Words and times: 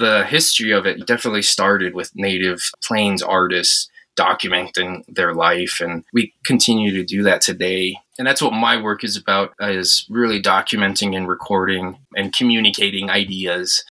the 0.00 0.24
history 0.24 0.72
of 0.72 0.86
it 0.86 1.06
definitely 1.06 1.42
started 1.42 1.94
with 1.94 2.10
native 2.14 2.70
plains 2.82 3.22
artists 3.22 3.88
documenting 4.18 5.02
their 5.08 5.34
life 5.34 5.80
and 5.80 6.04
we 6.12 6.34
continue 6.44 6.92
to 6.92 7.04
do 7.04 7.22
that 7.22 7.40
today. 7.40 7.96
And 8.18 8.26
that's 8.26 8.42
what 8.42 8.52
my 8.52 8.80
work 8.80 9.04
is 9.04 9.16
about 9.16 9.52
is 9.60 10.06
really 10.10 10.42
documenting 10.42 11.16
and 11.16 11.28
recording 11.28 11.98
and 12.16 12.34
communicating 12.34 13.08
ideas 13.08 13.84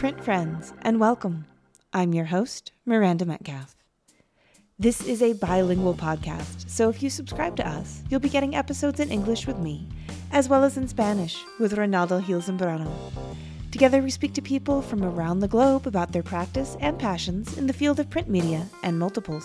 print 0.00 0.24
friends, 0.24 0.72
and 0.80 0.98
welcome. 0.98 1.44
I'm 1.92 2.14
your 2.14 2.24
host, 2.24 2.72
Miranda 2.86 3.26
Metcalf. 3.26 3.76
This 4.78 5.06
is 5.06 5.20
a 5.20 5.34
bilingual 5.34 5.92
podcast, 5.92 6.70
so 6.70 6.88
if 6.88 7.02
you 7.02 7.10
subscribe 7.10 7.54
to 7.56 7.68
us, 7.68 8.02
you'll 8.08 8.18
be 8.18 8.30
getting 8.30 8.56
episodes 8.56 8.98
in 8.98 9.10
English 9.10 9.46
with 9.46 9.58
me, 9.58 9.86
as 10.32 10.48
well 10.48 10.64
as 10.64 10.78
in 10.78 10.88
Spanish 10.88 11.36
with 11.58 11.76
Ronaldo 11.76 12.26
Gil 12.26 12.40
Zambrano. 12.40 12.90
Together, 13.70 14.00
we 14.00 14.08
speak 14.10 14.32
to 14.32 14.40
people 14.40 14.80
from 14.80 15.04
around 15.04 15.40
the 15.40 15.48
globe 15.48 15.86
about 15.86 16.12
their 16.12 16.22
practice 16.22 16.78
and 16.80 16.98
passions 16.98 17.58
in 17.58 17.66
the 17.66 17.74
field 17.74 18.00
of 18.00 18.08
print 18.08 18.30
media 18.30 18.66
and 18.82 18.98
multiples. 18.98 19.44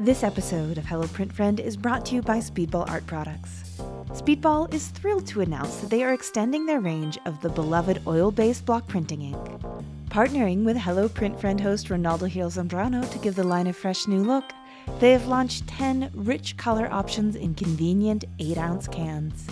This 0.00 0.24
episode 0.24 0.78
of 0.78 0.86
Hello 0.86 1.06
Print 1.06 1.32
Friend 1.32 1.60
is 1.60 1.76
brought 1.76 2.04
to 2.06 2.16
you 2.16 2.22
by 2.22 2.38
Speedball 2.38 2.90
Art 2.90 3.06
Products. 3.06 3.65
Speedball 4.12 4.72
is 4.72 4.88
thrilled 4.88 5.26
to 5.26 5.40
announce 5.40 5.76
that 5.76 5.90
they 5.90 6.02
are 6.02 6.14
extending 6.14 6.64
their 6.64 6.80
range 6.80 7.18
of 7.26 7.40
the 7.40 7.48
beloved 7.48 8.00
oil 8.06 8.30
based 8.30 8.64
block 8.64 8.86
printing 8.86 9.22
ink. 9.22 9.36
Partnering 10.08 10.64
with 10.64 10.76
Hello 10.76 11.08
Print 11.08 11.38
Friend 11.38 11.60
host 11.60 11.88
Ronaldo 11.88 12.32
Gil 12.32 12.50
Zambrano 12.50 13.10
to 13.10 13.18
give 13.18 13.34
the 13.34 13.44
line 13.44 13.66
a 13.66 13.72
fresh 13.72 14.06
new 14.06 14.22
look, 14.22 14.52
they 15.00 15.12
have 15.12 15.26
launched 15.26 15.66
10 15.66 16.10
rich 16.14 16.56
color 16.56 16.88
options 16.90 17.36
in 17.36 17.54
convenient 17.54 18.24
8 18.38 18.56
ounce 18.56 18.88
cans. 18.88 19.46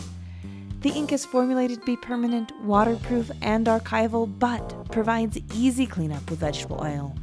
The 0.81 0.91
ink 0.91 1.13
is 1.13 1.25
formulated 1.25 1.81
to 1.81 1.87
be 1.87 1.97
permanent, 1.97 2.53
waterproof, 2.63 3.31
and 3.43 3.67
archival, 3.67 4.33
but 4.39 4.91
provides 4.91 5.39
easy 5.55 5.87
cleanup 5.87 6.31
with 6.31 6.39
vegetable 6.39 6.81
oil 6.81 7.15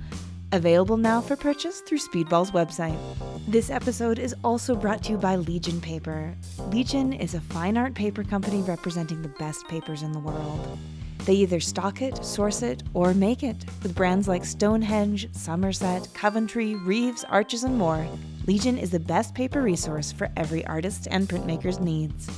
Available 0.54 0.98
now 0.98 1.22
for 1.22 1.38
purchase 1.38 1.80
through 1.80 2.00
Speedball's 2.00 2.52
website. 2.52 3.00
This 3.48 3.70
episode 3.70 4.20
is 4.20 4.36
also 4.44 4.76
brought 4.76 5.02
to 5.04 5.14
you 5.14 5.18
by 5.18 5.38
Legion 5.38 5.80
Paper. 5.80 6.36
Legion 6.72 7.14
is 7.14 7.36
a 7.36 7.40
fine 7.40 7.78
art 7.78 7.94
paper 7.94 8.26
company 8.26 8.62
representing 8.62 9.22
the 9.22 9.30
best 9.30 9.66
papers 9.70 10.02
in 10.02 10.12
the 10.12 10.20
world. 10.20 10.78
They 11.20 11.36
either 11.36 11.62
stock 11.62 12.02
it, 12.02 12.26
source 12.26 12.64
it, 12.64 12.84
or 12.94 13.14
make 13.14 13.44
it 13.44 13.64
with 13.82 13.96
brands 13.96 14.28
like 14.28 14.44
Stonehenge, 14.44 15.34
Somerset, 15.34 16.10
Coventry, 16.14 16.76
Rives, 16.76 17.24
Arches, 17.30 17.64
and 17.64 17.78
more. 17.78 18.06
Legion 18.46 18.78
is 18.78 18.90
the 18.90 19.00
best 19.00 19.34
paper 19.34 19.62
resource 19.62 20.12
for 20.12 20.30
every 20.36 20.66
artist 20.66 21.08
and 21.12 21.30
printmaker's 21.30 21.80
needs. 21.80 22.30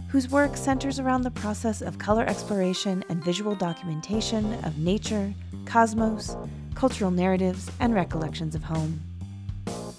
whose 0.08 0.28
work 0.28 0.58
centers 0.58 1.00
around 1.00 1.22
the 1.22 1.30
process 1.30 1.80
of 1.80 1.98
color 1.98 2.26
exploration 2.26 3.02
and 3.08 3.24
visual 3.24 3.54
documentation 3.54 4.62
of 4.64 4.76
nature, 4.76 5.32
cosmos, 5.64 6.36
cultural 6.74 7.10
narratives, 7.10 7.70
and 7.80 7.94
recollections 7.94 8.54
of 8.54 8.62
home. 8.62 9.00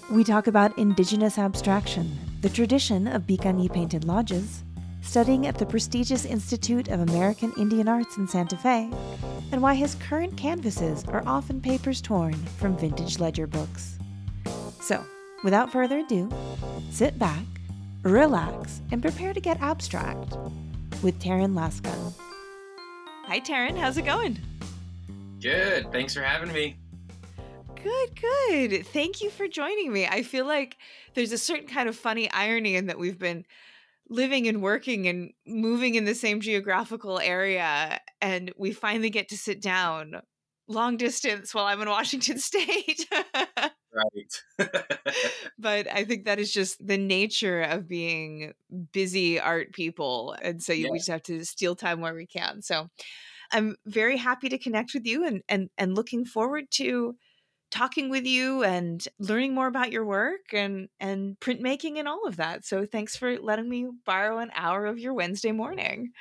We 0.08 0.22
talk 0.22 0.46
about 0.46 0.78
indigenous 0.78 1.36
abstraction, 1.36 2.16
the 2.40 2.48
tradition 2.48 3.08
of 3.08 3.26
Piikani 3.26 3.72
painted 3.72 4.04
lodges, 4.04 4.62
studying 5.02 5.48
at 5.48 5.58
the 5.58 5.66
prestigious 5.66 6.24
Institute 6.24 6.86
of 6.86 7.00
American 7.00 7.52
Indian 7.58 7.88
Arts 7.88 8.18
in 8.18 8.28
Santa 8.28 8.56
Fe, 8.56 8.88
and 9.50 9.60
why 9.60 9.74
his 9.74 9.96
current 9.96 10.36
canvases 10.36 11.04
are 11.08 11.24
often 11.26 11.60
papers 11.60 12.00
torn 12.00 12.34
from 12.34 12.76
vintage 12.76 13.18
ledger 13.18 13.48
books. 13.48 13.98
Without 15.44 15.70
further 15.70 15.98
ado, 15.98 16.30
sit 16.90 17.18
back, 17.18 17.44
relax, 18.02 18.80
and 18.90 19.02
prepare 19.02 19.34
to 19.34 19.40
get 19.40 19.60
abstract 19.60 20.38
with 21.02 21.20
Terran 21.20 21.54
Last 21.54 21.82
Gun. 21.82 22.14
Hi, 23.26 23.40
Terran. 23.40 23.76
How's 23.76 23.98
it 23.98 24.06
going? 24.06 24.38
Good. 25.42 25.92
Thanks 25.92 26.14
for 26.14 26.22
having 26.22 26.50
me. 26.50 26.76
Good, 27.82 28.18
good. 28.18 28.86
Thank 28.86 29.20
you 29.20 29.28
for 29.28 29.46
joining 29.46 29.92
me. 29.92 30.06
I 30.06 30.22
feel 30.22 30.46
like 30.46 30.78
there's 31.12 31.32
a 31.32 31.36
certain 31.36 31.68
kind 31.68 31.90
of 31.90 31.96
funny 31.96 32.30
irony 32.30 32.74
in 32.74 32.86
that 32.86 32.98
we've 32.98 33.18
been 33.18 33.44
living 34.08 34.48
and 34.48 34.62
working 34.62 35.06
and 35.08 35.32
moving 35.46 35.94
in 35.94 36.06
the 36.06 36.14
same 36.14 36.40
geographical 36.40 37.18
area, 37.18 38.00
and 38.22 38.50
we 38.56 38.72
finally 38.72 39.10
get 39.10 39.28
to 39.28 39.36
sit 39.36 39.60
down 39.60 40.22
long 40.68 40.96
distance 40.96 41.54
while 41.54 41.66
I'm 41.66 41.80
in 41.80 41.88
Washington 41.88 42.38
State. 42.38 43.06
right. 43.92 44.68
but 45.58 45.90
I 45.92 46.04
think 46.04 46.24
that 46.24 46.38
is 46.38 46.52
just 46.52 46.84
the 46.84 46.98
nature 46.98 47.62
of 47.62 47.88
being 47.88 48.52
busy 48.92 49.40
art 49.40 49.72
people. 49.72 50.36
And 50.42 50.62
so 50.62 50.72
you, 50.72 50.86
yeah. 50.86 50.90
we 50.90 50.98
just 50.98 51.10
have 51.10 51.22
to 51.24 51.44
steal 51.44 51.76
time 51.76 52.00
where 52.00 52.14
we 52.14 52.26
can. 52.26 52.62
So 52.62 52.88
I'm 53.52 53.76
very 53.86 54.16
happy 54.16 54.48
to 54.48 54.58
connect 54.58 54.94
with 54.94 55.06
you 55.06 55.26
and 55.26 55.42
and 55.48 55.70
and 55.78 55.94
looking 55.94 56.24
forward 56.24 56.64
to 56.72 57.14
talking 57.70 58.08
with 58.08 58.24
you 58.24 58.62
and 58.62 59.06
learning 59.18 59.54
more 59.54 59.66
about 59.66 59.92
your 59.92 60.04
work 60.04 60.52
and 60.52 60.88
and 61.00 61.38
printmaking 61.40 61.98
and 61.98 62.08
all 62.08 62.26
of 62.26 62.36
that. 62.36 62.64
So 62.64 62.86
thanks 62.86 63.16
for 63.16 63.38
letting 63.38 63.68
me 63.68 63.88
borrow 64.06 64.38
an 64.38 64.50
hour 64.54 64.86
of 64.86 64.98
your 64.98 65.14
Wednesday 65.14 65.52
morning. 65.52 66.12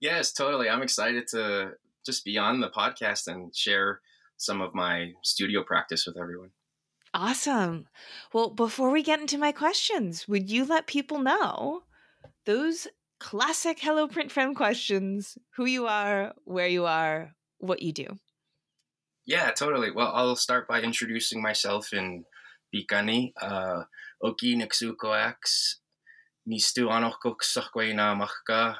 Yes, 0.00 0.32
totally. 0.32 0.68
I'm 0.68 0.82
excited 0.82 1.26
to 1.28 1.72
just 2.06 2.24
be 2.24 2.38
on 2.38 2.60
the 2.60 2.70
podcast 2.70 3.26
and 3.26 3.54
share 3.54 4.00
some 4.36 4.60
of 4.60 4.74
my 4.74 5.12
studio 5.22 5.62
practice 5.62 6.06
with 6.06 6.16
everyone. 6.16 6.50
Awesome. 7.12 7.86
Well, 8.32 8.50
before 8.50 8.90
we 8.90 9.02
get 9.02 9.20
into 9.20 9.38
my 9.38 9.52
questions, 9.52 10.28
would 10.28 10.50
you 10.50 10.64
let 10.64 10.86
people 10.86 11.18
know 11.18 11.82
those 12.44 12.86
classic 13.18 13.78
Hello 13.80 14.06
Print 14.06 14.30
Friend 14.30 14.54
questions 14.54 15.38
who 15.56 15.64
you 15.64 15.86
are, 15.86 16.34
where 16.44 16.68
you 16.68 16.84
are, 16.84 17.34
what 17.58 17.82
you 17.82 17.92
do? 17.92 18.18
Yeah, 19.24 19.50
totally. 19.50 19.90
Well, 19.90 20.12
I'll 20.14 20.36
start 20.36 20.68
by 20.68 20.82
introducing 20.82 21.42
myself 21.42 21.92
in 21.92 22.24
Piikani. 22.72 23.32
Uh, 23.40 23.84
Oki 24.22 24.56
Nixukoax, 24.56 25.76
Nistu 26.48 26.88
Anokok 26.88 27.42
Sakwaina 27.42 28.14
Mahka, 28.16 28.76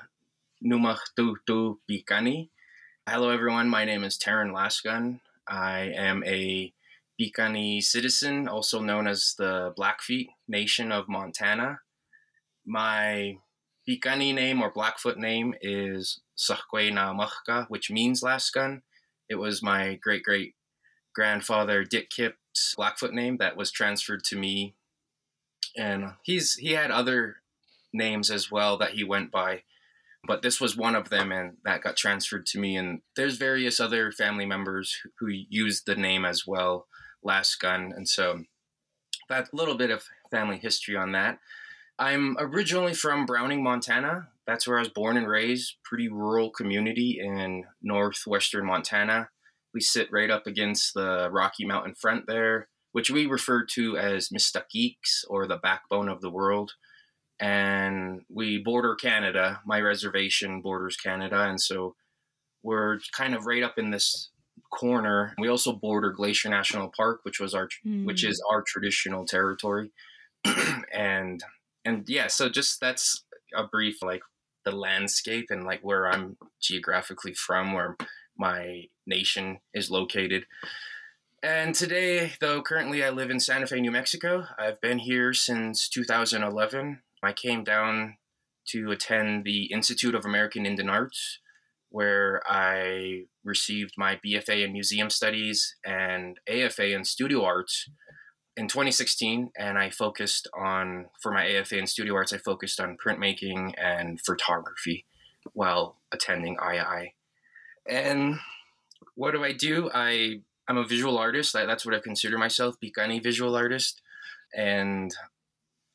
Numach 0.65 1.00
Tu 1.16 1.36
Tu 1.47 1.81
Picanese. 1.91 2.50
Hello, 3.09 3.31
everyone. 3.31 3.69
My 3.69 3.84
name 3.84 4.03
is 4.03 4.19
Terran 4.19 4.53
Last 4.53 4.83
Gun. 4.83 5.21
I 5.47 5.93
am 5.94 6.25
a 6.25 6.72
Piikani 7.19 7.81
citizen, 7.81 8.49
also 8.49 8.81
known 8.81 9.06
as 9.06 9.37
the 9.39 9.72
Blackfeet 9.77 10.27
Nation 10.49 10.91
of 10.91 11.09
Montana. 11.09 11.83
My 12.66 13.39
Piikani 13.89 14.34
name 14.34 14.61
or 14.61 14.72
Blackfoot 14.72 15.19
name 15.19 15.55
is 15.62 16.19
Sakwe 16.37 16.93
na 16.93 17.15
Mahka, 17.15 17.71
which 17.71 17.93
means 17.93 18.25
Last 18.25 18.53
Gun. 18.53 18.83
It 19.28 19.37
was 19.37 19.62
my 19.62 19.95
great 20.03 20.25
great 20.25 20.56
grandfather 21.15 21.84
Dick 21.84 22.11
Kipp's 22.11 22.75
Blackfoot 22.77 23.15
name 23.15 23.37
that 23.37 23.56
was 23.56 23.71
transferred 23.71 24.25
to 24.25 24.37
me. 24.37 24.75
And 25.77 26.15
he's 26.25 26.55
he 26.55 26.72
had 26.72 26.91
other 26.91 27.37
names 27.93 28.33
as 28.33 28.50
well 28.50 28.77
that 28.78 28.95
he 28.95 29.05
went 29.05 29.31
by, 29.31 29.62
but 30.26 30.42
this 30.42 30.60
was 30.60 30.76
one 30.76 30.94
of 30.94 31.10
them 31.10 31.32
and 31.32 31.56
that 31.64 31.82
got 31.82 31.97
transferred 31.97 32.47
to 32.47 32.59
me 32.59 32.76
and 32.76 33.00
there's 33.16 33.37
various 33.37 33.81
other 33.81 34.10
family 34.12 34.47
members 34.47 34.97
who 35.19 35.28
used 35.28 35.87
the 35.87 35.94
name 35.94 36.25
as 36.25 36.47
well 36.47 36.87
last 37.22 37.56
gun 37.56 37.92
And 37.95 38.09
so 38.09 38.45
that 39.28 39.53
little 39.53 39.74
bit 39.74 39.91
of 39.91 40.04
family 40.30 40.59
history 40.59 40.97
on 40.97 41.12
that. 41.12 41.39
I'm 41.98 42.36
originally 42.39 42.95
from 42.95 43.27
Browning, 43.27 43.62
Montana. 43.62 44.28
That's 44.47 44.66
where 44.66 44.77
I 44.77 44.80
was 44.80 44.89
born 44.89 45.16
and 45.16 45.28
raised. 45.28 45.77
Pretty 45.83 46.09
rural 46.09 46.51
community 46.51 47.18
in 47.21 47.65
northwestern 47.83 48.66
Montana. 48.66 49.30
We 49.74 49.80
sit 49.80 50.12
right 50.12 50.30
up 50.30 50.47
against 50.47 50.95
the 50.95 51.28
Rocky 51.30 51.65
Mountain 51.65 51.95
front 51.95 52.27
there, 52.27 52.68
which 52.92 53.10
we 53.10 53.27
refer 53.27 53.65
to 53.72 53.97
as 53.97 54.28
Mistaquiques 54.28 55.24
or 55.28 55.47
the 55.47 55.56
backbone 55.56 56.09
of 56.09 56.21
the 56.21 56.30
world. 56.30 56.72
And 57.41 58.22
we 58.28 58.59
border 58.59 58.94
Canada. 58.94 59.60
My 59.66 59.80
reservation 59.80 60.62
borders 60.62 60.97
Canada. 60.97 61.42
And 61.42 61.60
so 61.60 61.94
we're 62.62 62.98
kind 63.12 63.34
of 63.34 63.47
right 63.47 63.62
up 63.62 63.78
in 63.78 63.91
this 63.91 64.30
corner. 64.72 65.34
We 65.38 65.48
also 65.48 65.72
border 65.72 66.10
Glacier 66.12 66.48
National 66.48 66.91
Park, 66.97 67.21
which 67.22 67.41
was 67.41 67.54
our 67.54 67.68
mm. 67.86 68.04
which 68.06 68.24
is 68.24 68.42
our 68.50 68.62
traditional 68.66 69.24
territory. 69.24 69.91
and 70.92 71.42
and 71.84 72.09
yeah, 72.09 72.27
so 72.27 72.48
just 72.48 72.80
that's 72.80 73.24
a 73.54 73.65
brief 73.65 74.03
like 74.03 74.22
the 74.65 74.72
landscape 74.72 75.47
and 75.50 75.65
like 75.65 75.80
where 75.82 76.09
I'm 76.10 76.36
geographically 76.60 77.34
from, 77.34 77.72
where 77.72 77.97
my 78.36 78.84
nation 79.06 79.59
is 79.72 79.91
located. 79.91 80.44
And 81.42 81.74
today, 81.74 82.32
though, 82.41 82.60
currently 82.62 83.04
I 83.04 83.10
live 83.10 83.30
in 83.30 83.39
Santa 83.39 83.66
Fe, 83.66 83.80
New 83.80 83.92
Mexico. 83.92 84.47
I've 84.59 84.80
been 84.80 84.98
here 84.98 85.32
since 85.32 85.89
2011. 85.89 87.03
I 87.27 87.33
came 87.33 87.65
down 87.65 88.17
to 88.69 88.91
attend 88.91 89.45
the 89.45 89.65
Institute 89.73 90.15
of 90.15 90.25
American 90.25 90.67
Indian 90.67 90.89
Arts, 90.89 91.39
where 91.91 92.43
I 92.47 93.25
received 93.45 93.95
my 93.97 94.19
BFA 94.25 94.65
in 94.65 94.73
Museum 94.73 95.11
Studies 95.11 95.77
and 95.84 96.39
AFA 96.49 96.93
in 96.93 97.05
Studio 97.05 97.45
Arts 97.45 97.89
in 98.57 98.69
2016. 98.69 99.51
And 99.57 99.78
I 99.78 99.91
focused 99.91 100.49
on, 100.59 101.07
for 101.21 101.33
my 101.33 101.47
AFA 101.47 101.78
in 101.78 101.87
Studio 101.87 102.15
Arts, 102.15 102.33
I 102.33 102.39
focused 102.39 102.81
on 102.81 102.97
printmaking 102.97 103.75
and 103.78 104.21
photography 104.21 105.05
while 105.53 105.97
attending 106.13 106.57
IAIA. 106.57 107.13
And 107.89 108.41
what 109.15 109.31
do 109.31 109.45
I 109.45 109.53
do? 109.53 109.91
I 109.95 110.41
I'm 110.69 110.78
a 110.78 110.87
visual 110.87 111.17
artist. 111.17 111.53
That's 111.53 111.87
what 111.87 111.95
I 111.95 112.01
consider 112.01 112.39
myself, 112.39 112.77
Piikani 112.83 113.23
visual 113.23 113.55
artist, 113.55 114.03
and 114.55 115.15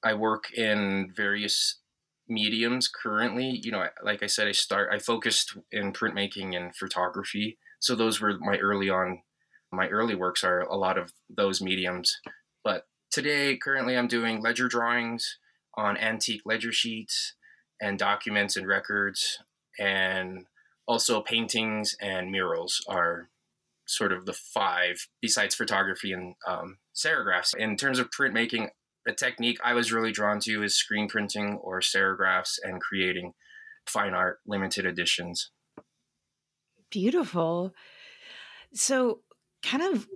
I 0.04 0.14
work 0.14 0.54
in 0.54 1.12
various 1.16 1.80
mediums 2.28 2.88
currently. 2.88 3.50
You 3.64 3.72
know, 3.72 3.86
like 4.04 4.24
I 4.24 4.28
said, 4.28 4.48
I 4.48 4.54
start 4.54 4.90
I 4.92 5.00
focused 5.00 5.58
in 5.72 5.94
printmaking 5.94 6.56
and 6.56 6.76
photography. 6.76 7.58
So 7.80 7.96
those 7.96 8.22
were 8.22 8.38
my 8.40 8.58
early 8.58 8.90
on 8.90 9.22
my 9.72 9.88
early 9.88 10.16
works 10.16 10.44
are 10.44 10.62
a 10.62 10.76
lot 10.76 10.98
of 10.98 11.14
those 11.30 11.62
mediums. 11.62 12.20
But 12.64 12.88
today, 13.10 13.58
currently, 13.58 13.98
I'm 13.98 14.08
doing 14.08 14.42
ledger 14.42 14.68
drawings 14.68 15.38
on 15.78 15.98
antique 15.98 16.42
ledger 16.46 16.72
sheets 16.72 17.36
and 17.82 17.98
documents 17.98 18.58
and 18.58 18.68
records, 18.68 19.40
and 19.80 20.46
also 20.88 21.22
paintings 21.22 21.96
and 22.02 22.32
murals 22.32 22.84
are 22.88 23.30
sort 23.88 24.12
of 24.12 24.26
the 24.26 24.34
five 24.34 25.08
besides 25.22 25.56
photography 25.56 26.12
and 26.12 26.36
um, 26.48 26.78
serigraphs. 26.94 27.56
In 27.56 27.78
terms 27.78 28.00
of 28.00 28.10
printmaking, 28.10 28.70
the 29.06 29.14
technique 29.14 29.58
I 29.64 29.74
was 29.74 29.92
really 29.92 30.12
drawn 30.12 30.40
to 30.42 30.64
is 30.64 30.76
screen 30.76 31.08
printing 31.08 31.58
or 31.62 31.80
serigraphs 31.80 32.60
and 32.62 32.82
creating 32.82 33.34
fine 33.86 34.14
art 34.14 34.40
limited 34.46 34.86
editions. 34.86 35.52
Beautiful. 36.90 37.74
So, 38.74 39.22
kind 39.64 39.84
of 39.84 40.08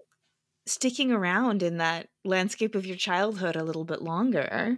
sticking 0.66 1.12
around 1.12 1.64
in 1.64 1.78
that 1.78 2.10
landscape 2.24 2.76
of 2.76 2.86
your 2.86 2.98
childhood 2.98 3.56
a 3.56 3.64
little 3.64 3.86
bit 3.86 4.02
longer, 4.02 4.78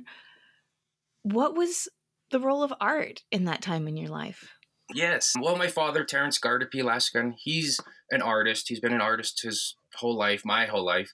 what 1.23 1.55
was 1.55 1.87
the 2.31 2.39
role 2.39 2.63
of 2.63 2.73
art 2.79 3.23
in 3.31 3.45
that 3.45 3.61
time 3.61 3.87
in 3.87 3.97
your 3.97 4.09
life? 4.09 4.53
Yes. 4.93 5.33
Well, 5.39 5.57
my 5.57 5.67
father, 5.67 6.03
Terrence 6.03 6.39
Guardipee 6.39 6.83
Laskin, 6.83 7.33
he's 7.37 7.79
an 8.11 8.21
artist. 8.21 8.69
He's 8.69 8.79
been 8.79 8.93
an 8.93 9.01
artist 9.01 9.41
his 9.41 9.75
whole 9.95 10.15
life, 10.15 10.43
my 10.45 10.65
whole 10.65 10.85
life. 10.85 11.11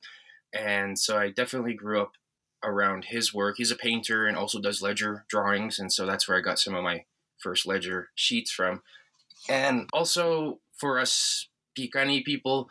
And 0.54 0.98
so 0.98 1.18
I 1.18 1.30
definitely 1.32 1.74
grew 1.74 2.02
up 2.02 2.12
around 2.64 3.06
his 3.06 3.34
work. 3.34 3.56
He's 3.58 3.72
a 3.72 3.76
painter 3.76 4.26
and 4.26 4.38
also 4.38 4.60
does 4.60 4.82
ledger 4.82 5.26
drawings. 5.28 5.80
And 5.80 5.92
so 5.92 6.06
that's 6.06 6.28
where 6.28 6.38
I 6.38 6.42
got 6.42 6.60
some 6.60 6.76
of 6.76 6.84
my 6.84 7.06
first 7.38 7.66
ledger 7.66 8.10
sheets 8.16 8.52
from. 8.52 8.82
And 9.50 9.90
also 9.92 10.60
for 10.76 11.00
us 11.00 11.48
Piikani 11.78 12.24
people, 12.24 12.70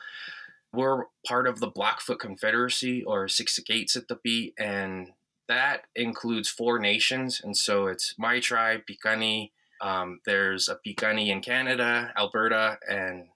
we're 0.72 1.04
part 1.26 1.46
of 1.46 1.60
the 1.60 1.66
Blackfoot 1.66 2.18
Confederacy 2.18 3.04
or 3.04 3.28
Six 3.28 3.58
at 3.96 4.08
the 4.08 4.18
beat, 4.22 4.54
and 4.58 5.12
that 5.48 5.82
includes 5.94 6.48
four 6.48 6.78
nations. 6.78 7.40
And 7.42 7.56
so 7.56 7.86
it's 7.86 8.14
my 8.18 8.40
tribe, 8.40 8.82
Piikani. 8.88 9.50
Um, 9.80 10.20
there's 10.24 10.68
a 10.68 10.76
Piikani 10.86 11.28
in 11.28 11.42
Canada, 11.42 12.12
Alberta, 12.16 12.78
and 12.88 13.26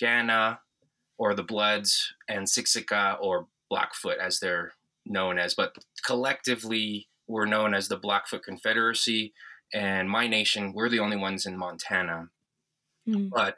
Kainai, 0.00 0.58
or 1.16 1.34
the 1.34 1.42
Bloods, 1.42 2.14
and 2.28 2.46
Siksika 2.46 3.16
or 3.20 3.48
Blackfoot, 3.68 4.18
as 4.18 4.38
they're 4.38 4.72
known 5.08 5.38
as. 5.38 5.54
But 5.54 5.76
collectively, 6.04 7.08
we're 7.26 7.46
known 7.46 7.74
as 7.74 7.88
the 7.88 7.96
Blackfoot 7.96 8.42
Confederacy. 8.42 9.32
And 9.72 10.08
my 10.08 10.26
nation, 10.26 10.72
we're 10.72 10.88
the 10.88 11.00
only 11.00 11.16
ones 11.16 11.46
in 11.46 11.56
Montana. 11.56 12.30
Mm. 13.08 13.30
But 13.30 13.56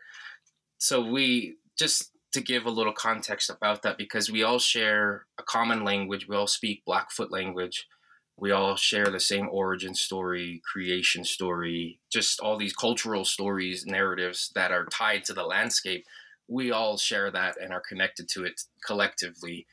so 0.79 1.01
we 1.05 1.57
just 1.79 2.11
to 2.33 2.41
give 2.41 2.65
a 2.65 2.71
little 2.71 2.93
context 2.93 3.51
about 3.51 3.83
that 3.83 3.99
because 3.99 4.31
we 4.31 4.43
all 4.43 4.59
share 4.59 5.27
a 5.39 5.43
common 5.43 5.85
language. 5.85 6.29
We 6.29 6.37
all 6.37 6.47
speak 6.47 6.85
Blackfoot 6.85 7.31
language. 7.33 7.87
We 8.37 8.53
all 8.53 8.77
share 8.77 9.07
the 9.07 9.21
same 9.21 9.49
origin 9.51 9.95
story, 9.95 10.63
creation 10.71 11.25
story, 11.25 12.01
just 12.11 12.41
all 12.41 12.57
these 12.57 12.73
cultural 12.73 13.25
stories, 13.25 13.85
narratives 13.85 14.51
that 14.55 14.71
are 14.73 14.87
tied 14.87 15.25
to 15.25 15.35
the 15.35 15.43
landscape. 15.43 16.07
We 16.49 16.71
all 16.71 16.97
share 16.97 17.31
that 17.31 17.57
and 17.61 17.73
are 17.73 17.83
connected 17.87 18.29
to 18.31 18.45
it 18.45 18.63
collectively. 18.87 19.67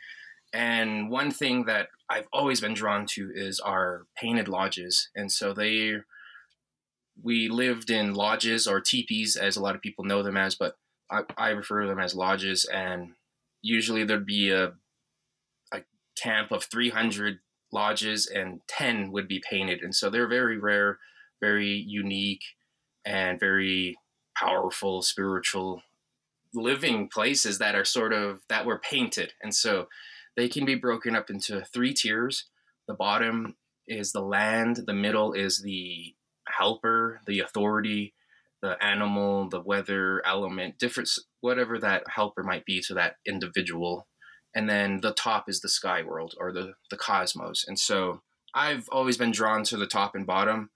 And 0.54 1.10
one 1.10 1.32
thing 1.32 1.66
that 1.66 1.90
I've 2.10 2.28
always 2.32 2.62
been 2.62 2.74
drawn 2.74 3.06
to 3.12 3.32
is 3.34 3.60
our 3.60 4.06
painted 4.16 4.48
lodges. 4.48 5.10
And 5.16 5.32
so 5.32 5.54
they, 5.54 5.98
we 7.22 7.50
lived 7.50 7.90
in 7.90 8.14
lodges 8.14 8.68
or 8.68 8.80
teepees, 8.80 9.36
as 9.36 9.58
a 9.58 9.62
lot 9.62 9.76
of 9.76 9.82
people 9.82 10.06
know 10.06 10.24
them 10.24 10.38
as, 10.38 10.56
but 10.56 10.78
I, 11.10 11.22
I 11.38 11.50
refer 11.50 11.82
to 11.82 11.88
them 11.88 12.00
as 12.00 12.16
lodges, 12.16 12.66
and 12.66 13.14
usually 13.62 14.04
there'd 14.04 14.26
be 14.26 14.52
a 14.52 14.74
a 15.72 15.82
camp 16.22 16.52
of 16.52 16.66
300 16.66 17.40
lodges, 17.72 18.28
and 18.28 18.62
10 18.68 19.12
would 19.12 19.28
be 19.28 19.42
painted, 19.50 19.82
and 19.82 19.96
so 19.96 20.10
they're 20.10 20.28
very 20.28 20.58
rare, 20.58 21.00
very 21.42 21.70
unique, 21.72 22.44
and 23.06 23.40
very 23.40 23.98
powerful 24.36 25.02
spiritual 25.02 25.82
living 26.54 27.10
places 27.10 27.58
that 27.58 27.76
are 27.76 27.86
sort 27.86 28.14
of 28.14 28.42
that 28.50 28.66
were 28.66 28.80
painted, 28.80 29.34
and 29.42 29.56
so 29.56 29.88
they 30.38 30.48
can 30.48 30.64
be 30.64 30.76
broken 30.76 31.16
up 31.16 31.30
into 31.30 31.66
three 31.66 31.94
tiers. 31.94 32.46
The 32.88 32.94
bottom 32.94 33.58
is 33.88 34.12
the 34.12 34.22
land, 34.22 34.82
the 34.86 34.94
middle 34.94 35.34
is 35.34 35.62
the 35.62 36.16
helper, 36.48 37.22
the 37.26 37.40
authority, 37.40 38.14
the 38.62 38.82
animal, 38.84 39.50
the 39.50 39.60
weather 39.60 40.26
element, 40.26 40.78
different 40.78 41.10
whatever 41.42 41.78
that 41.80 42.04
helper 42.16 42.44
might 42.44 42.66
be 42.66 42.82
to 42.82 42.94
that 42.94 43.16
individual. 43.26 44.08
And 44.56 44.70
then 44.70 45.02
the 45.02 45.14
top 45.14 45.50
is 45.50 45.60
the 45.60 45.70
sky 45.70 46.04
world 46.04 46.34
or 46.40 46.52
the 46.52 46.74
the 46.90 46.98
cosmos. 46.98 47.66
And 47.68 47.78
so 47.78 48.22
I've 48.54 48.88
always 48.92 49.18
been 49.18 49.32
drawn 49.32 49.64
to 49.66 49.78
the 49.78 49.88
top 49.88 50.16
and 50.16 50.26
bottom 50.26 50.70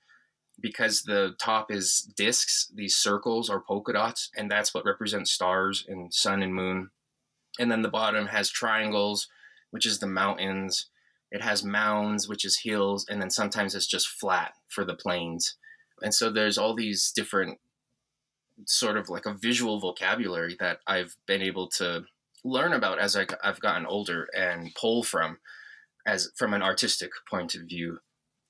because 0.60 1.04
the 1.04 1.36
top 1.42 1.72
is 1.72 2.12
discs, 2.16 2.72
these 2.76 2.96
circles 2.96 3.50
are 3.50 3.64
polka 3.68 3.94
dots, 3.94 4.30
and 4.36 4.52
that's 4.52 4.74
what 4.74 4.86
represents 4.86 5.32
stars 5.32 5.86
and 5.88 6.14
sun 6.14 6.44
and 6.44 6.54
moon. 6.54 6.92
And 7.60 7.72
then 7.72 7.82
the 7.82 7.90
bottom 7.90 8.28
has 8.28 8.50
triangles, 8.50 9.28
which 9.72 9.86
is 9.86 10.00
the 10.00 10.08
mountains. 10.08 10.90
It 11.32 11.42
has 11.42 11.64
mounds, 11.64 12.28
which 12.28 12.46
is 12.46 12.62
hills, 12.64 13.06
and 13.10 13.22
then 13.22 13.30
sometimes 13.30 13.74
it's 13.74 13.88
just 13.88 14.08
flat 14.08 14.54
for 14.70 14.86
the 14.86 14.96
plains. 14.96 15.58
And 16.02 16.14
so 16.14 16.30
there's 16.30 16.58
all 16.58 16.76
these 16.76 17.12
different 17.12 17.60
sort 18.66 18.98
of 18.98 19.10
like 19.10 19.26
a 19.26 19.34
visual 19.34 19.80
vocabulary 19.80 20.56
that 20.60 20.80
I've 20.86 21.16
been 21.26 21.42
able 21.42 21.68
to 21.78 22.04
learn 22.44 22.74
about 22.74 23.00
as 23.00 23.16
I, 23.16 23.26
have 23.44 23.60
gotten 23.60 23.86
older 23.86 24.28
and 24.36 24.72
pull 24.80 25.04
from 25.04 25.38
as 26.06 26.32
from 26.36 26.54
an 26.54 26.62
artistic 26.62 27.12
point 27.30 27.56
of 27.56 27.62
view. 27.62 28.00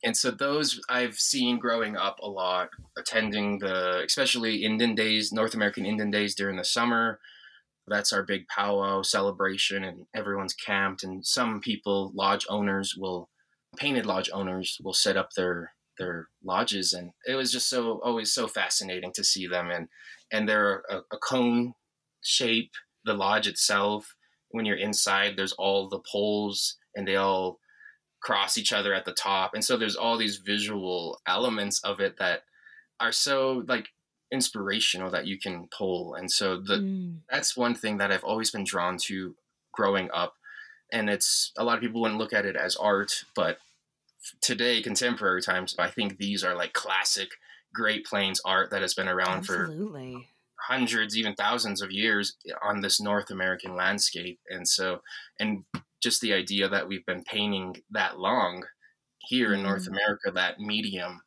And 0.04 0.18
so 0.18 0.32
those 0.32 0.80
I've 0.90 1.20
seen 1.20 1.60
growing 1.60 1.96
up 1.96 2.18
a 2.22 2.30
lot, 2.30 2.70
attending 2.98 3.60
the 3.60 4.02
especially 4.04 4.64
Indian 4.64 4.96
Days, 4.96 5.32
North 5.32 5.54
American 5.54 5.86
Indian 5.86 6.10
Days 6.10 6.34
during 6.36 6.58
the 6.58 6.64
summer. 6.64 7.20
That's 7.92 8.14
our 8.14 8.24
big 8.24 8.48
powwow 8.48 9.02
celebration, 9.02 9.84
and 9.84 10.06
everyone's 10.16 10.54
camped. 10.54 11.04
And 11.04 11.26
some 11.26 11.60
people, 11.60 12.12
lodge 12.16 12.46
owners, 12.50 12.96
will 12.98 13.30
painted 13.78 14.06
lodge 14.06 14.30
owners 14.34 14.78
will 14.84 14.94
set 14.94 15.18
up 15.18 15.30
their 15.36 15.74
their 16.00 16.30
lodges, 16.44 16.94
and 16.94 17.12
it 17.28 17.36
was 17.36 17.52
just 17.52 17.70
so 17.70 18.00
always 18.04 18.32
so 18.32 18.48
fascinating 18.48 19.12
to 19.14 19.24
see 19.24 19.46
them. 19.46 19.70
And 19.70 19.88
and 20.32 20.48
they're 20.48 20.84
a, 20.90 21.00
a 21.12 21.18
cone 21.18 21.74
shape. 22.24 22.72
The 23.04 23.14
lodge 23.14 23.48
itself, 23.48 24.16
when 24.52 24.66
you're 24.66 24.78
inside, 24.78 25.36
there's 25.36 25.54
all 25.54 25.90
the 25.90 26.02
poles, 26.12 26.78
and 26.96 27.08
they 27.08 27.18
all 27.18 27.60
cross 28.22 28.58
each 28.58 28.72
other 28.72 28.94
at 28.94 29.06
the 29.06 29.14
top, 29.14 29.52
and 29.54 29.64
so 29.64 29.78
there's 29.78 29.96
all 29.96 30.18
these 30.18 30.38
visual 30.38 31.20
elements 31.28 31.84
of 31.84 32.00
it 32.00 32.18
that 32.20 32.44
are 33.00 33.12
so 33.12 33.64
like 33.68 33.88
inspirational 34.32 35.12
that 35.12 35.28
you 35.28 35.38
can 35.38 35.68
pull. 35.76 36.16
And 36.16 36.32
so 36.32 36.58
the 36.58 36.78
mm. 36.78 37.18
that's 37.30 37.58
one 37.58 37.76
thing 37.76 37.98
that 37.98 38.12
I've 38.12 38.24
always 38.24 38.52
been 38.52 38.64
drawn 38.64 38.98
to 39.06 39.36
growing 39.74 40.10
up. 40.14 40.36
And 40.92 41.10
it's 41.10 41.52
a 41.58 41.64
lot 41.64 41.76
of 41.76 41.82
people 41.82 42.02
wouldn't 42.02 42.20
look 42.20 42.34
at 42.34 42.46
it 42.46 42.56
as 42.56 42.76
art, 42.76 43.24
but 43.36 43.60
today, 44.42 44.82
contemporary 44.82 45.42
times, 45.42 45.76
I 45.80 45.90
think 45.90 46.18
these 46.18 46.44
are 46.44 46.56
like 46.56 46.74
classic 46.74 47.30
Great 47.74 48.06
Plains 48.06 48.42
art 48.46 48.70
that 48.72 48.82
has 48.82 48.94
been 48.94 49.08
around 49.08 49.40
Absolutely. 49.40 50.14
for 50.14 50.74
hundreds, 50.74 51.18
even 51.18 51.34
thousands 51.34 51.82
of 51.82 51.92
years 51.92 52.36
on 52.62 52.82
this 52.82 53.02
North 53.02 53.32
American 53.32 53.76
landscape. 53.76 54.40
And 54.50 54.68
so, 54.68 55.02
and 55.40 55.64
just 56.02 56.22
the 56.22 56.34
idea 56.34 56.68
that 56.70 56.88
we've 56.88 57.06
been 57.06 57.24
painting 57.24 57.78
that 57.92 58.20
long 58.20 58.66
here 59.20 59.50
mm. 59.50 59.56
in 59.56 59.64
North 59.64 59.84
mm-hmm. 59.84 59.94
America, 59.94 60.32
that 60.32 60.60
medium, 60.60 61.22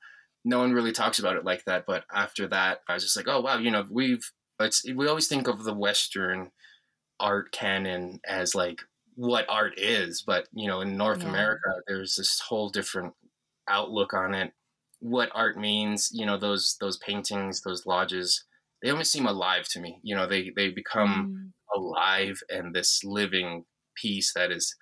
no 0.45 0.59
one 0.61 0.73
really 0.73 0.93
talks 0.93 1.19
about 1.19 1.37
it 1.37 1.45
like 1.45 1.65
that. 1.65 1.87
But 1.87 2.05
after 2.13 2.49
that, 2.49 2.81
I 2.89 2.95
was 2.95 3.03
just 3.05 3.17
like, 3.17 3.29
oh, 3.29 3.41
wow, 3.41 3.59
you 3.59 3.71
know, 3.71 3.87
we've, 3.91 4.31
it's, 4.61 4.85
we 4.93 5.09
always 5.09 5.29
think 5.29 5.49
of 5.49 5.65
the 5.65 5.75
Western 5.75 6.53
art 7.21 7.53
canon 7.53 8.21
as 8.27 8.55
like 8.55 8.81
what 9.15 9.47
art 9.49 9.79
is. 9.79 10.23
But 10.23 10.49
you 10.53 10.67
know, 10.69 10.81
in 10.81 10.97
North 10.97 11.25
Yeah. 11.25 11.25
America, 11.25 11.69
there's 11.87 12.17
this 12.17 12.41
whole 12.41 12.71
different 12.71 13.15
outlook 13.69 14.15
on 14.15 14.35
it. 14.35 14.53
What 15.01 15.31
art 15.35 15.57
means, 15.59 16.11
you 16.13 16.27
know, 16.27 16.39
those 16.39 16.77
those 16.81 16.99
paintings, 16.99 17.63
those 17.63 17.87
lodges, 17.87 18.45
they 18.83 18.91
almost 18.91 19.13
seem 19.13 19.27
alive 19.27 19.69
to 19.71 19.81
me. 19.81 20.01
You 20.03 20.15
know, 20.17 20.27
they 20.27 20.51
they 20.51 20.71
become 20.71 21.29
Mm. 21.29 21.53
alive 21.75 22.41
and 22.51 22.75
this 22.75 23.03
living 23.05 23.65
piece 23.97 24.33
that 24.35 24.51
is 24.51 24.75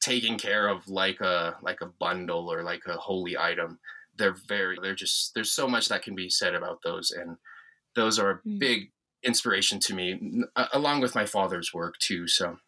taken 0.00 0.38
care 0.38 0.68
of 0.68 0.86
like 0.88 1.20
a 1.20 1.58
like 1.62 1.80
a 1.80 1.86
bundle 1.86 2.50
or 2.52 2.62
like 2.62 2.82
a 2.86 2.96
holy 2.96 3.36
item 3.36 3.78
they're 4.18 4.36
very 4.48 4.78
they're 4.82 4.94
just 4.94 5.34
there's 5.34 5.52
so 5.52 5.68
much 5.68 5.88
that 5.88 6.02
can 6.02 6.14
be 6.14 6.28
said 6.30 6.54
about 6.54 6.82
those 6.82 7.10
and 7.10 7.36
those 7.96 8.18
are 8.18 8.30
a 8.30 8.40
Mm. 8.44 8.60
big 8.60 8.92
inspiration 9.24 9.80
to 9.80 9.94
me 9.94 10.42
along 10.74 11.00
with 11.00 11.14
my 11.14 11.26
father's 11.26 11.74
work 11.74 11.98
too 11.98 12.28
so 12.28 12.58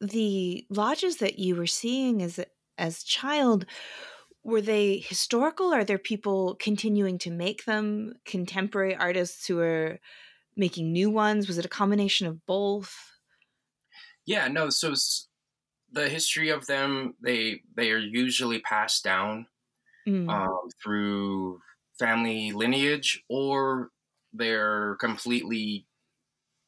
The 0.00 0.66
lodges 0.70 1.16
that 1.18 1.38
you 1.38 1.56
were 1.56 1.66
seeing 1.66 2.22
as 2.22 2.38
a, 2.38 2.46
as 2.78 3.02
child 3.02 3.66
were 4.44 4.62
they 4.62 4.98
historical? 4.98 5.72
Are 5.74 5.84
there 5.84 5.98
people 5.98 6.56
continuing 6.56 7.18
to 7.18 7.30
make 7.30 7.64
them? 7.64 8.14
Contemporary 8.24 8.96
artists 8.96 9.46
who 9.46 9.60
are 9.60 10.00
making 10.56 10.92
new 10.92 11.10
ones? 11.10 11.48
Was 11.48 11.58
it 11.58 11.66
a 11.66 11.68
combination 11.70 12.26
of 12.26 12.46
both? 12.46 12.94
yeah 14.26 14.48
no 14.48 14.70
so 14.70 14.94
the 15.90 16.08
history 16.08 16.50
of 16.50 16.66
them 16.66 17.14
they 17.20 17.62
they 17.74 17.90
are 17.90 17.98
usually 17.98 18.60
passed 18.60 19.04
down 19.04 19.46
Mm. 20.08 20.28
um, 20.30 20.70
through 20.82 21.60
family 21.98 22.52
lineage 22.52 23.22
or 23.28 23.90
they're 24.32 24.96
completely 24.96 25.86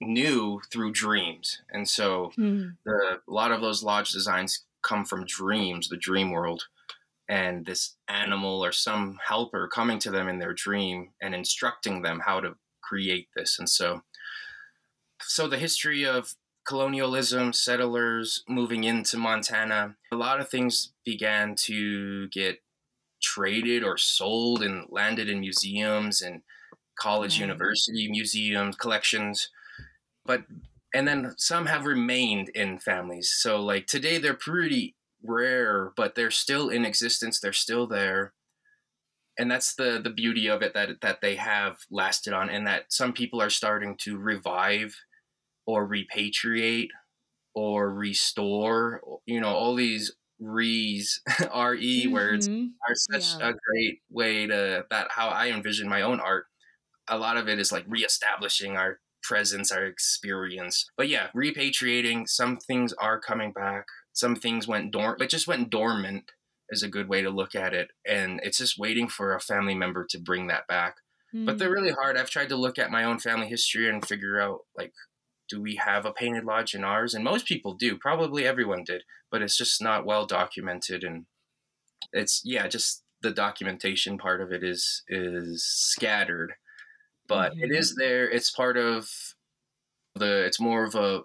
new 0.01 0.61
through 0.73 0.93
dreams 0.93 1.61
and 1.71 1.89
so 1.89 2.33
Mm. 2.39 2.77
the 2.85 3.21
a 3.29 3.33
lot 3.33 3.53
of 3.53 3.61
those 3.61 3.83
lodge 3.83 4.11
designs 4.13 4.65
come 4.83 5.05
from 5.05 5.27
dreams 5.27 5.89
the 5.89 5.97
dream 5.97 6.31
world 6.31 6.65
and 7.29 7.67
this 7.67 7.97
animal 8.09 8.65
or 8.65 8.73
some 8.73 9.19
helper 9.25 9.69
coming 9.69 9.99
to 10.01 10.11
them 10.11 10.29
in 10.29 10.39
their 10.39 10.55
dream 10.55 11.13
and 11.21 11.35
instructing 11.35 12.03
them 12.03 12.21
how 12.27 12.41
to 12.41 12.57
create 12.83 13.29
this 13.37 13.59
and 13.59 13.69
so 13.69 14.03
so 15.23 15.47
the 15.47 15.59
history 15.59 16.05
of 16.07 16.35
colonialism 16.65 17.53
settlers 17.53 18.43
moving 18.49 18.85
into 18.85 19.17
montana 19.19 19.97
a 20.13 20.17
lot 20.17 20.41
of 20.41 20.49
things 20.49 20.93
began 21.05 21.55
to 21.55 22.29
get 22.29 22.61
traded 23.21 23.85
or 23.85 23.97
sold 23.97 24.63
and 24.63 24.87
landed 24.91 25.29
in 25.29 25.41
museums 25.41 26.23
and 26.23 26.43
college 26.99 27.41
Right. 27.41 27.41
university 27.41 28.11
museums 28.11 28.77
collections 28.77 29.51
but 30.25 30.45
and 30.95 31.09
then 31.09 31.35
some 31.39 31.67
have 31.67 31.87
remained 31.87 32.51
in 32.51 32.79
families 32.79 33.31
so 33.31 33.63
like 33.63 33.87
today 33.87 34.19
they're 34.19 34.35
pretty 34.35 34.97
rare 35.25 35.93
but 35.97 36.15
they're 36.15 36.31
still 36.31 36.69
in 36.71 36.85
existence 36.85 37.41
they're 37.41 37.53
still 37.53 37.87
there 37.87 38.35
and 39.39 39.51
that's 39.51 39.75
the 39.75 40.01
the 40.03 40.11
beauty 40.11 40.49
of 40.49 40.63
it 40.63 40.75
that 40.75 41.01
that 41.01 41.21
they 41.21 41.37
have 41.37 41.79
lasted 41.91 42.33
on 42.33 42.51
and 42.51 42.67
that 42.67 42.93
some 42.93 43.13
people 43.13 43.41
are 43.41 43.51
starting 43.51 43.97
to 43.97 44.19
revive 44.19 44.97
or 45.67 45.89
repatriate 45.89 46.89
or 47.55 47.93
restore 47.93 49.03
you 49.27 49.41
know 49.41 49.49
all 49.55 49.75
these 49.75 50.13
re's 50.41 51.21
re 51.75 52.07
words 52.09 52.49
Mhm. 52.49 52.75
are 52.89 52.95
such 53.13 53.35
Yeah. 53.35 53.41
a 53.41 53.55
great 53.55 54.01
way 54.11 54.47
to 54.47 54.87
that 54.91 55.13
how 55.13 55.29
I 55.29 55.49
envision 55.49 55.89
my 55.89 56.03
own 56.03 56.21
art. 56.21 56.47
A 57.09 57.19
lot 57.19 57.37
of 57.37 57.49
it 57.49 57.59
is 57.59 57.73
like 57.73 57.85
reestablishing 57.89 58.77
our 58.77 59.01
presence, 59.23 59.73
our 59.73 59.85
experience. 59.87 60.87
But 60.97 61.09
yeah, 61.09 61.31
repatriating. 61.37 62.29
Some 62.29 62.59
things 62.59 62.93
are 62.95 63.21
coming 63.21 63.53
back. 63.53 63.87
Some 64.13 64.37
things 64.37 64.67
went 64.69 64.93
dormant. 64.93 65.23
It 65.23 65.31
just 65.31 65.47
went 65.49 65.71
dormant 65.71 66.33
is 66.71 66.83
a 66.83 66.89
good 66.89 67.09
way 67.09 67.23
to 67.23 67.31
look 67.31 67.55
at 67.55 67.75
it, 67.75 67.91
and 68.07 68.41
it's 68.45 68.59
just 68.59 68.79
waiting 68.79 69.09
for 69.09 69.35
a 69.35 69.41
family 69.41 69.75
member 69.75 70.07
to 70.11 70.19
bring 70.21 70.47
that 70.49 70.67
back. 70.69 70.97
But 71.47 71.59
they're 71.59 71.71
Mm. 71.71 71.73
really 71.73 71.91
hard. 71.93 72.17
I've 72.17 72.31
tried 72.31 72.49
to 72.51 72.57
look 72.57 72.79
at 72.79 72.91
my 72.91 73.05
own 73.05 73.19
family 73.19 73.49
history 73.49 73.89
and 73.89 74.07
figure 74.07 74.41
out 74.41 74.61
like, 74.77 74.93
do 75.51 75.61
we 75.63 75.77
have 75.77 76.07
a 76.07 76.13
painted 76.15 76.45
lodge 76.47 76.75
in 76.75 76.85
ours? 76.85 77.15
And 77.15 77.25
most 77.25 77.47
people 77.47 77.75
do. 77.75 77.99
Probably 77.99 78.47
everyone 78.47 78.85
did, 78.85 79.05
but 79.31 79.43
it's 79.43 79.59
just 79.59 79.83
not 79.83 80.07
well 80.07 80.27
documented 80.27 81.05
and 81.05 81.27
it's 82.13 82.43
yeah 82.45 82.67
just 82.69 83.05
the 83.23 83.31
documentation 83.31 84.19
part 84.19 84.41
of 84.41 84.53
it 84.53 84.65
is 84.65 85.03
is 85.09 85.65
scattered 85.65 86.55
but 87.29 87.55
it 87.61 87.71
Mhm. 87.71 87.79
is 87.79 87.95
there 87.97 88.29
it's 88.31 88.51
part 88.51 88.77
of 88.77 89.11
the 90.15 90.45
it's 90.45 90.61
more 90.61 90.85
of 90.85 90.95
a 90.95 91.23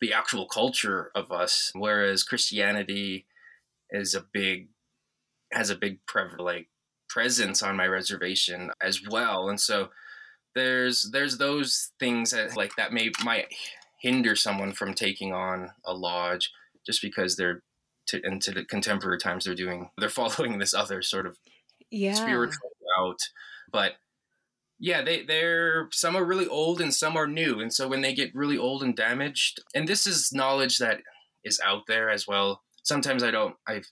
the 0.00 0.12
actual 0.12 0.46
culture 0.48 1.10
of 1.14 1.32
us 1.32 1.70
whereas 1.74 2.22
christianity 2.24 3.26
is 3.90 4.14
a 4.14 4.22
big 4.32 4.68
has 5.52 5.70
a 5.70 5.76
big 5.76 6.04
pre- 6.06 6.24
like 6.38 6.68
presence 7.08 7.62
on 7.62 7.76
my 7.76 7.86
reservation 7.86 8.70
as 8.82 9.02
well 9.08 9.48
and 9.48 9.60
so 9.60 9.90
there's 10.56 11.10
there's 11.12 11.38
those 11.38 11.92
things 12.00 12.32
that 12.32 12.56
like 12.56 12.74
that 12.76 12.92
may 12.92 13.10
might 13.22 13.46
hinder 14.00 14.34
someone 14.34 14.72
from 14.72 14.94
taking 14.94 15.32
on 15.32 15.70
a 15.84 15.92
lodge 15.92 16.50
just 16.84 17.02
because 17.02 17.36
they're 17.36 17.62
to, 18.06 18.20
into 18.24 18.50
the 18.52 18.64
contemporary 18.64 19.18
times 19.18 19.44
they're 19.44 19.54
doing 19.54 19.90
they're 19.98 20.08
following 20.22 20.58
this 20.58 20.74
other 20.74 21.02
sort 21.02 21.26
of 21.26 21.36
yeah. 21.90 22.14
spiritual 22.14 22.70
route. 22.98 23.22
But 23.70 23.92
yeah 24.78 25.02
they 25.02 25.24
they're 25.24 25.88
some 25.92 26.16
are 26.16 26.24
really 26.24 26.48
old 26.48 26.80
and 26.80 26.92
some 26.92 27.16
are 27.16 27.26
new. 27.26 27.60
And 27.60 27.72
so 27.72 27.86
when 27.86 28.00
they 28.00 28.14
get 28.14 28.34
really 28.34 28.58
old 28.58 28.82
and 28.82 28.96
damaged 28.96 29.60
and 29.74 29.86
this 29.86 30.06
is 30.06 30.32
knowledge 30.32 30.78
that 30.78 31.00
is 31.44 31.60
out 31.64 31.82
there 31.86 32.10
as 32.10 32.26
well. 32.26 32.62
Sometimes 32.82 33.22
i 33.22 33.30
don't 33.30 33.56
i 33.68 33.82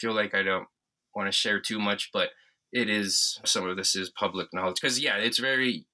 feel 0.00 0.12
like 0.12 0.34
i 0.34 0.42
don't 0.42 0.68
want 1.14 1.28
to 1.28 1.32
share 1.32 1.60
too 1.60 1.78
much 1.78 2.10
but 2.12 2.30
it 2.72 2.90
is 2.90 3.38
some 3.44 3.68
of 3.68 3.76
this 3.76 3.94
is 3.94 4.10
public 4.10 4.48
knowledge. 4.54 4.76
Because 4.80 5.00
yeah 5.00 5.16
it's 5.16 5.38
very 5.38 5.86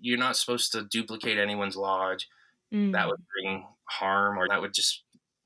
you're 0.00 0.18
not 0.18 0.36
supposed 0.36 0.72
to 0.72 0.86
duplicate 0.90 1.38
anyone's 1.38 1.76
lodge. 1.76 2.28
Mm. 2.72 2.92
that 2.92 3.08
would 3.08 3.20
bring 3.34 3.66
harm 3.88 4.38
or 4.38 4.46
that 4.46 4.60
would 4.60 4.72
just 4.72 5.02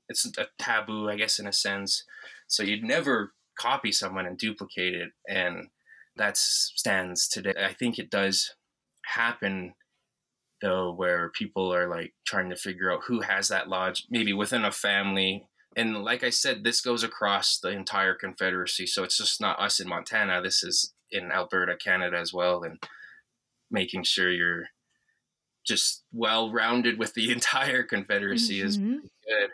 it's 0.09 0.27
a 0.37 0.45
taboo 0.59 1.09
i 1.09 1.15
guess 1.15 1.39
in 1.39 1.47
a 1.47 1.53
sense. 1.53 2.03
So 2.47 2.61
you'd 2.61 2.83
never 2.83 3.33
copy 3.59 3.91
someone 3.91 4.27
and 4.27 4.37
duplicate 4.37 4.93
it 4.93 5.09
and 5.27 5.69
that 6.17 6.37
stands 6.37 7.27
today. 7.27 7.53
I 7.57 7.73
think 7.73 7.97
it 7.97 8.09
does 8.09 8.55
happen 9.05 9.73
though 10.61 10.93
where 10.93 11.29
people 11.29 11.73
are 11.73 11.89
like 11.89 12.13
trying 12.25 12.49
to 12.49 12.55
figure 12.55 12.91
out 12.91 13.03
who 13.07 13.21
has 13.21 13.47
that 13.49 13.67
lodge 13.67 14.05
maybe 14.09 14.31
within 14.33 14.63
a 14.63 14.71
family. 14.71 15.47
And 15.75 16.03
like 16.03 16.23
i 16.23 16.29
said 16.29 16.63
this 16.63 16.79
goes 16.79 17.03
across 17.03 17.57
the 17.57 17.69
entire 17.69 18.13
confederacy 18.13 18.85
so 18.85 19.03
it's 19.03 19.17
just 19.17 19.41
not 19.41 19.59
us 19.59 19.79
in 19.79 19.89
montana. 19.89 20.41
This 20.41 20.63
is 20.63 20.93
in 21.11 21.31
alberta 21.31 21.75
canada 21.75 22.17
as 22.17 22.33
well 22.33 22.63
and 22.63 22.77
making 23.75 24.03
sure 24.05 24.31
you're 24.31 24.69
just 25.65 26.03
well 26.11 26.51
rounded 26.51 26.99
with 26.99 27.13
the 27.13 27.31
entire 27.37 27.83
confederacy 27.83 28.61
is 28.61 28.77
Mhm. 28.79 29.01
good 29.27 29.51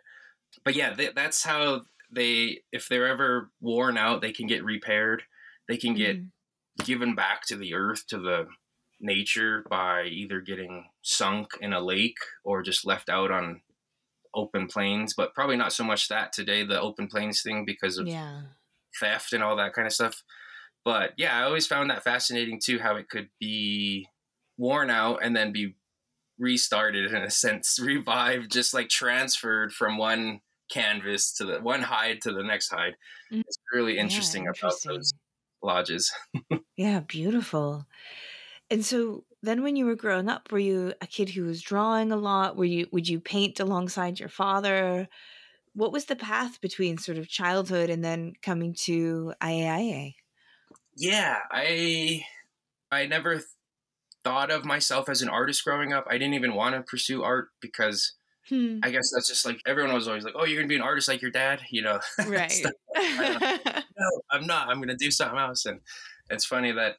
but 0.65 0.75
yeah 0.75 0.93
th- 0.93 1.15
that's 1.15 1.43
how 1.43 1.83
they 2.11 2.63
if 2.71 2.89
they're 2.89 3.07
ever 3.07 3.51
worn 3.61 3.97
out 3.97 4.21
they 4.21 4.33
can 4.33 4.47
get 4.47 4.63
repaired 4.65 5.23
they 5.67 5.77
can 5.77 5.93
get 5.95 6.17
Mhm. 6.17 6.31
given 6.85 7.15
back 7.15 7.45
to 7.47 7.55
the 7.57 7.73
earth 7.73 8.07
to 8.07 8.19
the 8.19 8.47
nature 8.99 9.63
by 9.69 10.03
either 10.05 10.41
getting 10.41 10.89
sunk 11.01 11.57
in 11.61 11.73
a 11.73 11.79
lake 11.81 12.19
or 12.43 12.61
just 12.61 12.85
left 12.85 13.09
out 13.09 13.31
on 13.31 13.61
open 14.33 14.67
plains 14.67 15.13
but 15.15 15.33
probably 15.33 15.57
not 15.57 15.73
so 15.73 15.83
much 15.83 16.07
that 16.09 16.33
today 16.33 16.63
the 16.63 16.79
open 16.79 17.07
plains 17.07 17.41
thing 17.41 17.65
because 17.65 17.97
of 17.97 18.07
yeah. 18.07 18.43
theft 18.99 19.33
and 19.33 19.43
all 19.43 19.55
that 19.57 19.73
kind 19.73 19.87
of 19.87 19.93
stuff 19.93 20.23
but 20.85 21.13
yeah 21.17 21.37
i 21.39 21.43
always 21.43 21.67
found 21.67 21.89
that 21.89 22.03
fascinating 22.03 22.59
too 22.59 22.79
how 22.79 22.95
it 22.95 23.09
could 23.09 23.29
be 23.39 24.07
worn 24.61 24.91
out 24.91 25.23
and 25.23 25.35
then 25.35 25.51
be 25.53 25.75
restarted 26.39 27.13
in 27.13 27.23
a 27.23 27.31
sense 27.31 27.79
revived 27.83 28.51
just 28.51 28.73
like 28.73 28.89
transferred 28.89 29.73
from 29.73 29.97
one 29.97 30.41
canvas 30.71 31.33
to 31.33 31.45
the 31.45 31.59
one 31.61 31.81
hide 31.83 32.21
to 32.21 32.33
the 32.33 32.43
next 32.43 32.69
hide 32.69 32.95
Mm. 33.31 33.41
it's 33.47 33.57
really 33.73 33.97
Yeah, 33.99 34.35
interesting 34.37 34.47
about 34.47 34.75
those 34.85 35.11
lodges 35.63 36.11
Yeah, 36.77 37.01
beautiful. 37.01 37.85
And 38.71 38.85
so 38.85 39.25
then 39.43 39.63
when 39.63 39.75
you 39.77 39.85
were 39.85 39.95
growing 39.95 40.29
up, 40.29 40.51
were 40.51 40.59
you 40.59 40.93
a 41.01 41.07
kid 41.07 41.29
who 41.29 41.45
was 41.45 41.61
drawing 41.61 42.11
a 42.11 42.17
lot? 42.17 42.57
Were 42.57 42.65
you 42.65 42.87
would 42.91 43.07
you 43.09 43.19
paint 43.21 43.59
alongside 43.59 44.19
your 44.19 44.29
father? 44.29 45.09
What 45.73 45.93
was 45.93 46.05
the 46.05 46.15
path 46.17 46.61
between 46.61 46.97
sort 46.99 47.17
of 47.19 47.29
childhood 47.29 47.89
and 47.89 48.03
then 48.03 48.33
coming 48.41 48.73
to 48.85 49.33
IAIA? 49.41 50.15
yeah 50.95 51.39
i 51.51 52.23
i 52.91 53.05
never 53.07 53.41
thought 54.23 54.51
of 54.51 54.65
myself 54.65 55.09
as 55.09 55.21
an 55.21 55.29
artist 55.29 55.63
growing 55.63 55.93
up 55.93 56.05
i 56.09 56.13
didn't 56.17 56.33
even 56.33 56.53
want 56.53 56.75
to 56.75 56.81
pursue 56.81 57.23
art 57.23 57.49
because 57.61 58.13
Hmm. 58.49 58.79
i 58.83 58.89
guess 58.89 59.11
that's 59.13 59.27
just 59.29 59.45
like 59.45 59.61
everyone 59.67 59.93
was 59.93 60.07
always 60.07 60.23
like 60.23 60.33
oh 60.35 60.45
you're 60.45 60.57
gonna 60.59 60.67
be 60.67 60.75
an 60.75 60.81
artist 60.81 61.07
like 61.07 61.21
your 61.21 61.29
dad 61.31 61.61
you 61.69 61.81
know 61.83 61.99
Right. 62.25 62.51
No 62.95 64.21
i'm 64.31 64.47
not 64.47 64.67
i'm 64.67 64.79
gonna 64.81 64.95
do 64.97 65.11
something 65.11 65.37
else 65.37 65.65
and 65.65 65.79
it's 66.29 66.43
funny 66.45 66.71
that 66.71 66.97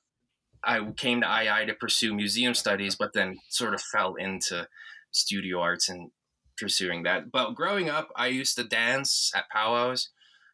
i 0.62 0.80
came 0.96 1.20
to 1.20 1.26
IAIA 1.26 1.66
to 1.66 1.74
pursue 1.74 2.14
museum 2.14 2.54
studies 2.54 2.94
but 2.94 3.12
then 3.12 3.38
sort 3.48 3.74
of 3.74 3.82
fell 3.82 4.14
into 4.14 4.68
studio 5.10 5.60
arts 5.60 5.88
and 5.88 6.10
pursuing 6.58 7.02
that. 7.02 7.30
But 7.32 7.54
growing 7.54 7.88
up, 7.90 8.10
I 8.14 8.28
used 8.28 8.56
to 8.56 8.64
dance 8.64 9.32
at 9.34 9.48
powwows. 9.50 10.10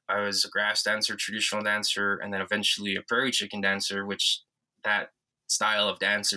I 0.09 0.21
was 0.21 0.45
a 0.45 0.49
grass 0.49 0.83
dancer, 0.83 1.17
traditional 1.17 1.63
dancer, 1.63 2.17
and 2.17 2.33
then 2.33 2.41
eventually 2.41 2.97
a 2.97 3.03
prairie 3.03 3.31
chicken 3.31 3.61
dancer, 3.61 4.07
which 4.07 4.41
that 4.85 5.11
style 5.49 5.89
of 5.89 5.99
dance 5.99 6.33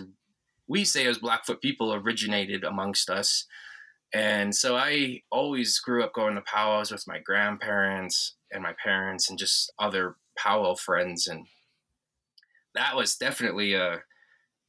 we 0.72 0.86
say 0.86 1.06
as 1.06 1.18
Blackfoot 1.18 1.62
people 1.62 1.94
originated 1.94 2.64
amongst 2.64 3.10
us. 3.10 3.46
And 4.14 4.56
so 4.56 4.78
I 4.78 5.22
always 5.30 5.78
grew 5.80 6.02
up 6.02 6.14
going 6.14 6.36
to 6.36 6.42
powwows 6.42 6.92
with 6.92 7.06
my 7.08 7.20
grandparents 7.20 8.36
and 8.50 8.64
my 8.64 8.74
parents 8.82 9.30
and 9.30 9.38
just 9.38 9.74
other 9.78 10.16
powwow 10.38 10.76
friends. 10.76 11.28
And 11.28 11.48
that 12.74 12.96
was 12.96 13.18
definitely 13.18 13.74
a 13.74 14.04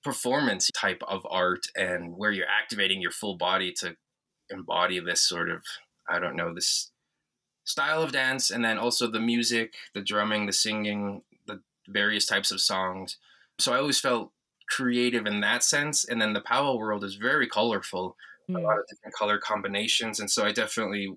performance 0.02 0.70
type 0.74 1.02
of 1.06 1.24
art 1.30 1.66
and 1.76 2.16
where 2.16 2.32
you're 2.32 2.46
activating 2.48 3.00
your 3.00 3.12
full 3.12 3.36
body 3.36 3.72
to 3.78 3.94
embody 4.50 4.98
this 4.98 5.22
sort 5.22 5.48
of, 5.48 5.62
I 6.08 6.18
don't 6.18 6.34
know, 6.34 6.52
this 6.52 6.90
style 7.62 8.02
of 8.02 8.10
dance. 8.10 8.50
And 8.50 8.64
then 8.64 8.76
also 8.76 9.06
the 9.08 9.20
music, 9.20 9.74
the 9.94 10.02
drumming, 10.02 10.46
the 10.46 10.52
singing, 10.52 11.22
the 11.46 11.60
various 11.86 12.26
types 12.26 12.50
of 12.50 12.60
songs. 12.60 13.18
So 13.60 13.72
I 13.72 13.78
always 13.78 14.00
felt 14.00 14.32
creative 14.74 15.26
in 15.26 15.40
that 15.40 15.62
sense. 15.62 16.04
And 16.04 16.20
then 16.20 16.32
the 16.32 16.40
powwow 16.40 16.76
world 16.76 17.04
is 17.04 17.16
very 17.16 17.46
colorful, 17.46 18.16
mm. 18.48 18.56
a 18.56 18.60
lot 18.60 18.78
of 18.78 18.86
different 18.88 19.14
color 19.14 19.38
combinations. 19.38 20.20
And 20.20 20.30
so 20.30 20.44
I 20.44 20.52
definitely, 20.52 21.16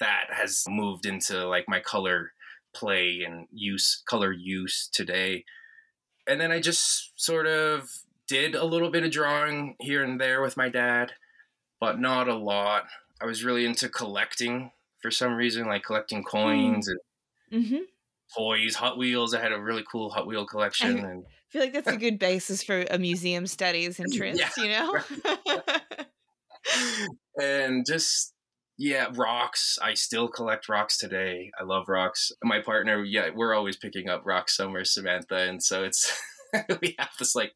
that 0.00 0.26
has 0.30 0.64
moved 0.68 1.06
into 1.06 1.46
like 1.46 1.64
my 1.68 1.80
color 1.80 2.32
play 2.74 3.22
and 3.26 3.46
use, 3.52 4.02
color 4.08 4.32
use 4.32 4.88
today. 4.92 5.44
And 6.26 6.40
then 6.40 6.52
I 6.52 6.60
just 6.60 7.12
sort 7.16 7.46
of 7.46 7.90
did 8.28 8.54
a 8.54 8.64
little 8.64 8.90
bit 8.90 9.04
of 9.04 9.10
drawing 9.10 9.76
here 9.80 10.02
and 10.02 10.20
there 10.20 10.40
with 10.40 10.56
my 10.56 10.68
dad, 10.68 11.12
but 11.80 12.00
not 12.00 12.28
a 12.28 12.36
lot. 12.36 12.84
I 13.20 13.26
was 13.26 13.44
really 13.44 13.66
into 13.66 13.88
collecting 13.88 14.70
for 15.02 15.10
some 15.10 15.34
reason, 15.34 15.66
like 15.66 15.84
collecting 15.84 16.24
coins 16.24 16.88
mm. 16.88 16.92
and 17.52 17.64
mm-hmm. 17.64 17.82
Toys, 18.36 18.74
Hot 18.76 18.98
Wheels. 18.98 19.34
I 19.34 19.40
had 19.40 19.52
a 19.52 19.60
really 19.60 19.84
cool 19.90 20.10
Hot 20.10 20.26
Wheel 20.26 20.46
collection. 20.46 21.04
I 21.04 21.10
and 21.10 21.24
feel 21.50 21.62
like 21.62 21.72
that's 21.72 21.88
a 21.88 21.96
good 21.96 22.18
basis 22.18 22.62
for 22.62 22.84
a 22.90 22.98
museum 22.98 23.46
studies 23.46 23.98
interest, 24.00 24.42
yeah. 24.56 24.62
you 24.62 24.70
know? 24.70 25.00
and 27.40 27.86
just 27.86 28.34
yeah, 28.76 29.06
rocks. 29.14 29.78
I 29.80 29.94
still 29.94 30.26
collect 30.28 30.68
rocks 30.68 30.98
today. 30.98 31.52
I 31.58 31.64
love 31.64 31.88
rocks. 31.88 32.32
My 32.42 32.60
partner, 32.60 33.02
yeah, 33.04 33.30
we're 33.34 33.54
always 33.54 33.76
picking 33.76 34.08
up 34.08 34.22
rocks 34.24 34.56
somewhere, 34.56 34.84
Samantha, 34.84 35.36
and 35.36 35.62
so 35.62 35.84
it's 35.84 36.12
we 36.82 36.96
have 36.98 37.10
this 37.18 37.36
like 37.36 37.52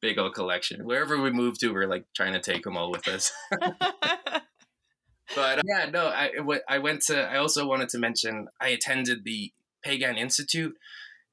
big 0.00 0.18
old 0.18 0.34
collection. 0.34 0.84
Wherever 0.84 1.20
we 1.20 1.32
move 1.32 1.58
to, 1.58 1.72
we're 1.72 1.88
like 1.88 2.04
trying 2.14 2.34
to 2.34 2.40
take 2.40 2.62
them 2.62 2.76
all 2.76 2.92
with 2.92 3.08
us. 3.08 3.32
but 3.50 5.58
uh, 5.58 5.62
yeah, 5.64 5.90
no, 5.90 6.06
I 6.06 6.30
I 6.68 6.78
went 6.78 7.02
to. 7.02 7.20
I 7.20 7.38
also 7.38 7.66
wanted 7.66 7.88
to 7.90 7.98
mention 7.98 8.46
I 8.60 8.68
attended 8.68 9.24
the 9.24 9.52
Piegan 9.84 10.18
Institute, 10.18 10.76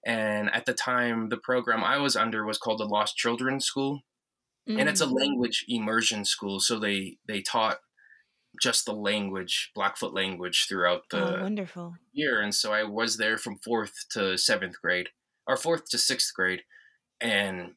and 0.06 0.50
at 0.54 0.66
the 0.66 0.74
time, 0.74 1.30
the 1.30 1.38
program 1.38 1.84
I 1.84 1.98
was 1.98 2.16
under 2.16 2.46
was 2.46 2.58
called 2.58 2.80
the 2.80 2.86
Lost 2.86 3.18
Children 3.18 3.60
School, 3.60 4.04
mm-hmm. 4.68 4.80
and 4.80 4.90
it's 4.90 5.02
a 5.02 5.08
mm. 5.08 5.20
language 5.20 5.66
immersion 5.68 6.26
school. 6.26 6.60
So 6.60 6.80
they 6.80 7.18
they 7.28 7.42
taught 7.42 7.80
just 8.62 8.86
the 8.86 8.94
language, 8.94 9.72
Blackfoot 9.76 10.14
language, 10.14 10.66
throughout 10.68 11.04
the 11.12 11.38
oh, 11.38 11.42
wonderful 11.42 11.96
year, 12.12 12.42
and 12.42 12.54
so 12.54 12.74
I 12.74 12.84
was 12.84 13.18
there 13.18 13.38
from 13.38 13.60
fourth 13.60 14.06
to 14.12 14.38
seventh 14.38 14.82
grade, 14.82 15.10
or 15.48 15.58
fourth 15.58 15.90
to 15.90 15.98
sixth 15.98 16.34
grade, 16.34 16.64
and 17.20 17.74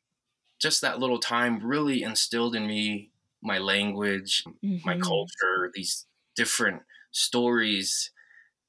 just 0.60 0.80
that 0.80 1.00
little 1.00 1.18
time 1.18 1.60
really 1.64 2.02
instilled 2.02 2.54
in 2.54 2.66
me 2.66 3.10
my 3.42 3.58
language, 3.58 4.44
mm-hmm. 4.64 4.76
my 4.84 4.96
culture, 4.98 5.70
these 5.74 6.06
different 6.36 6.82
stories 7.10 8.10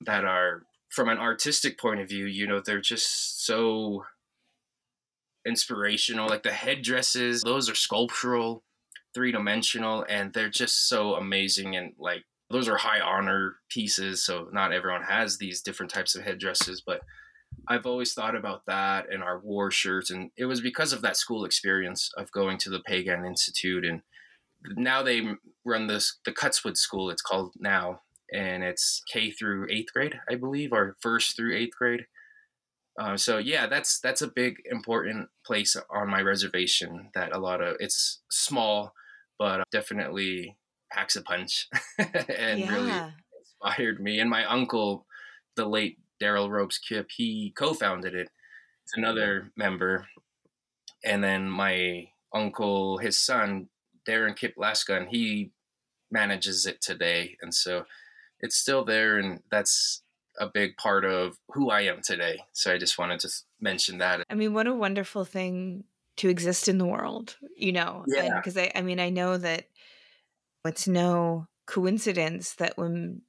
that 0.01 0.25
are 0.25 0.63
from 0.93 1.09
an 1.09 1.17
artistic 1.17 1.79
point 1.79 1.99
of 1.99 2.07
view, 2.07 2.25
you 2.25 2.45
know, 2.45 2.61
they're 2.63 2.79
just 2.79 3.45
so 3.45 4.05
inspirational. 5.45 6.29
Like 6.29 6.43
the 6.43 6.51
headdresses, 6.51 7.41
those 7.41 7.69
are 7.69 7.75
sculptural, 7.75 8.63
three 9.13 9.31
dimensional, 9.31 10.05
and 10.07 10.31
they're 10.33 10.49
just 10.49 10.87
so 10.87 11.15
amazing. 11.15 11.75
And 11.75 11.93
like 11.97 12.23
those 12.51 12.67
are 12.67 12.77
high 12.77 12.99
honor 12.99 13.55
pieces. 13.69 14.23
So 14.23 14.49
not 14.53 14.71
everyone 14.71 15.03
has 15.03 15.37
these 15.37 15.61
different 15.61 15.91
types 15.91 16.15
of 16.15 16.23
headdresses, 16.23 16.83
but 16.85 17.01
I've 17.67 17.87
always 17.87 18.13
thought 18.13 18.35
about 18.35 18.61
that 18.67 19.11
and 19.11 19.23
our 19.23 19.39
war 19.39 19.71
shirts. 19.71 20.11
And 20.11 20.29
it 20.37 20.45
was 20.45 20.61
because 20.61 20.93
of 20.93 21.01
that 21.01 21.17
school 21.17 21.43
experience 21.43 22.11
of 22.17 22.31
going 22.31 22.59
to 22.59 22.69
the 22.69 22.83
Piegan 22.87 23.25
Institute 23.25 23.83
and 23.83 24.01
now 24.77 25.03
they 25.03 25.21
run 25.65 25.87
this 25.87 26.19
the 26.25 26.31
Cuts 26.31 26.63
Wood 26.63 26.77
School. 26.77 27.09
It's 27.09 27.21
called 27.21 27.53
now, 27.59 28.01
and 28.33 28.63
it's 28.63 29.01
K 29.11 29.31
through 29.31 29.67
eighth 29.69 29.93
grade, 29.93 30.19
I 30.29 30.35
believe, 30.35 30.73
or 30.73 30.97
first 31.01 31.35
through 31.35 31.55
eighth 31.55 31.77
grade. 31.77 32.07
Uh, 32.99 33.17
so 33.17 33.37
yeah, 33.37 33.67
that's 33.67 33.99
that's 33.99 34.21
a 34.21 34.27
big 34.27 34.57
important 34.69 35.29
place 35.45 35.75
on 35.89 36.09
my 36.09 36.21
reservation. 36.21 37.09
That 37.13 37.35
a 37.35 37.39
lot 37.39 37.61
of 37.61 37.77
it's 37.79 38.21
small, 38.29 38.93
but 39.39 39.63
definitely 39.71 40.57
packs 40.91 41.15
a 41.15 41.21
punch, 41.21 41.69
and 41.97 42.59
yeah. 42.59 42.71
really 42.71 43.13
inspired 43.39 44.01
me. 44.01 44.19
And 44.19 44.29
my 44.29 44.45
uncle, 44.45 45.05
the 45.55 45.65
late 45.65 45.97
Darrell 46.19 46.51
Robes 46.51 46.77
Kipp, 46.77 47.09
he 47.15 47.53
co-founded 47.57 48.13
it. 48.13 48.29
It's 48.83 48.97
another 48.97 49.51
member, 49.55 50.07
and 51.03 51.23
then 51.23 51.49
my 51.49 52.09
uncle, 52.33 52.97
his 52.97 53.17
son 53.17 53.69
Darren 54.07 54.35
Kipp 54.35 54.55
and 54.89 55.07
he 55.09 55.51
manages 56.11 56.65
it 56.65 56.81
today. 56.81 57.37
And 57.41 57.53
so 57.53 57.85
it's 58.43 58.57
still 58.57 58.83
there, 58.83 59.17
and 59.17 59.39
that's 59.49 60.03
a 60.37 60.47
big 60.47 60.75
part 60.75 61.05
of 61.05 61.37
who 61.49 61.69
I 61.69 61.81
am 61.81 62.01
today. 62.03 62.41
So 62.51 62.73
I 62.73 62.77
just 62.77 62.99
wanted 62.99 63.21
to 63.21 63.29
mention 63.61 63.99
that. 63.99 64.25
I 64.29 64.35
mean, 64.35 64.53
what 64.53 64.67
a 64.67 64.73
wonderful 64.73 65.23
thing 65.23 65.85
to 66.17 66.29
exist 66.29 66.67
in 66.67 66.77
the 66.77 66.85
world, 66.85 67.37
you 67.55 67.71
know? 67.71 68.03
Yeah. 68.07 68.35
Because 68.35 68.57
I, 68.57 68.71
I 68.75 68.81
mean, 68.81 68.99
I 68.99 69.09
know 69.09 69.37
that 69.37 69.65
it's 70.65 70.87
no 70.87 71.47
coincidence 71.65 72.55
that 72.55 72.77
when 72.77 73.21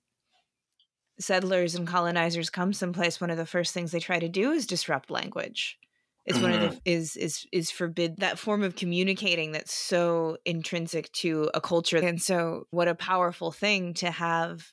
settlers 1.21 1.77
and 1.77 1.87
colonizers 1.87 2.51
come 2.51 2.73
someplace, 2.73 3.21
one 3.21 3.31
of 3.31 3.37
the 3.37 3.47
first 3.47 3.73
things 3.73 3.93
they 3.93 4.01
try 4.01 4.19
to 4.19 4.29
do 4.29 4.51
is 4.51 4.67
disrupt 4.67 5.11
language 5.11 5.79
is 6.27 6.41
one 6.41 6.53
of 6.53 6.61
the 6.61 6.69
mm-hmm. 6.69 6.79
is 6.87 7.17
is 7.17 7.47
is 7.53 7.71
forbid 7.71 8.17
that 8.19 8.39
form 8.39 8.63
of 8.63 8.75
communicating 8.75 9.53
that's 9.53 9.75
so 9.75 10.39
intrinsic 10.45 11.13
to 11.13 11.51
a 11.53 11.61
culture 11.61 11.99
and 11.99 12.23
so 12.23 12.67
what 12.71 12.89
a 12.89 12.95
powerful 12.95 13.53
thing 13.53 13.93
to 13.93 14.11
have 14.11 14.73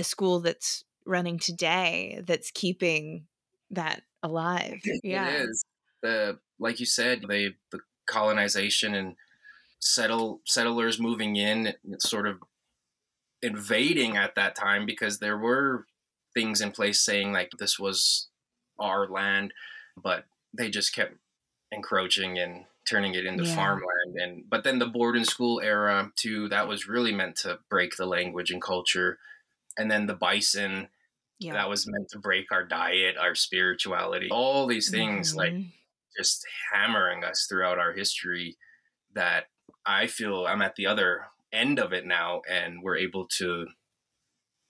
a 0.00 0.04
school 0.04 0.40
that's 0.40 0.84
running 1.06 1.38
today 1.38 2.22
that's 2.26 2.50
keeping 2.50 3.26
that 3.70 4.02
alive. 4.22 4.80
yeah 5.02 5.28
it 5.28 5.48
is. 5.48 5.64
The 6.02 6.38
like 6.58 6.80
you 6.80 6.86
said 6.86 7.22
they 7.28 7.54
the 7.70 7.80
colonization 8.06 8.94
and 8.94 9.16
settle 9.78 10.40
settlers 10.44 10.98
moving 10.98 11.36
in 11.36 11.74
sort 11.98 12.26
of 12.26 12.38
invading 13.42 14.16
at 14.16 14.34
that 14.34 14.54
time 14.54 14.84
because 14.84 15.18
there 15.18 15.38
were 15.38 15.86
things 16.34 16.60
in 16.60 16.70
place 16.70 17.00
saying 17.00 17.32
like 17.32 17.50
this 17.58 17.78
was 17.78 18.28
our 18.78 19.06
land 19.06 19.52
but 20.02 20.24
they 20.52 20.68
just 20.68 20.94
kept 20.94 21.14
encroaching 21.72 22.38
and 22.38 22.64
turning 22.88 23.14
it 23.14 23.24
into 23.24 23.44
yeah. 23.44 23.54
farmland. 23.54 24.16
And 24.16 24.44
but 24.48 24.64
then 24.64 24.78
the 24.78 24.86
boarding 24.86 25.24
school 25.24 25.60
era 25.60 26.10
too 26.16 26.48
that 26.48 26.68
was 26.68 26.88
really 26.88 27.12
meant 27.12 27.36
to 27.36 27.58
break 27.68 27.96
the 27.96 28.06
language 28.06 28.50
and 28.50 28.60
culture 28.60 29.18
and 29.80 29.90
then 29.90 30.06
the 30.06 30.14
bison 30.14 30.88
yeah. 31.38 31.54
that 31.54 31.68
was 31.68 31.86
meant 31.88 32.08
to 32.10 32.18
break 32.18 32.52
our 32.52 32.64
diet 32.64 33.16
our 33.18 33.34
spirituality 33.34 34.28
all 34.30 34.66
these 34.66 34.90
things 34.90 35.30
mm-hmm. 35.30 35.38
like 35.38 35.54
just 36.16 36.44
hammering 36.72 37.24
us 37.24 37.46
throughout 37.48 37.78
our 37.78 37.92
history 37.92 38.56
that 39.14 39.44
i 39.86 40.06
feel 40.06 40.46
i'm 40.46 40.62
at 40.62 40.76
the 40.76 40.86
other 40.86 41.22
end 41.52 41.78
of 41.78 41.92
it 41.92 42.06
now 42.06 42.42
and 42.48 42.82
we're 42.82 42.96
able 42.96 43.26
to 43.26 43.66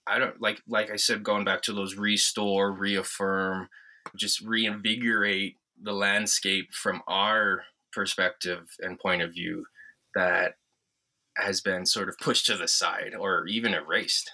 i 0.07 0.17
don't 0.17 0.41
like 0.41 0.61
like 0.67 0.89
i 0.89 0.95
said 0.95 1.23
going 1.23 1.43
back 1.43 1.61
to 1.61 1.73
those 1.73 1.95
restore 1.95 2.71
reaffirm 2.71 3.67
just 4.15 4.41
reinvigorate 4.41 5.57
the 5.81 5.93
landscape 5.93 6.73
from 6.73 7.01
our 7.07 7.63
perspective 7.91 8.75
and 8.79 8.99
point 8.99 9.21
of 9.21 9.33
view 9.33 9.65
that 10.15 10.53
has 11.37 11.61
been 11.61 11.85
sort 11.85 12.09
of 12.09 12.17
pushed 12.17 12.45
to 12.45 12.57
the 12.57 12.67
side 12.67 13.13
or 13.17 13.47
even 13.47 13.73
erased. 13.73 14.31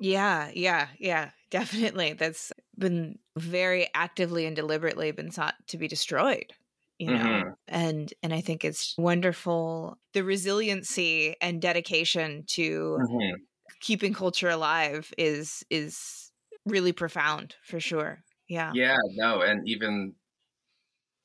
Yeah, 0.00 0.50
yeah, 0.54 0.88
yeah, 0.98 1.30
definitely. 1.50 2.14
That's 2.14 2.52
been 2.78 3.18
very 3.36 3.88
actively 3.94 4.46
and 4.46 4.56
deliberately 4.56 5.10
been 5.12 5.30
sought 5.30 5.54
to 5.68 5.78
be 5.78 5.88
destroyed 5.88 6.52
you 6.98 7.06
know 7.10 7.24
mm-hmm. 7.24 7.48
and 7.68 8.12
and 8.22 8.34
i 8.34 8.42
think 8.42 8.62
it's 8.62 8.94
wonderful 8.98 9.96
the 10.12 10.22
resiliency 10.22 11.34
and 11.40 11.62
dedication 11.62 12.44
to 12.46 12.98
mm-hmm. 13.00 13.34
keeping 13.80 14.12
culture 14.12 14.50
alive 14.50 15.10
is 15.16 15.64
is 15.70 16.30
really 16.66 16.92
profound 16.92 17.54
for 17.64 17.80
sure 17.80 18.22
yeah 18.48 18.70
yeah 18.74 18.96
no 19.16 19.40
and 19.40 19.66
even 19.66 20.14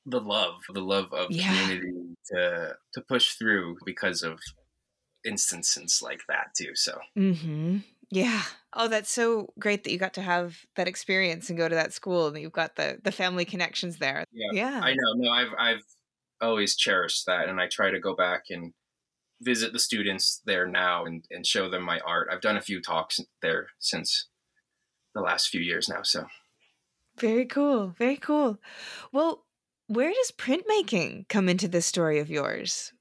the 0.06 0.20
love, 0.20 0.54
the 0.72 0.80
love 0.80 1.12
of 1.12 1.30
yeah. 1.30 1.48
community 1.48 2.14
to 2.30 2.76
to 2.94 3.00
push 3.02 3.34
through 3.34 3.76
because 3.84 4.22
of 4.22 4.38
instances 5.24 6.00
like 6.02 6.20
that 6.28 6.48
too. 6.56 6.74
So 6.74 6.98
Mm-hmm. 7.18 7.78
Yeah. 8.10 8.42
Oh, 8.76 8.88
that's 8.88 9.10
so 9.10 9.52
great 9.58 9.84
that 9.84 9.90
you 9.92 9.98
got 9.98 10.14
to 10.14 10.22
have 10.22 10.58
that 10.76 10.86
experience 10.88 11.48
and 11.48 11.58
go 11.58 11.68
to 11.68 11.74
that 11.74 11.92
school 11.92 12.26
and 12.26 12.36
that 12.36 12.40
you've 12.42 12.52
got 12.52 12.76
the 12.76 12.98
the 13.02 13.12
family 13.12 13.44
connections 13.44 13.98
there. 13.98 14.24
Yeah, 14.32 14.50
Yeah. 14.52 14.80
I 14.82 14.92
know. 14.94 15.12
No, 15.16 15.30
I've 15.30 15.54
I've 15.58 15.82
always 16.40 16.76
cherished 16.76 17.26
that, 17.26 17.48
and 17.48 17.60
I 17.60 17.68
try 17.68 17.90
to 17.90 17.98
go 18.00 18.14
back 18.14 18.44
and 18.50 18.72
visit 19.40 19.72
the 19.72 19.78
students 19.78 20.42
there 20.46 20.66
now 20.66 21.04
and, 21.04 21.24
and 21.30 21.46
show 21.46 21.68
them 21.70 21.82
my 21.82 22.00
art. 22.00 22.28
I've 22.30 22.40
done 22.40 22.56
a 22.56 22.62
few 22.62 22.80
talks 22.80 23.20
there 23.42 23.68
since 23.78 24.28
the 25.14 25.20
last 25.20 25.48
few 25.48 25.60
years 25.60 25.88
now. 25.88 26.02
So 26.02 26.26
Very 27.18 27.46
cool. 27.46 27.88
Very 27.98 28.16
cool. 28.16 28.58
Well, 29.12 29.46
where 29.88 30.12
does 30.12 30.32
printmaking 30.32 31.28
come 31.28 31.48
into 31.48 31.68
this 31.68 31.86
story 31.86 32.18
of 32.18 32.30
yours? 32.30 32.92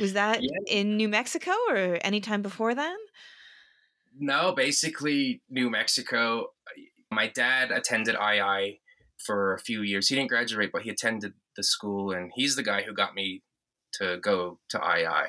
Was 0.00 0.12
that 0.14 0.42
Yeah. 0.42 0.50
in 0.68 0.96
New 0.96 1.08
Mexico 1.08 1.52
or 1.68 1.98
any 2.02 2.20
time 2.20 2.42
before 2.42 2.74
then? 2.74 2.96
No, 4.18 4.52
basically 4.52 5.42
New 5.48 5.70
Mexico. 5.70 6.48
My 7.10 7.28
dad 7.28 7.70
attended 7.70 8.16
IAIA 8.16 8.80
for 9.24 9.54
a 9.54 9.58
few 9.60 9.82
years. 9.82 10.08
He 10.08 10.14
didn't 10.16 10.28
graduate, 10.30 10.70
but 10.72 10.82
he 10.82 10.90
attended 10.90 11.34
the 11.56 11.62
school, 11.62 12.10
and 12.12 12.32
he's 12.34 12.56
the 12.56 12.62
guy 12.62 12.82
who 12.82 12.92
got 12.92 13.14
me 13.14 13.42
to 13.94 14.18
go 14.18 14.60
to 14.70 14.78
IAIA. 14.78 15.28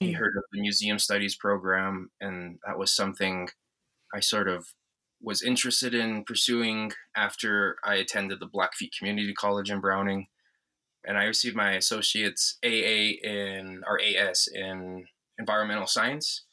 He 0.00 0.12
Mm. 0.12 0.16
heard 0.16 0.36
of 0.36 0.44
the 0.52 0.60
museum 0.60 0.98
studies 0.98 1.36
program, 1.36 2.10
and 2.20 2.58
that 2.66 2.78
was 2.78 2.92
something 2.92 3.48
I 4.14 4.20
sort 4.20 4.48
of 4.48 4.74
was 5.20 5.42
interested 5.42 5.94
in 5.94 6.24
pursuing 6.24 6.92
after 7.14 7.78
I 7.84 7.94
attended 7.94 8.40
the 8.40 8.46
Blackfeet 8.46 8.92
Community 8.98 9.32
College 9.32 9.70
in 9.70 9.80
Browning. 9.80 10.26
And 11.04 11.16
I 11.16 11.24
received 11.24 11.56
my 11.56 11.72
associate's 11.74 12.58
AA 12.64 13.18
in 13.22 13.82
or 13.86 14.00
AS 14.00 14.48
in 14.52 15.06
environmental 15.38 15.86
science. 15.86 16.44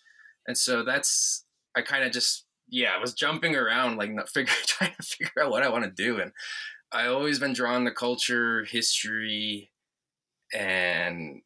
And 0.47 0.57
so 0.57 0.83
that's 0.83 1.45
I 1.75 1.81
kind 1.81 2.03
of 2.03 2.11
just 2.11 2.45
yeah, 2.67 2.91
I 2.95 2.99
was 2.99 3.13
jumping 3.13 3.55
around 3.55 3.97
like 3.97 4.11
not 4.11 4.29
figure 4.33 4.53
trying 4.65 4.93
to 4.99 5.03
figure 5.03 5.43
out 5.43 5.51
what 5.51 5.63
I 5.63 5.69
want 5.69 5.85
to 5.85 5.91
do 5.91 6.19
and 6.19 6.31
I 6.91 7.05
always 7.07 7.39
been 7.39 7.53
drawn 7.53 7.85
to 7.85 7.91
culture, 7.91 8.65
history 8.65 9.69
and 10.53 11.41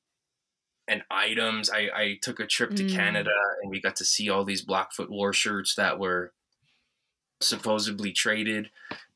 and 0.88 1.04
items. 1.10 1.70
I, 1.70 1.90
I 1.96 2.20
took 2.22 2.40
a 2.40 2.48
trip 2.48 2.76
to 2.76 2.84
Mm. 2.84 2.94
Canada 2.94 3.32
and 3.62 3.70
we 3.70 3.82
got 3.82 3.96
to 3.98 4.06
see 4.06 4.30
all 4.30 4.44
these 4.44 4.62
Blackfoot 4.62 5.10
war 5.10 5.34
shirts 5.34 5.76
that 5.76 6.00
were 6.00 6.34
supposedly 7.42 8.12
traded 8.12 8.70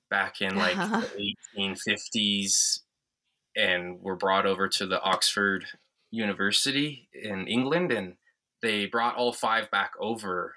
back 0.10 0.42
in 0.42 0.56
like 0.56 0.76
the 0.76 1.34
1850s 1.58 2.82
and 3.56 4.02
were 4.02 4.16
brought 4.16 4.46
over 4.46 4.68
to 4.68 4.86
the 4.86 5.02
Oxford 5.02 5.66
University 6.12 7.10
in 7.14 7.48
England 7.48 7.92
and 7.92 8.16
they 8.62 8.86
brought 8.86 9.16
all 9.16 9.34
five 9.34 9.70
back 9.72 9.92
over 10.00 10.57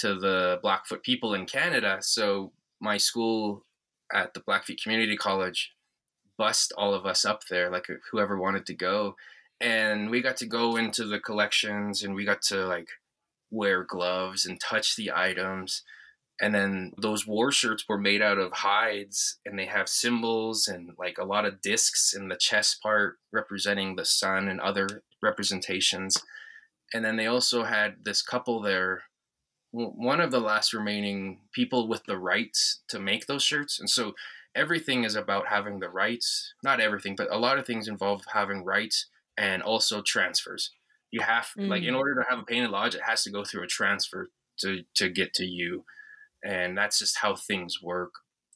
to 0.00 0.18
the 0.18 0.58
Blackfoot 0.62 1.02
people 1.02 1.34
in 1.34 1.46
Canada. 1.46 1.98
So 2.00 2.52
my 2.80 2.96
school 2.96 3.64
at 4.12 4.34
the 4.34 4.40
Blackfeet 4.40 4.82
Community 4.82 5.16
College 5.16 5.72
bussed 6.36 6.72
all 6.76 6.94
of 6.94 7.04
us 7.04 7.24
up 7.24 7.42
there, 7.48 7.70
like 7.70 7.86
whoever 8.10 8.38
wanted 8.38 8.64
to 8.66 8.74
go. 8.74 9.16
And 9.60 10.08
we 10.10 10.22
got 10.22 10.36
to 10.38 10.46
go 10.46 10.76
into 10.76 11.04
the 11.04 11.18
collections 11.18 12.02
and 12.02 12.14
we 12.14 12.24
got 12.24 12.42
to 12.42 12.66
like 12.66 12.88
wear 13.50 13.82
gloves 13.82 14.46
and 14.46 14.60
touch 14.60 14.96
the 14.96 15.10
items. 15.14 15.82
And 16.40 16.54
then 16.54 16.92
those 16.96 17.26
war 17.26 17.50
shirts 17.50 17.84
were 17.88 17.98
made 17.98 18.22
out 18.22 18.38
of 18.38 18.52
hides 18.52 19.38
and 19.44 19.58
they 19.58 19.66
have 19.66 19.88
symbols 19.88 20.68
and 20.68 20.92
like 20.96 21.18
a 21.18 21.24
lot 21.24 21.44
of 21.44 21.60
discs 21.60 22.14
in 22.14 22.28
the 22.28 22.36
chest 22.36 22.80
part 22.80 23.18
representing 23.32 23.96
the 23.96 24.04
sun 24.04 24.48
and 24.48 24.60
other 24.60 25.02
representations. 25.20 26.22
And 26.94 27.04
then 27.04 27.16
they 27.16 27.26
also 27.26 27.64
had 27.64 27.96
this 28.04 28.22
couple 28.22 28.62
there, 28.62 29.02
one 29.70 30.20
of 30.20 30.30
the 30.30 30.40
last 30.40 30.72
remaining 30.72 31.42
people 31.52 31.88
with 31.88 32.04
the 32.04 32.18
rights 32.18 32.82
to 32.88 32.98
make 32.98 33.26
those 33.26 33.42
shirts. 33.42 33.78
And 33.78 33.88
so 33.90 34.14
everything 34.54 35.04
is 35.04 35.14
about 35.14 35.48
having 35.48 35.78
the 35.80 35.90
rights, 35.90 36.54
not 36.62 36.80
everything, 36.80 37.14
but 37.16 37.30
a 37.32 37.38
lot 37.38 37.58
of 37.58 37.66
things 37.66 37.88
involve 37.88 38.24
having 38.32 38.64
rights 38.64 39.06
and 39.36 39.62
also 39.62 40.02
transfers. 40.02 40.72
You 41.10 41.20
have 41.22 41.50
like 41.66 41.82
in 41.82 41.94
Mm. 41.94 41.96
order 41.96 42.14
to 42.16 42.28
have 42.28 42.38
a 42.38 42.44
painted 42.44 42.70
lodge, 42.70 42.94
it 42.94 43.02
has 43.02 43.22
to 43.24 43.30
go 43.30 43.44
through 43.44 43.62
a 43.64 43.68
transfer 43.68 44.30
to 44.60 44.84
to 44.94 45.08
get 45.08 45.34
to 45.34 45.44
you, 45.44 45.84
and 46.44 46.76
that's 46.76 46.98
just 46.98 47.18
how 47.18 47.36
things 47.36 47.82
work. 47.82 48.12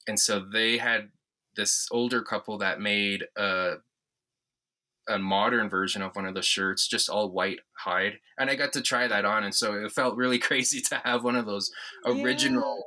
And 0.07 0.18
so 0.18 0.40
they 0.40 0.79
had 0.79 1.11
this 1.57 1.88
older 1.90 2.22
couple 2.22 2.59
that 2.59 2.81
made 2.81 3.25
a 3.37 3.77
a 5.08 5.18
modern 5.18 5.68
version 5.68 6.02
of 6.02 6.14
one 6.16 6.26
of 6.26 6.34
the 6.34 6.42
shirts, 6.42 6.88
just 6.88 7.08
all 7.08 7.30
white 7.30 7.60
hide, 7.78 8.14
and 8.38 8.50
I 8.50 8.54
got 8.54 8.72
to 8.74 8.82
try 8.82 9.08
that 9.08 9.24
on, 9.24 9.44
and 9.44 9.54
so 9.54 9.74
it 9.74 9.92
felt 9.92 10.16
really 10.16 10.38
crazy 10.48 10.80
to 10.82 11.02
have 11.04 11.24
one 11.24 11.36
of 11.36 11.46
those 11.46 11.70
original 12.06 12.84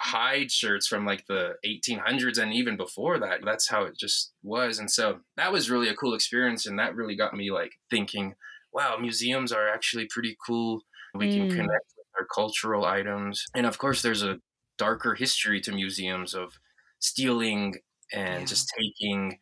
hide 0.00 0.50
shirts 0.50 0.86
from 0.88 1.06
like 1.06 1.26
the 1.28 1.54
1800s 1.64 2.36
and 2.36 2.52
even 2.52 2.76
before 2.76 3.20
that 3.20 3.40
that's 3.44 3.68
how 3.68 3.84
it 3.84 3.96
just 3.96 4.32
was 4.42 4.80
and 4.80 4.90
so 4.90 5.20
that 5.36 5.52
was 5.52 5.70
really 5.70 5.88
a 5.88 5.94
cool 5.94 6.12
experience 6.14 6.66
and 6.66 6.76
that 6.78 6.96
really 6.96 7.14
got 7.14 7.34
me 7.34 7.52
like 7.52 7.70
thinking 7.88 8.34
wow 8.72 8.96
museums 9.00 9.52
are 9.52 9.68
actually 9.68 10.06
pretty 10.10 10.36
cool 10.44 10.80
we 11.14 11.28
can 11.28 11.46
Mm. 11.46 11.50
connect 11.50 11.86
with 11.96 12.06
our 12.18 12.26
cultural 12.34 12.84
items 12.84 13.44
and 13.54 13.64
of 13.64 13.78
course 13.78 14.02
there's 14.02 14.24
a 14.24 14.40
darker 14.76 15.14
history 15.14 15.60
to 15.60 15.70
museums 15.70 16.34
of 16.34 16.54
stealing 16.98 17.74
and 18.12 18.40
Yeah. 18.40 18.44
just 18.46 18.72
taking 18.76 19.38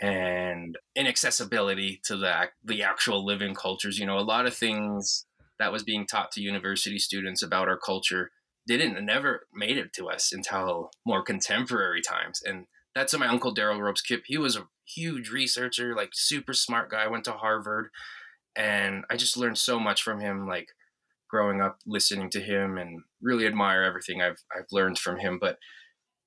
and 0.00 0.76
inaccessibility 0.94 2.00
to 2.04 2.16
the 2.16 2.48
the 2.64 2.82
actual 2.82 3.24
living 3.24 3.54
cultures 3.54 3.98
you 3.98 4.06
know 4.06 4.18
a 4.18 4.20
lot 4.20 4.46
of 4.46 4.54
things 4.54 5.26
that 5.58 5.72
was 5.72 5.82
being 5.82 6.06
taught 6.06 6.30
to 6.30 6.42
university 6.42 6.98
students 6.98 7.42
about 7.42 7.68
our 7.68 7.78
culture 7.78 8.30
didn't 8.66 9.02
never 9.04 9.46
made 9.54 9.78
it 9.78 9.92
to 9.92 10.08
us 10.08 10.32
until 10.32 10.90
more 11.06 11.22
contemporary 11.22 12.02
times 12.02 12.42
and 12.44 12.66
that's 12.94 13.12
what 13.12 13.20
my 13.20 13.28
uncle 13.28 13.52
darrell 13.52 13.80
robes 13.80 14.02
kipp 14.02 14.24
he 14.26 14.36
was 14.36 14.56
a 14.56 14.66
huge 14.84 15.30
researcher 15.30 15.94
like 15.94 16.10
super 16.12 16.52
smart 16.52 16.90
guy 16.90 17.06
went 17.06 17.24
to 17.24 17.32
harvard 17.32 17.88
and 18.56 19.04
i 19.10 19.16
just 19.16 19.36
learned 19.36 19.58
so 19.58 19.80
much 19.80 20.02
from 20.02 20.20
him 20.20 20.46
like 20.46 20.68
growing 21.28 21.60
up 21.60 21.78
listening 21.86 22.30
to 22.30 22.40
him 22.40 22.76
and 22.76 23.00
really 23.22 23.46
admire 23.46 23.82
everything 23.82 24.20
i've 24.20 24.42
i've 24.54 24.66
learned 24.70 24.98
from 24.98 25.18
him 25.18 25.38
but 25.40 25.58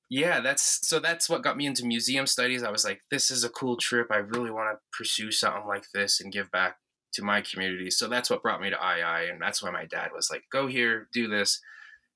yeah 0.09 0.39
that's 0.39 0.87
so 0.87 0.99
that's 0.99 1.29
what 1.29 1.43
got 1.43 1.55
me 1.57 1.65
into 1.65 1.85
museum 1.85 2.25
studies 2.25 2.63
i 2.63 2.71
was 2.71 2.83
like 2.83 3.01
this 3.11 3.29
is 3.31 3.43
a 3.43 3.49
cool 3.49 3.77
trip 3.77 4.07
i 4.11 4.17
really 4.17 4.51
want 4.51 4.69
to 4.75 4.79
pursue 4.97 5.31
something 5.31 5.67
like 5.67 5.85
this 5.93 6.19
and 6.19 6.33
give 6.33 6.49
back 6.51 6.77
to 7.13 7.23
my 7.23 7.41
community 7.41 7.89
so 7.91 8.07
that's 8.07 8.29
what 8.29 8.41
brought 8.43 8.61
me 8.61 8.69
to 8.69 8.75
IAIA 8.75 9.31
and 9.31 9.41
that's 9.41 9.61
why 9.63 9.71
my 9.71 9.85
dad 9.85 10.09
was 10.15 10.29
like 10.29 10.43
go 10.51 10.67
here 10.67 11.07
do 11.13 11.27
this 11.27 11.61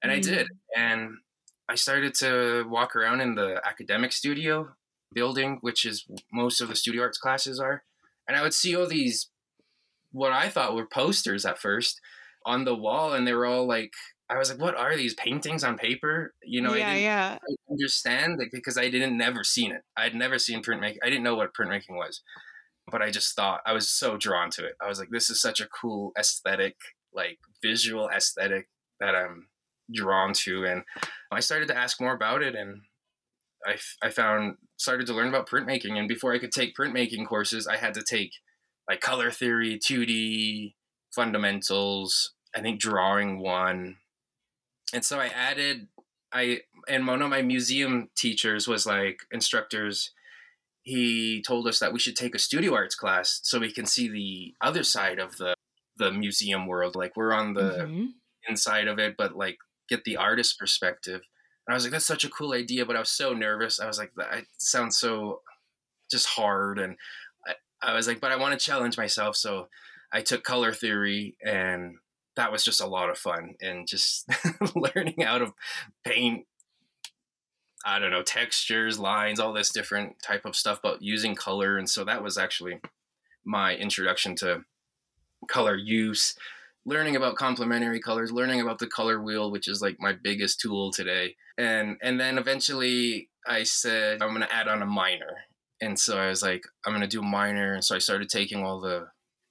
and 0.03 0.11
I 0.11 0.19
Mm. 0.19 0.23
did. 0.23 0.47
And 0.75 1.17
I 1.69 1.75
started 1.75 2.13
to 2.15 2.67
walk 2.69 2.95
around 2.95 3.21
in 3.21 3.35
the 3.35 3.61
academic 3.65 4.11
studio 4.11 4.75
building, 5.13 5.59
which 5.61 5.85
is 5.85 6.05
most 6.31 6.59
of 6.61 6.67
the 6.67 6.75
studio 6.75 7.03
arts 7.03 7.17
classes 7.17 7.59
are. 7.59 7.83
And 8.27 8.35
I 8.37 8.41
would 8.41 8.53
see 8.53 8.75
all 8.75 8.85
these, 8.85 9.29
what 10.11 10.33
I 10.33 10.49
thought 10.49 10.75
were 10.75 10.85
posters 10.85 11.45
at 11.45 11.57
first 11.57 12.01
on 12.45 12.65
the 12.65 12.75
wall. 12.75 13.13
And 13.13 13.25
they 13.25 13.33
were 13.33 13.45
all 13.45 13.65
like, 13.65 13.93
I 14.33 14.37
was 14.37 14.49
like, 14.49 14.59
what 14.59 14.75
are 14.75 14.95
these 14.95 15.13
paintings 15.13 15.63
on 15.63 15.77
paper? 15.77 16.33
You 16.43 16.61
know, 16.61 16.73
I 16.73 16.77
yeah, 16.77 16.93
didn't 16.93 17.03
yeah. 17.03 17.37
understand 17.69 18.39
like, 18.39 18.49
because 18.51 18.77
I 18.77 18.89
didn't 18.89 19.17
never 19.17 19.43
seen 19.43 19.71
it. 19.71 19.81
I'd 19.95 20.15
never 20.15 20.39
seen 20.39 20.63
printmaking. 20.63 20.97
I 21.03 21.09
didn't 21.09 21.23
know 21.23 21.35
what 21.35 21.53
printmaking 21.53 21.91
was, 21.95 22.21
but 22.91 23.01
I 23.01 23.11
just 23.11 23.35
thought 23.35 23.61
I 23.65 23.73
was 23.73 23.89
so 23.89 24.17
drawn 24.17 24.49
to 24.51 24.65
it. 24.65 24.73
I 24.81 24.87
was 24.87 24.99
like, 24.99 25.09
this 25.11 25.29
is 25.29 25.39
such 25.39 25.61
a 25.61 25.67
cool 25.67 26.11
aesthetic, 26.17 26.75
like 27.13 27.37
visual 27.61 28.09
aesthetic 28.09 28.69
that 28.99 29.13
I'm 29.15 29.49
drawn 29.93 30.33
to. 30.33 30.65
And 30.65 30.83
I 31.31 31.39
started 31.39 31.67
to 31.67 31.77
ask 31.77 32.01
more 32.01 32.15
about 32.15 32.41
it 32.41 32.55
and 32.55 32.81
I, 33.65 33.77
I 34.01 34.09
found 34.09 34.55
started 34.77 35.07
to 35.07 35.13
learn 35.13 35.29
about 35.29 35.47
printmaking. 35.47 35.97
And 35.97 36.07
before 36.07 36.33
I 36.33 36.39
could 36.39 36.51
take 36.51 36.75
printmaking 36.75 37.27
courses, 37.27 37.67
I 37.67 37.77
had 37.77 37.93
to 37.93 38.03
take 38.03 38.31
like 38.89 38.99
color 38.99 39.31
theory, 39.31 39.79
2D 39.79 40.73
fundamentals, 41.13 42.33
I 42.55 42.61
think 42.61 42.79
drawing 42.79 43.39
one. 43.39 43.97
And 44.93 45.03
so 45.03 45.19
I 45.19 45.27
added 45.27 45.87
I 46.31 46.61
and 46.87 47.05
one 47.07 47.21
of 47.21 47.29
my 47.29 47.41
museum 47.41 48.09
teachers 48.15 48.67
was 48.67 48.85
like 48.85 49.21
instructors. 49.31 50.11
He 50.83 51.41
told 51.41 51.67
us 51.67 51.79
that 51.79 51.93
we 51.93 51.99
should 51.99 52.15
take 52.15 52.35
a 52.35 52.39
studio 52.39 52.73
arts 52.75 52.95
class 52.95 53.39
so 53.43 53.59
we 53.59 53.71
can 53.71 53.85
see 53.85 54.09
the 54.09 54.53
other 54.65 54.83
side 54.83 55.19
of 55.19 55.37
the 55.37 55.55
the 55.97 56.11
museum 56.11 56.65
world. 56.67 56.95
Like 56.95 57.15
we're 57.15 57.33
on 57.33 57.53
the 57.53 57.85
Mhm. 57.87 58.13
inside 58.47 58.87
of 58.87 58.99
it, 58.99 59.15
but 59.17 59.35
like 59.35 59.57
get 59.89 60.03
the 60.03 60.17
artist 60.17 60.57
perspective. 60.59 61.21
And 61.67 61.73
I 61.73 61.75
was 61.75 61.83
like, 61.85 61.91
that's 61.91 62.05
such 62.05 62.23
a 62.25 62.29
cool 62.29 62.53
idea, 62.53 62.85
but 62.85 62.95
I 62.95 62.99
was 62.99 63.09
so 63.09 63.33
nervous. 63.33 63.79
I 63.79 63.85
was 63.87 63.97
like, 63.97 64.13
that 64.15 64.45
sounds 64.57 64.97
so 64.97 65.41
just 66.11 66.25
hard. 66.27 66.77
And 66.79 66.97
I, 67.47 67.53
I 67.81 67.93
was 67.95 68.07
like, 68.07 68.19
but 68.19 68.31
I 68.31 68.35
want 68.35 68.57
to 68.59 68.65
challenge 68.65 68.97
myself. 68.97 69.37
So 69.37 69.69
I 70.11 70.21
took 70.21 70.43
color 70.43 70.73
theory 70.73 71.37
and 71.45 71.97
that 72.35 72.51
was 72.51 72.63
just 72.63 72.81
a 72.81 72.87
lot 72.87 73.09
of 73.09 73.17
fun 73.17 73.55
and 73.61 73.87
just 73.87 74.27
learning 74.75 75.21
how 75.21 75.37
to 75.37 75.53
paint 76.03 76.45
I 77.85 77.99
don't 77.99 78.11
know, 78.11 78.23
textures, 78.23 78.97
lines, 78.97 79.39
all 79.39 79.51
this 79.51 79.69
different 79.69 80.21
type 80.23 80.45
of 80.45 80.55
stuff, 80.55 80.79
but 80.81 81.01
using 81.01 81.35
color. 81.35 81.77
And 81.77 81.89
so 81.89 82.05
that 82.05 82.23
was 82.23 82.37
actually 82.37 82.79
my 83.45 83.75
introduction 83.75 84.35
to 84.37 84.63
color 85.49 85.75
use. 85.75 86.35
learning 86.85 87.15
about 87.15 87.35
complementary 87.37 87.99
colors, 87.99 88.31
learning 88.31 88.59
about 88.61 88.79
the 88.79 88.87
color 88.87 89.21
wheel, 89.21 89.51
which 89.51 89.67
is 89.69 89.81
like 89.81 89.97
my 89.99 90.13
biggest 90.13 90.59
tool 90.59 90.91
today. 90.91 91.35
And 91.57 91.97
and 92.01 92.19
then 92.19 92.37
eventually 92.37 93.29
I 93.47 93.63
said 93.63 94.21
I'm 94.21 94.33
gonna 94.33 94.49
add 94.51 94.67
on 94.67 94.81
a 94.81 94.85
minor. 94.85 95.45
And 95.81 95.97
so 95.99 96.17
I 96.17 96.27
was 96.27 96.41
like, 96.41 96.63
I'm 96.85 96.93
gonna 96.93 97.07
do 97.07 97.21
minor. 97.21 97.73
And 97.73 97.83
so 97.83 97.95
I 97.95 97.99
started 97.99 98.29
taking 98.29 98.63
all 98.63 98.79
the 98.81 99.07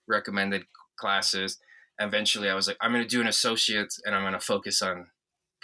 recommended 0.07 0.64
classes. 0.97 1.59
Eventually 2.02 2.48
I 2.48 2.54
was 2.54 2.68
like, 2.68 2.76
I'm 2.80 2.92
gonna 2.92 3.06
do 3.06 3.20
an 3.20 3.26
associate 3.26 3.94
and 4.04 4.14
I'm 4.14 4.22
gonna 4.22 4.40
focus 4.40 4.82
on 4.82 5.08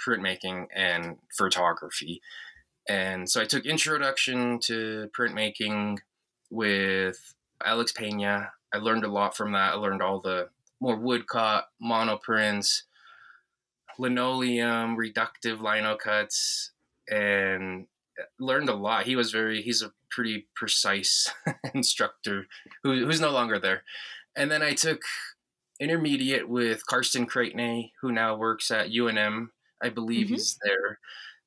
printmaking 0.04 0.66
and 0.74 1.16
photography. 1.36 2.20
And 2.88 3.28
so 3.28 3.40
I 3.40 3.44
took 3.44 3.66
introduction 3.66 4.58
to 4.60 5.10
printmaking 5.18 5.98
with 6.50 7.34
Alex 7.62 7.92
Pena. 7.92 8.52
I 8.72 8.78
learned 8.78 9.04
a 9.04 9.12
lot 9.12 9.36
from 9.36 9.52
that. 9.52 9.72
I 9.72 9.76
learned 9.76 10.02
all 10.02 10.20
the 10.20 10.48
more 10.80 10.96
woodcut, 10.96 11.64
monoprints, 11.82 12.82
linoleum, 13.98 14.96
reductive 14.96 15.60
lino 15.60 15.96
cuts, 15.96 16.70
and 17.10 17.86
learned 18.38 18.68
a 18.68 18.74
lot. 18.74 19.06
He 19.06 19.16
was 19.16 19.32
very, 19.32 19.62
he's 19.62 19.82
a 19.82 19.92
pretty 20.10 20.48
precise 20.54 21.30
instructor 21.74 22.46
who, 22.82 23.04
who's 23.04 23.20
no 23.20 23.30
longer 23.30 23.58
there. 23.58 23.82
And 24.36 24.50
then 24.50 24.62
I 24.62 24.74
took 24.74 25.02
intermediate 25.80 26.48
with 26.48 26.86
Karsten 26.86 27.26
Kreitney, 27.26 27.92
who 28.00 28.12
now 28.12 28.36
works 28.36 28.70
at 28.70 28.90
UNM. 28.90 29.48
I 29.82 29.88
believe 29.88 30.26
mm-hmm. 30.26 30.34
he's 30.34 30.58
there. 30.64 30.98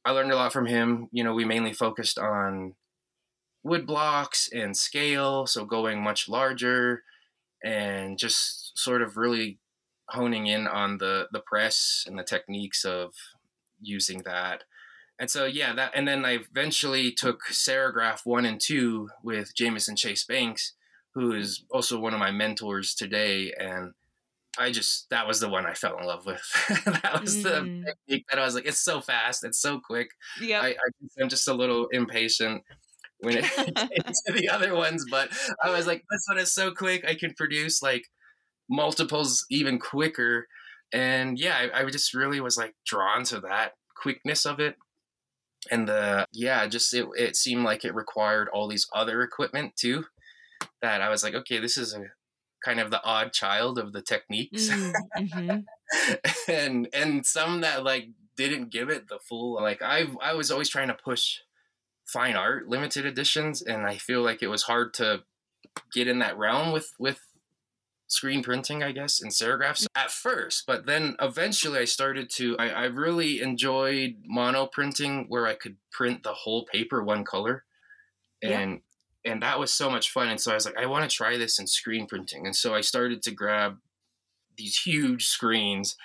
I 0.06 0.12
learned 0.12 0.32
a 0.32 0.36
lot 0.36 0.54
from 0.54 0.65
him. 0.65 1.10
You 1.12 1.24
know, 1.24 1.34
we 1.34 1.46
mainly 1.46 1.74
focused 1.74 2.17
on 2.17 2.76
wood 3.63 3.86
blocks 3.86 4.50
and 4.52 4.76
scale, 4.76 5.46
so 5.46 5.65
going 5.65 6.02
much 6.02 6.28
larger 6.28 7.04
and 7.63 8.17
just 8.17 8.78
sort 8.78 9.02
of 9.02 9.17
really 9.17 9.60
honing 10.10 10.48
in 10.48 10.67
on 10.67 10.98
the 10.98 11.28
the 11.32 11.39
press 11.39 12.04
and 12.08 12.17
the 12.17 12.24
techniques 12.24 12.84
of 12.84 13.13
using 13.82 14.24
that. 14.26 14.63
And 15.20 15.30
so 15.30 15.46
yeah, 15.46 15.74
that 15.76 15.91
and 15.94 16.08
then 16.08 16.26
I 16.26 16.39
eventually 16.52 17.12
took 17.12 17.41
Serigraph 17.52 18.22
1 18.26 18.46
and 18.46 18.60
2 18.60 19.10
with 19.24 19.56
Jamison 19.56 19.96
Chase 19.96 20.26
Banks, 20.26 20.74
who 21.13 21.34
is 21.34 21.63
also 21.70 22.00
one 22.00 22.13
of 22.13 22.20
my 22.20 22.32
mentors 22.32 22.96
today 22.96 23.54
and 23.60 23.94
I 24.58 24.72
just 24.72 25.10
that 25.10 25.28
was 25.28 25.40
the 25.40 25.50
one 25.50 25.66
I 25.66 25.74
fell 25.74 25.98
in 25.98 26.06
love 26.06 26.26
with. 26.26 26.42
that 26.86 27.22
was 27.22 27.38
mm. 27.38 27.44
the 27.44 27.86
technique 27.86 28.26
that 28.30 28.40
I 28.40 28.46
was 28.46 28.56
like, 28.56 28.66
it's 28.66 28.84
so 28.84 29.02
fast, 29.02 29.44
it's 29.44 29.62
so 29.62 29.80
quick. 29.80 30.10
Yeah, 30.42 30.62
I, 30.62 30.76
am 31.20 31.30
just 31.30 31.48
a 31.48 31.54
little 31.54 31.88
impatient 31.88 32.64
when 33.20 33.38
it 33.38 33.46
came 33.56 33.66
to 33.68 34.34
the 34.34 34.50
other 34.50 34.76
ones, 34.76 35.06
but 35.10 35.30
I 35.64 35.70
was 35.70 35.88
like, 35.88 36.04
this 36.10 36.26
one 36.28 36.38
is 36.38 36.52
so 36.54 36.72
quick. 36.72 37.06
I 37.08 37.16
can 37.16 37.34
produce 37.34 37.82
like 37.82 38.04
multiples 38.70 39.46
even 39.50 39.80
quicker, 39.80 40.48
and 40.94 41.40
yeah, 41.40 41.68
I, 41.74 41.82
I 41.82 41.86
just 41.86 42.14
really 42.14 42.42
was 42.42 42.58
like 42.58 42.76
drawn 42.86 43.24
to 43.26 43.40
that 43.42 43.74
quickness 43.96 44.46
of 44.46 44.60
it, 44.60 44.76
and 45.70 45.88
the 45.88 46.26
yeah, 46.34 46.68
just 46.68 46.94
it 46.94 47.08
it 47.18 47.38
seemed 47.38 47.64
like 47.64 47.86
it 47.86 47.96
required 47.96 48.50
all 48.52 48.68
these 48.68 48.88
other 48.94 49.22
equipment 49.22 49.78
too. 49.78 50.06
That 50.82 51.02
I 51.02 51.10
was 51.10 51.24
like, 51.24 51.36
okay, 51.36 51.60
this 51.60 51.78
is 51.78 51.94
a 51.94 52.02
kind 52.63 52.80
of 52.80 52.91
the 52.91 53.04
odd 53.04 53.34
child 53.34 53.78
of 53.78 53.93
the 53.93 54.02
techniques. 54.02 54.69
Mm, 54.69 54.93
mm-hmm. 55.17 56.50
and 56.52 56.88
and 56.93 57.26
some 57.26 57.62
that 57.62 57.84
like 57.84 58.10
didn't 58.38 58.71
give 58.71 58.89
it 58.89 59.10
the 59.10 59.19
full 59.19 59.56
like 59.56 59.82
i 59.82 60.06
i 60.21 60.34
was 60.34 60.50
always 60.50 60.69
trying 60.69 60.88
to 60.88 60.93
push 60.93 61.39
fine 62.06 62.36
art 62.36 62.67
limited 62.69 63.06
editions 63.06 63.62
and 63.62 63.86
i 63.86 63.97
feel 63.97 64.21
like 64.21 64.41
it 64.41 64.47
was 64.47 64.63
hard 64.63 64.93
to 64.93 65.21
get 65.93 66.08
in 66.08 66.19
that 66.19 66.38
realm 66.38 66.71
with 66.71 66.93
with 66.97 67.19
screen 68.08 68.41
printing 68.41 68.82
i 68.82 68.91
guess 68.91 69.21
and 69.21 69.32
serigraphs 69.32 69.86
at 69.95 70.10
first 70.10 70.63
but 70.65 70.86
then 70.86 71.15
eventually 71.21 71.78
i 71.78 71.86
started 71.86 72.30
to 72.30 72.58
I, 72.58 72.69
I 72.69 72.84
really 72.86 73.41
enjoyed 73.41 74.15
mono 74.26 74.65
printing 74.65 75.26
where 75.28 75.45
i 75.45 75.54
could 75.54 75.76
print 75.91 76.24
the 76.24 76.34
whole 76.34 76.65
paper 76.65 77.04
one 77.04 77.24
color. 77.24 77.63
And 78.43 78.82
and 79.26 79.42
that 79.42 79.60
was 79.60 79.72
so 79.74 79.90
much 79.90 80.12
fun. 80.12 80.30
And 80.30 80.40
so 80.40 80.52
I 80.52 80.56
was 80.56 80.66
like, 80.66 80.78
I 80.78 80.86
want 80.86 81.10
to 81.10 81.16
try 81.16 81.38
this 81.38 81.60
in 81.60 81.68
screen 81.68 82.08
printing. 82.08 82.46
And 82.46 82.56
so 82.56 82.74
I 82.74 82.82
started 82.82 83.22
to 83.24 83.32
grab 83.32 83.78
these 84.58 84.78
huge 84.78 85.28
screens 85.28 85.96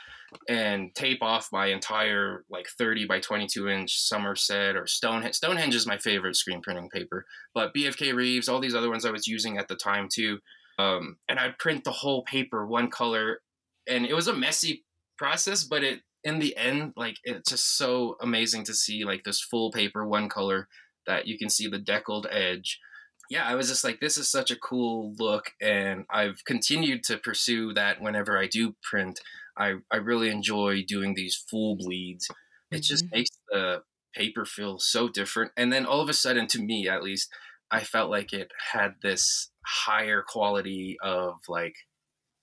and 0.49 0.95
tape 0.95 1.23
off 1.23 1.53
my 1.53 1.67
entire 1.67 2.45
like 2.51 2.67
30 2.79 3.07
by 3.07 3.21
22 3.21 3.69
inch 3.69 3.99
Somerset 3.99 4.77
or 4.77 4.87
Stonehenge. 4.87 5.35
Stonehenge 5.35 5.75
is 5.75 5.87
my 5.87 5.99
favorite 5.99 6.37
screen 6.37 6.61
printing 6.61 6.91
paper, 6.91 7.25
but 7.55 7.75
BFK 7.75 8.15
Rives, 8.15 8.49
all 8.49 8.61
these 8.61 8.75
other 8.75 8.91
ones 8.91 9.05
I 9.05 9.11
was 9.11 9.27
using 9.27 9.57
at 9.57 9.69
the 9.69 9.77
time 9.77 10.09
too. 10.13 10.39
Um, 10.79 11.17
and 11.29 11.39
I'd 11.39 11.59
print 11.59 11.85
the 11.85 11.93
whole 11.93 12.23
paper 12.25 12.67
one 12.67 12.91
color, 12.91 13.41
and 13.89 14.05
it 14.05 14.15
was 14.15 14.29
a 14.29 14.35
messy 14.35 14.85
process, 15.17 15.65
but 15.65 15.83
it 15.83 16.01
in 16.23 16.39
the 16.41 16.57
end, 16.57 16.93
like 16.97 17.17
it's 17.25 17.51
just 17.51 17.77
so 17.77 18.17
amazing 18.21 18.65
to 18.65 18.75
see 18.75 19.05
like 19.05 19.23
this 19.25 19.41
full 19.41 19.71
paper 19.71 20.07
one 20.07 20.29
color 20.29 20.69
that 21.07 21.27
you 21.27 21.39
can 21.39 21.49
see 21.49 21.69
the 21.69 21.79
deckled 21.79 22.27
edge 22.31 22.81
yeah, 23.31 23.47
I 23.47 23.55
was 23.55 23.69
just 23.69 23.85
like, 23.85 24.01
this 24.01 24.19
is 24.19 24.31
such 24.31 24.51
a 24.51 24.57
cool 24.57 25.15
look. 25.19 25.53
And 25.61 26.05
I've 26.11 26.45
continued 26.45 27.05
to 27.05 27.19
pursue 27.19 27.73
that 27.75 28.01
whenever 28.01 28.39
I 28.39 28.47
do 28.47 28.75
print. 28.83 29.21
I, 29.59 29.77
I 29.91 29.97
really 29.97 30.29
enjoy 30.29 30.85
doing 30.87 31.15
these 31.15 31.37
full 31.37 31.77
bleeds. 31.77 32.29
It 32.71 32.77
mm-hmm. 32.77 32.81
just 32.83 33.05
makes 33.11 33.31
the 33.51 33.83
paper 34.15 34.45
feel 34.45 34.79
so 34.79 35.09
different. 35.09 35.53
And 35.57 35.73
then 35.73 35.87
all 35.87 36.01
of 36.01 36.09
a 36.09 36.15
sudden, 36.15 36.47
to 36.49 36.61
me 36.61 36.89
at 36.89 37.03
least, 37.03 37.31
I 37.71 37.81
felt 37.81 38.11
like 38.11 38.33
it 38.33 38.53
had 38.73 38.95
this 39.03 39.51
higher 39.67 40.23
quality 40.23 40.97
of 41.03 41.37
like, 41.49 41.75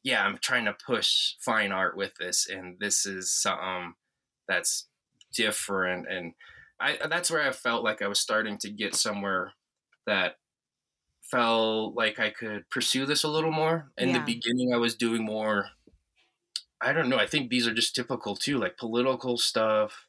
yeah, 0.03 0.25
I'm 0.25 0.37
trying 0.37 0.65
to 0.65 0.75
push 0.85 1.35
fine 1.39 1.71
art 1.71 1.95
with 1.95 2.11
this, 2.19 2.47
and 2.49 2.77
this 2.79 3.05
is 3.05 3.33
something 3.33 3.93
that's 4.49 4.87
different. 5.33 6.07
And 6.09 6.33
I 6.79 6.97
that's 7.09 7.31
where 7.31 7.47
I 7.47 7.51
felt 7.51 7.85
like 7.85 8.01
I 8.01 8.07
was 8.07 8.19
starting 8.19 8.57
to 8.59 8.69
get 8.69 8.95
somewhere 8.95 9.53
that 10.05 10.35
felt 11.29 11.95
like 11.95 12.19
I 12.19 12.29
could 12.29 12.69
pursue 12.69 13.05
this 13.05 13.23
a 13.23 13.29
little 13.29 13.51
more. 13.51 13.91
In 13.97 14.09
yeah. 14.09 14.19
the 14.19 14.25
beginning, 14.25 14.73
I 14.73 14.77
was 14.77 14.95
doing 14.95 15.23
more. 15.23 15.67
I 16.81 16.91
don't 16.93 17.09
know. 17.09 17.17
I 17.17 17.27
think 17.27 17.49
these 17.49 17.65
are 17.67 17.73
just 17.73 17.95
typical 17.95 18.35
too, 18.35 18.57
like 18.57 18.77
political 18.77 19.37
stuff, 19.37 20.05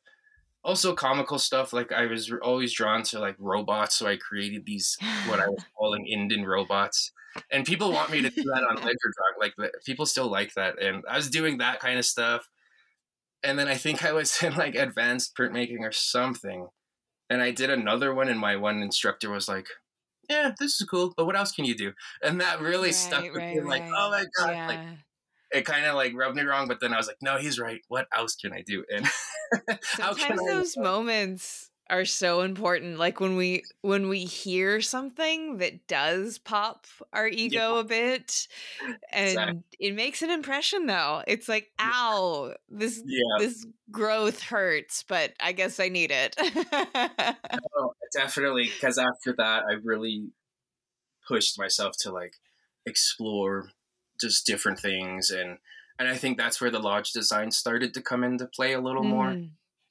also 0.64 0.94
comical 0.94 1.38
stuff. 1.38 1.72
Like 1.72 1.92
I 1.92 2.06
was 2.06 2.32
always 2.42 2.72
drawn 2.72 3.02
to 3.04 3.20
like 3.20 3.36
robots, 3.38 3.96
so 3.96 4.06
I 4.06 4.16
created 4.16 4.66
these 4.66 4.96
what 5.28 5.40
I 5.40 5.48
was 5.48 5.64
calling 5.78 6.06
Indian 6.06 6.44
robots. 6.44 7.12
And 7.50 7.64
people 7.64 7.92
want 7.92 8.10
me 8.10 8.22
to 8.22 8.30
do 8.30 8.42
that 8.42 8.64
on 8.64 8.76
Ledger 8.76 8.82
Drawing. 8.82 9.52
Like 9.58 9.72
people 9.84 10.06
still 10.06 10.28
like 10.28 10.54
that, 10.54 10.82
and 10.82 11.04
I 11.08 11.16
was 11.16 11.30
doing 11.30 11.58
that 11.58 11.80
kind 11.80 11.98
of 11.98 12.04
stuff. 12.04 12.48
And 13.42 13.58
then 13.58 13.68
I 13.68 13.74
think 13.74 14.04
I 14.04 14.12
was 14.12 14.36
in 14.42 14.56
like 14.56 14.74
advanced 14.74 15.36
printmaking 15.36 15.80
or 15.80 15.92
something, 15.92 16.68
and 17.30 17.40
I 17.40 17.50
did 17.50 17.70
another 17.70 18.14
one, 18.14 18.28
and 18.28 18.40
my 18.40 18.56
one 18.56 18.82
instructor 18.82 19.30
was 19.30 19.48
like, 19.48 19.68
yeah, 20.28 20.52
this 20.58 20.80
is 20.80 20.86
cool, 20.88 21.12
but 21.16 21.26
what 21.26 21.36
else 21.36 21.52
can 21.52 21.64
you 21.64 21.76
do? 21.76 21.92
And 22.22 22.40
that 22.40 22.60
really 22.60 22.88
right, 22.88 22.94
stuck 22.94 23.22
with 23.24 23.36
right, 23.36 23.56
me. 23.56 23.62
Like, 23.62 23.84
oh 23.84 24.10
my 24.10 24.24
god, 24.38 24.50
yeah. 24.50 24.66
like 24.66 24.80
it 25.52 25.64
kind 25.64 25.86
of 25.86 25.94
like 25.94 26.14
rubbed 26.14 26.36
me 26.36 26.42
wrong. 26.42 26.68
But 26.68 26.80
then 26.80 26.92
I 26.92 26.96
was 26.96 27.06
like, 27.06 27.18
no, 27.22 27.38
he's 27.38 27.58
right. 27.58 27.80
What 27.88 28.06
else 28.14 28.34
can 28.34 28.52
I 28.52 28.62
do? 28.62 28.84
And 28.94 29.08
sometimes 29.82 30.40
those 30.46 30.76
I- 30.76 30.82
moments 30.82 31.70
are 31.90 32.04
so 32.04 32.40
important 32.40 32.98
like 32.98 33.20
when 33.20 33.36
we 33.36 33.62
when 33.82 34.08
we 34.08 34.24
hear 34.24 34.80
something 34.80 35.58
that 35.58 35.86
does 35.86 36.38
pop 36.38 36.86
our 37.12 37.28
ego 37.28 37.74
yeah. 37.74 37.80
a 37.80 37.84
bit 37.84 38.48
and 39.12 39.28
exactly. 39.28 39.62
it 39.78 39.94
makes 39.94 40.22
an 40.22 40.30
impression 40.30 40.86
though 40.86 41.22
it's 41.26 41.48
like 41.48 41.70
ow 41.78 42.54
this 42.70 43.02
yeah. 43.04 43.38
this 43.38 43.66
growth 43.90 44.40
hurts 44.40 45.04
but 45.06 45.32
i 45.40 45.52
guess 45.52 45.78
i 45.78 45.88
need 45.88 46.10
it 46.10 46.34
oh, 47.76 47.92
definitely 48.14 48.64
because 48.64 48.96
after 48.96 49.34
that 49.36 49.64
i 49.68 49.74
really 49.82 50.28
pushed 51.28 51.58
myself 51.58 51.94
to 51.98 52.10
like 52.10 52.34
explore 52.86 53.70
just 54.18 54.46
different 54.46 54.78
things 54.78 55.30
and 55.30 55.58
and 55.98 56.08
i 56.08 56.16
think 56.16 56.38
that's 56.38 56.62
where 56.62 56.70
the 56.70 56.78
lodge 56.78 57.12
design 57.12 57.50
started 57.50 57.92
to 57.92 58.00
come 58.00 58.24
into 58.24 58.46
play 58.46 58.72
a 58.72 58.80
little 58.80 59.04
mm. 59.04 59.08
more 59.08 59.36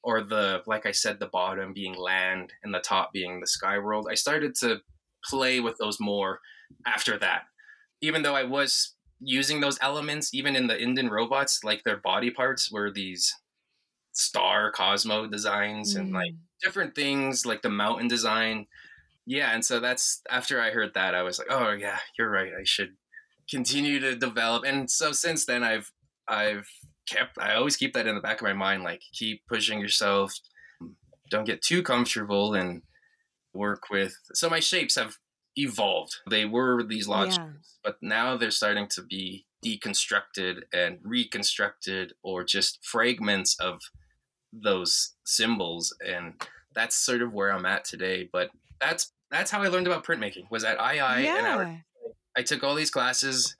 or 0.03 0.21
the 0.21 0.61
like 0.67 0.85
I 0.85 0.91
said, 0.91 1.19
the 1.19 1.27
bottom 1.27 1.73
being 1.73 1.95
land 1.95 2.53
and 2.63 2.73
the 2.73 2.79
top 2.79 3.13
being 3.13 3.39
the 3.39 3.47
sky 3.47 3.77
world. 3.77 4.07
I 4.09 4.15
started 4.15 4.55
to 4.55 4.81
play 5.25 5.59
with 5.59 5.77
those 5.77 5.99
more 5.99 6.39
after 6.85 7.17
that. 7.19 7.43
Even 8.01 8.21
though 8.21 8.35
I 8.35 8.43
was 8.43 8.95
using 9.19 9.61
those 9.61 9.79
elements, 9.81 10.33
even 10.33 10.55
in 10.55 10.67
the 10.67 10.81
Indian 10.81 11.09
robots, 11.09 11.63
like 11.63 11.83
their 11.83 11.97
body 11.97 12.29
parts 12.29 12.71
were 12.71 12.91
these 12.91 13.33
star 14.11 14.71
Cosmo 14.71 15.27
designs 15.27 15.95
mm. 15.95 16.01
and 16.01 16.13
like 16.13 16.33
mm. 16.33 16.37
different 16.61 16.95
things, 16.95 17.45
like 17.45 17.61
the 17.61 17.69
mountain 17.69 18.07
design. 18.07 18.67
Yeah, 19.25 19.53
and 19.53 19.63
so 19.63 19.79
that's 19.79 20.21
after 20.29 20.61
I 20.61 20.71
heard 20.71 20.93
that, 20.95 21.15
I 21.15 21.23
was 21.23 21.39
like, 21.39 21.47
oh 21.49 21.71
yeah, 21.71 21.99
you're 22.17 22.29
right. 22.29 22.51
I 22.59 22.63
should 22.65 22.95
continue 23.49 23.99
to 23.99 24.15
develop. 24.15 24.65
And 24.65 24.89
so 24.89 25.13
since 25.13 25.45
then, 25.45 25.63
I've 25.63 25.91
I've 26.27 26.67
kept 27.07 27.37
I 27.37 27.55
always 27.55 27.75
keep 27.75 27.93
that 27.93 28.07
in 28.07 28.15
the 28.15 28.21
back 28.21 28.41
of 28.41 28.47
my 28.47 28.53
mind 28.53 28.83
like 28.83 29.01
keep 29.11 29.45
pushing 29.47 29.79
yourself 29.79 30.33
don't 31.29 31.45
get 31.45 31.61
too 31.61 31.81
comfortable 31.81 32.53
and 32.53 32.81
work 33.53 33.89
with 33.89 34.17
so 34.33 34.49
my 34.49 34.59
shapes 34.59 34.95
have 34.95 35.17
evolved 35.55 36.17
they 36.29 36.45
were 36.45 36.83
these 36.83 37.07
large 37.07 37.37
yeah. 37.37 37.49
but 37.83 37.97
now 38.01 38.35
they're 38.35 38.51
starting 38.51 38.87
to 38.87 39.01
be 39.03 39.45
deconstructed 39.63 40.61
and 40.73 40.97
reconstructed 41.03 42.13
or 42.23 42.43
just 42.43 42.83
fragments 42.83 43.55
of 43.59 43.79
those 44.51 45.13
symbols 45.25 45.95
and 46.05 46.41
that's 46.73 46.95
sort 46.95 47.21
of 47.21 47.33
where 47.33 47.51
I'm 47.51 47.65
at 47.65 47.85
today 47.85 48.29
but 48.31 48.49
that's 48.79 49.11
that's 49.29 49.51
how 49.51 49.61
I 49.61 49.67
learned 49.67 49.87
about 49.87 50.05
printmaking 50.05 50.49
was 50.49 50.63
at 50.63 50.77
IAIA 50.77 51.23
yeah. 51.23 51.37
and 51.37 51.47
I, 51.47 51.83
I 52.35 52.43
took 52.43 52.63
all 52.63 52.75
these 52.75 52.91
classes 52.91 53.55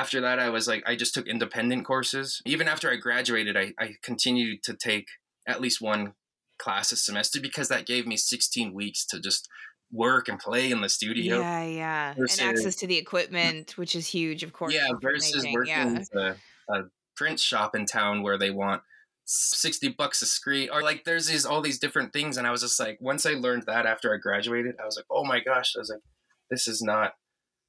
after 0.00 0.20
that 0.20 0.38
I 0.38 0.48
was 0.50 0.66
like 0.68 0.82
I 0.86 0.94
just 0.96 1.14
took 1.14 1.26
independent 1.26 1.84
courses 1.84 2.40
even 2.44 2.68
after 2.68 2.90
I 2.90 2.96
graduated 2.96 3.56
I, 3.56 3.72
I 3.78 3.94
continued 4.02 4.62
to 4.64 4.74
take 4.74 5.06
at 5.46 5.60
least 5.60 5.80
one 5.80 6.14
class 6.58 6.92
a 6.92 6.96
semester 6.96 7.40
because 7.40 7.68
that 7.68 7.86
gave 7.86 8.06
me 8.06 8.16
16 8.16 8.72
weeks 8.74 9.04
to 9.06 9.20
just 9.20 9.48
work 9.92 10.28
and 10.28 10.38
play 10.38 10.70
in 10.70 10.80
the 10.80 10.88
studio. 10.88 11.38
Yeah, 11.38 11.64
yeah. 11.64 12.14
Versus- 12.14 12.40
and 12.40 12.48
access 12.50 12.74
to 12.76 12.86
the 12.88 12.96
equipment, 12.98 13.78
which 13.78 13.94
is 13.94 14.06
huge, 14.08 14.42
of 14.42 14.52
course. 14.52 14.74
yeah, 14.74 14.88
versus 15.00 15.44
working 15.52 15.68
Yeah. 16.14 16.34
a, 16.68 16.74
a 16.74 16.82
print 17.16 17.38
shop 17.38 17.76
in 17.76 17.86
town 17.86 18.22
where 18.22 18.36
they 18.38 18.50
want 18.50 18.82
60 19.26 19.88
bucks 19.90 20.22
a 20.22 20.26
screen 20.26 20.68
or 20.72 20.82
like 20.82 21.04
there's 21.04 21.26
these 21.26 21.44
all 21.44 21.60
these 21.60 21.78
different 21.78 22.12
things 22.12 22.36
and 22.36 22.46
I 22.46 22.50
was 22.52 22.60
just 22.62 22.78
like 22.78 22.98
once 23.00 23.26
I 23.26 23.30
learned 23.32 23.64
that 23.66 23.84
after 23.86 24.14
I 24.14 24.18
graduated 24.18 24.76
I 24.80 24.84
was 24.84 24.96
like 24.96 25.06
oh 25.10 25.24
my 25.24 25.40
gosh 25.40 25.74
I 25.76 25.80
was 25.80 25.90
like 25.90 26.02
this 26.50 26.68
is 26.68 26.80
not 26.80 27.14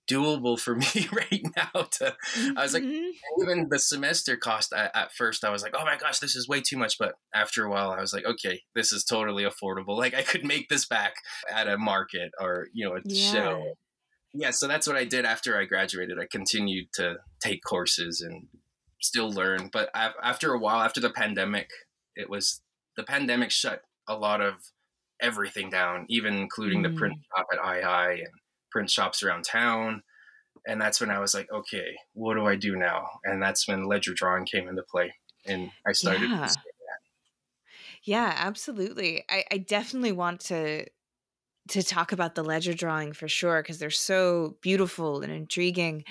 doable 0.07 0.59
for 0.59 0.75
me 0.83 1.07
right 1.13 1.43
now 1.55 1.83
to 1.83 2.15
I 2.55 2.63
was 2.63 2.73
like 2.73 2.83
Mhm. 2.83 3.11
even 3.41 3.67
the 3.69 3.79
semester 3.79 4.37
cost 4.37 4.73
at, 4.73 4.95
at 4.95 5.11
first 5.13 5.43
i 5.43 5.49
was 5.49 5.61
like 5.63 5.75
oh 5.77 5.83
my 5.85 5.97
gosh 5.97 6.19
this 6.19 6.35
is 6.35 6.47
way 6.47 6.61
too 6.61 6.77
much 6.77 6.97
but 6.97 7.15
after 7.33 7.63
a 7.65 7.69
while 7.69 7.91
i 7.91 7.99
was 7.99 8.13
like 8.13 8.25
okay 8.25 8.61
this 8.75 8.93
is 8.93 9.03
totally 9.03 9.43
affordable 9.43 9.97
like 9.97 10.13
i 10.15 10.21
could 10.23 10.45
make 10.45 10.69
this 10.69 10.85
back 10.85 11.15
at 11.51 11.67
a 11.67 11.77
market 11.77 12.31
or 12.39 12.67
you 12.73 12.85
know 12.87 12.95
a 12.95 13.01
Yeah. 13.03 13.31
show 13.33 13.73
yeah 14.33 14.51
so 14.51 14.67
that's 14.67 14.87
what 14.87 14.95
i 14.95 15.03
did 15.05 15.25
after 15.25 15.59
i 15.59 15.65
graduated 15.65 16.17
i 16.19 16.25
continued 16.31 16.87
to 16.93 17.15
take 17.41 17.61
courses 17.63 18.21
and 18.21 18.47
still 19.01 19.31
learn 19.31 19.69
but 19.71 19.89
af- 19.93 20.15
after 20.23 20.53
a 20.53 20.59
while 20.59 20.81
after 20.81 20.99
the 21.01 21.09
pandemic 21.09 21.69
it 22.15 22.29
was 22.29 22.61
the 22.95 23.03
pandemic 23.03 23.51
shut 23.51 23.81
a 24.07 24.15
lot 24.15 24.41
of 24.41 24.55
everything 25.21 25.69
down 25.69 26.05
even 26.09 26.33
including 26.35 26.81
the 26.83 26.89
print 26.91 27.13
shop 27.35 27.47
at 27.51 27.59
IAIA 27.59 28.19
and 28.19 28.27
print 28.71 28.89
shops 28.89 29.23
around 29.23 29.43
town 29.43 30.03
and 30.67 30.81
that's 30.81 30.99
when 30.99 31.09
I 31.09 31.19
was 31.19 31.33
like, 31.33 31.51
okay, 31.51 31.95
what 32.13 32.35
do 32.35 32.45
I 32.45 32.55
do 32.55 32.75
now? 32.75 33.19
And 33.23 33.41
that's 33.41 33.67
when 33.67 33.85
ledger 33.85 34.13
drawing 34.13 34.45
came 34.45 34.67
into 34.67 34.83
play, 34.83 35.13
and 35.45 35.71
I 35.87 35.93
started. 35.93 36.29
Yeah. 36.29 36.49
Yeah, 38.03 38.33
absolutely. 38.35 39.23
I, 39.29 39.43
I 39.51 39.57
definitely 39.57 40.11
want 40.11 40.41
to 40.41 40.85
to 41.69 41.83
talk 41.83 42.13
about 42.13 42.35
the 42.35 42.43
ledger 42.43 42.73
drawing 42.73 43.11
for 43.11 43.27
sure 43.27 43.61
because 43.61 43.77
they're 43.77 43.89
so 43.89 44.57
beautiful 44.61 45.21
and 45.21 45.31
intriguing. 45.31 46.05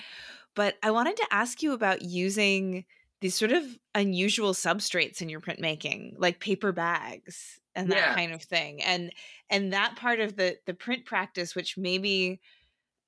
But 0.55 0.75
I 0.83 0.91
wanted 0.91 1.17
to 1.17 1.27
ask 1.31 1.63
you 1.63 1.73
about 1.73 2.03
using 2.03 2.85
these 3.21 3.35
sort 3.35 3.51
of 3.51 3.77
unusual 3.95 4.53
substrates 4.53 5.21
in 5.21 5.29
your 5.29 5.41
printmaking, 5.41 6.13
like 6.17 6.39
paper 6.39 6.71
bags 6.71 7.59
and 7.75 7.91
that 7.91 8.05
Yeah. 8.05 8.09
kind 8.09 8.31
of 8.33 8.43
thing. 8.43 8.81
And 8.83 9.13
and 9.49 9.73
that 9.73 9.95
part 9.95 10.19
of 10.19 10.35
the 10.35 10.59
the 10.65 10.73
print 10.73 11.05
practice 11.05 11.55
which 11.55 11.77
maybe 11.77 12.41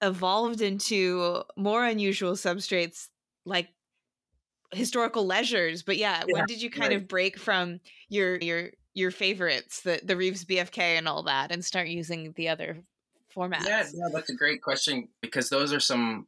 evolved 0.02 0.62
into 0.62 1.44
more 1.58 1.86
unusual 1.86 2.34
substrates 2.34 3.10
like 3.46 3.70
historical 4.74 5.26
ledgers. 5.26 5.84
But 5.84 5.98
yeah, 5.98 6.26
Yeah, 6.26 6.34
when 6.34 6.46
did 6.46 6.62
you 6.62 6.70
kind 6.70 6.94
right. 6.94 6.94
of 6.94 7.08
break 7.08 7.38
from 7.40 7.80
your 8.10 8.38
your 8.40 8.72
your 8.94 9.12
favorites, 9.12 9.82
the 9.82 10.02
the 10.04 10.18
Rives 10.18 10.46
BFK 10.46 10.98
and 10.98 11.08
all 11.08 11.24
that, 11.24 11.52
and 11.52 11.64
start 11.66 11.88
using 11.88 12.34
the 12.34 12.50
other 12.50 12.84
formats? 13.34 13.68
Yeah, 13.68 13.90
yeah, 13.94 14.08
that's 14.14 14.30
a 14.30 14.36
great 14.36 14.62
question 14.62 15.10
because 15.22 15.50
those 15.50 15.74
are 15.74 15.80
some 15.80 16.28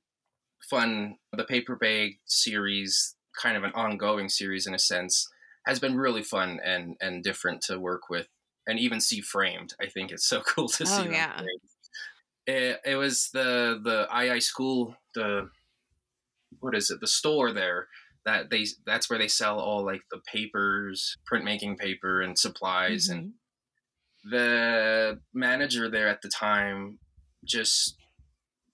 fun. 0.70 1.18
The 1.34 1.46
paper 1.46 1.76
bag 1.78 2.20
series, 2.26 3.16
kind 3.40 3.58
of 3.58 3.64
an 3.64 3.74
ongoing 3.74 4.30
series 4.30 4.68
in 4.68 4.74
a 4.74 4.80
sense, 4.80 5.28
has 5.66 5.80
been 5.80 5.98
really 5.98 6.24
fun 6.24 6.60
and 6.64 6.96
and 7.02 7.24
different 7.24 7.62
to 7.64 7.80
work 7.80 8.10
with, 8.10 8.28
and 8.68 8.80
even 8.80 9.00
see 9.02 9.22
framed. 9.22 9.74
I 9.82 9.88
think 9.88 10.12
it's 10.12 10.28
so 10.28 10.42
cool 10.48 10.68
to 10.70 10.86
see. 10.86 11.02
Oh, 11.02 11.04
them 11.04 11.14
yeah. 11.14 11.38
framed. 11.38 11.62
It, 12.48 12.80
it 12.86 12.96
was 12.96 13.30
the 13.34 13.80
the 13.84 14.08
IAIA 14.12 14.42
school 14.42 14.96
the 15.16 15.50
what 16.60 16.76
is 16.76 16.90
it 16.90 17.00
the 17.00 17.08
store 17.08 17.52
there 17.52 17.88
that 18.26 18.50
they 18.50 18.66
that's 18.86 19.10
where 19.10 19.18
they 19.20 19.28
sell 19.28 19.60
all 19.60 19.84
like 19.86 20.02
the 20.12 20.22
papers 20.32 21.18
printmaking 21.32 21.78
paper 21.78 22.22
and 22.22 22.38
supplies 22.38 23.10
and 23.10 23.24
Mhm. 23.26 23.34
the 24.32 25.22
manager 25.34 25.90
there 25.90 26.08
at 26.08 26.22
the 26.22 26.30
time 26.30 27.00
just 27.44 27.96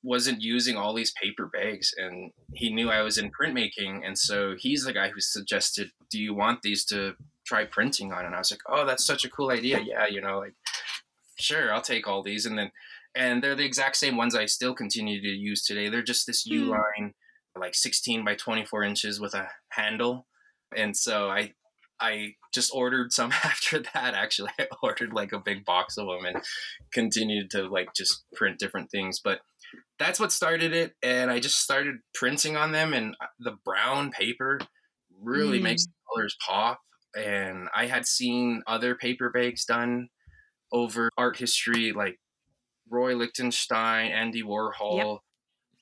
wasn't 0.08 0.41
using 0.41 0.78
all 0.78 0.93
these 0.93 1.12
paper 1.22 1.46
bags 1.52 1.93
and 1.98 2.32
he 2.54 2.74
knew 2.74 2.89
I 2.89 3.02
was 3.02 3.17
in 3.17 3.30
printmaking 3.30 4.06
and 4.06 4.17
so 4.17 4.56
he's 4.58 4.84
the 4.86 4.93
guy 4.93 5.10
who 5.10 5.20
suggested 5.20 5.89
do 6.10 6.17
you 6.20 6.34
want 6.34 6.62
these 6.62 6.86
to 6.86 7.15
try 7.46 7.65
printing 7.65 8.13
on 8.13 8.26
and 8.26 8.34
I 8.34 8.38
was 8.39 8.52
like 8.52 8.62
oh 8.70 8.86
that's 8.86 9.06
such 9.06 9.26
a 9.26 9.30
cool 9.30 9.52
idea 9.52 9.80
yeah 9.86 10.08
you 10.08 10.22
know 10.22 10.39
like 10.39 10.54
sure 11.39 11.74
I'll 11.74 11.82
take 11.82 12.08
all 12.08 12.24
these 12.24 12.46
and 12.46 12.58
then 12.58 12.72
and 13.15 13.43
they're 13.43 13.56
the 13.56 13.65
exact 13.65 13.98
same 13.98 14.15
ones 14.17 14.34
I 14.34 14.46
still 14.46 14.74
continue 14.74 15.22
to 15.22 15.28
use 15.28 15.63
today 15.63 15.89
they're 15.89 16.02
just 16.04 16.26
this 16.26 16.46
U 16.46 16.65
Hmm. 16.65 16.70
line 16.72 17.13
like 17.60 17.76
16 17.76 18.24
by 18.24 18.36
24 18.36 18.84
inches 18.84 19.20
with 19.20 19.34
a 19.34 19.50
handle 19.70 20.28
and 20.76 20.96
so 20.96 21.30
I 21.30 21.54
I 22.00 22.36
just 22.54 22.72
ordered 22.74 23.12
some 23.12 23.32
after 23.43 23.80
that. 23.80 24.13
Actually, 24.13 24.52
I 24.60 24.67
ordered 24.84 25.13
like 25.13 25.32
a 25.34 25.39
big 25.39 25.65
box 25.65 25.98
of 25.98 26.06
them 26.06 26.26
and 26.26 26.43
continued 26.93 27.50
to 27.52 27.63
like 27.63 27.89
just 27.96 28.24
print 28.36 28.60
different 28.60 28.91
things. 28.91 29.20
But 29.24 29.39
that's 30.00 30.20
what 30.20 30.32
started 30.32 30.74
it, 30.74 30.94
and 31.04 31.32
I 31.32 31.40
just 31.40 31.60
started 31.60 31.98
printing 32.14 32.56
on 32.58 32.72
them. 32.72 32.94
And 32.94 33.16
uh, 33.22 33.28
the 33.40 33.58
brown 33.66 34.12
paper 34.12 34.60
really 35.22 35.60
Mm. 35.60 35.64
makes 35.64 35.86
the 35.86 35.94
colors 36.14 36.36
pop. 36.46 36.82
And 37.16 37.70
I 37.76 37.88
had 37.88 38.06
seen 38.06 38.62
other 38.68 38.94
paper 38.96 39.30
bags 39.32 39.66
done 39.66 40.10
over 40.72 41.10
art 41.18 41.38
history, 41.38 41.92
like 41.94 42.20
Roy 42.90 43.16
Lichtenstein, 43.16 44.12
Andy 44.12 44.44
Warhol. 44.44 45.20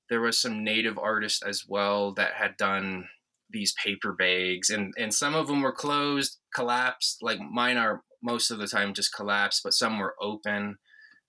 There 0.10 0.22
was 0.22 0.38
some 0.38 0.64
native 0.64 0.98
artists 0.98 1.42
as 1.44 1.66
well 1.68 2.14
that 2.14 2.34
had 2.36 2.58
done 2.58 3.08
these 3.50 3.74
paper 3.74 4.12
bags 4.12 4.70
and 4.72 4.92
and 4.98 5.14
some 5.14 5.36
of 5.36 5.46
them 5.48 5.62
were 5.62 5.72
closed 5.72 6.40
collapsed 6.54 7.20
like 7.22 7.40
mine 7.40 7.78
are 7.78 8.02
most 8.24 8.50
of 8.50 8.58
the 8.58 8.68
time 8.68 8.92
just 8.94 9.14
collapsed 9.14 9.62
but 9.64 9.72
some 9.72 10.00
were 10.00 10.16
open 10.20 10.78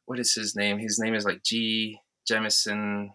what 0.06 0.18
is 0.18 0.32
his 0.34 0.56
name 0.56 0.78
his 0.78 0.98
name 0.98 1.14
is 1.14 1.26
like 1.26 1.42
g 1.44 1.98
jemison 2.30 3.10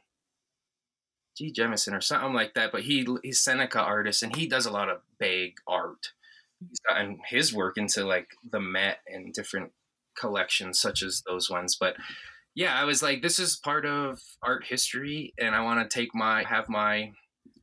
g. 1.37 1.51
Jemison 1.51 1.93
or 1.93 2.01
something 2.01 2.33
like 2.33 2.53
that 2.53 2.71
but 2.71 2.83
he 2.83 3.07
he's 3.23 3.41
seneca 3.41 3.79
artist 3.79 4.23
and 4.23 4.35
he 4.35 4.47
does 4.47 4.65
a 4.65 4.71
lot 4.71 4.89
of 4.89 5.01
bag 5.19 5.53
art. 5.67 6.11
He's 6.59 6.79
gotten 6.87 7.19
his 7.27 7.53
work 7.53 7.77
into 7.77 8.05
like 8.05 8.27
the 8.49 8.59
met 8.59 8.99
and 9.07 9.33
different 9.33 9.71
collections 10.17 10.79
such 10.79 11.01
as 11.01 11.23
those 11.25 11.49
ones 11.49 11.75
but 11.79 11.95
yeah 12.53 12.79
i 12.79 12.83
was 12.83 13.01
like 13.01 13.21
this 13.21 13.39
is 13.39 13.55
part 13.55 13.85
of 13.85 14.21
art 14.43 14.65
history 14.65 15.33
and 15.39 15.55
i 15.55 15.61
want 15.61 15.79
to 15.89 15.99
take 15.99 16.13
my 16.13 16.43
have 16.43 16.67
my 16.67 17.11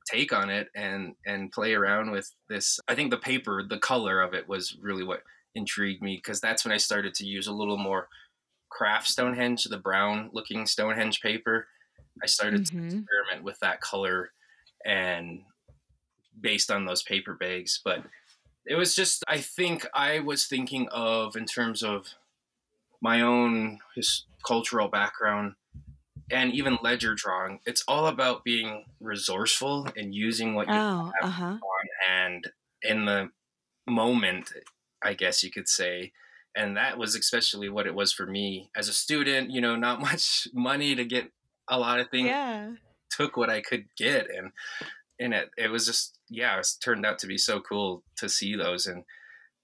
take 0.08 0.32
on 0.32 0.50
it 0.50 0.68
and 0.74 1.14
and 1.26 1.52
play 1.52 1.74
around 1.74 2.10
with 2.10 2.30
this. 2.48 2.80
I 2.88 2.94
think 2.94 3.10
the 3.10 3.18
paper 3.18 3.62
the 3.68 3.78
color 3.78 4.20
of 4.20 4.34
it 4.34 4.48
was 4.48 4.76
really 4.80 5.04
what 5.04 5.22
intrigued 5.54 6.02
me 6.02 6.16
because 6.16 6.40
that's 6.40 6.64
when 6.64 6.72
i 6.72 6.76
started 6.76 7.14
to 7.14 7.26
use 7.26 7.46
a 7.46 7.52
little 7.52 7.78
more 7.78 8.08
kraft 8.70 9.08
stonehenge 9.08 9.64
the 9.64 9.78
brown 9.78 10.30
looking 10.32 10.66
stonehenge 10.66 11.20
paper 11.20 11.68
i 12.22 12.26
started 12.26 12.64
to 12.64 12.72
Mhm. 12.72 12.92
experiment 12.96 13.44
with 13.44 13.58
that 13.60 13.80
color 13.80 14.32
and 14.84 15.44
based 16.40 16.70
on 16.70 16.84
those 16.86 17.02
paper 17.02 17.34
bags 17.34 17.80
but 17.84 18.04
it 18.66 18.76
was 18.76 18.94
just 18.94 19.24
i 19.28 19.38
think 19.40 19.86
i 19.94 20.20
was 20.20 20.46
thinking 20.46 20.88
of 20.90 21.36
in 21.36 21.46
terms 21.46 21.82
of 21.82 22.08
my 23.00 23.20
own 23.20 23.80
his 23.94 24.26
cultural 24.46 24.88
background 24.88 25.54
and 26.30 26.52
even 26.54 26.78
ledger 26.82 27.14
drawing 27.14 27.60
it's 27.66 27.84
all 27.88 28.06
about 28.08 28.44
being 28.44 28.86
resourceful 29.00 29.88
and 29.96 30.14
using 30.14 30.54
what 30.54 30.72
you 30.72 30.74
Oh, 30.74 31.12
have 31.20 31.28
uh 31.28 31.30
huh. 31.30 31.58
on 31.62 31.88
hand 32.06 32.52
in 32.82 33.04
the 33.06 33.30
moment 33.88 34.52
i 35.02 35.14
guess 35.14 35.42
you 35.44 35.50
could 35.50 35.68
say 35.68 36.12
and 36.58 36.76
that 36.76 36.98
was 36.98 37.14
especially 37.14 37.68
what 37.68 37.86
it 37.86 37.94
was 37.94 38.12
for 38.12 38.26
me 38.26 38.70
as 38.74 38.88
a 38.88 38.92
student 39.04 39.50
you 39.50 39.60
know 39.60 39.76
not 39.76 40.00
much 40.10 40.48
money 40.52 40.94
to 40.94 41.04
get 41.04 41.30
a 41.68 41.78
lot 41.78 42.00
of 42.00 42.10
things 42.10 42.28
Yeah. 42.28 42.72
took 43.10 43.36
what 43.36 43.50
I 43.50 43.60
could 43.60 43.84
get 43.96 44.26
and 44.36 44.50
and 45.20 45.32
it 45.34 45.50
it 45.56 45.68
was 45.70 45.86
just 45.86 46.18
yeah, 46.30 46.58
it 46.58 46.68
turned 46.84 47.06
out 47.06 47.18
to 47.20 47.26
be 47.26 47.38
so 47.38 47.60
cool 47.60 48.02
to 48.16 48.28
see 48.28 48.54
those 48.56 48.86
and 48.86 49.04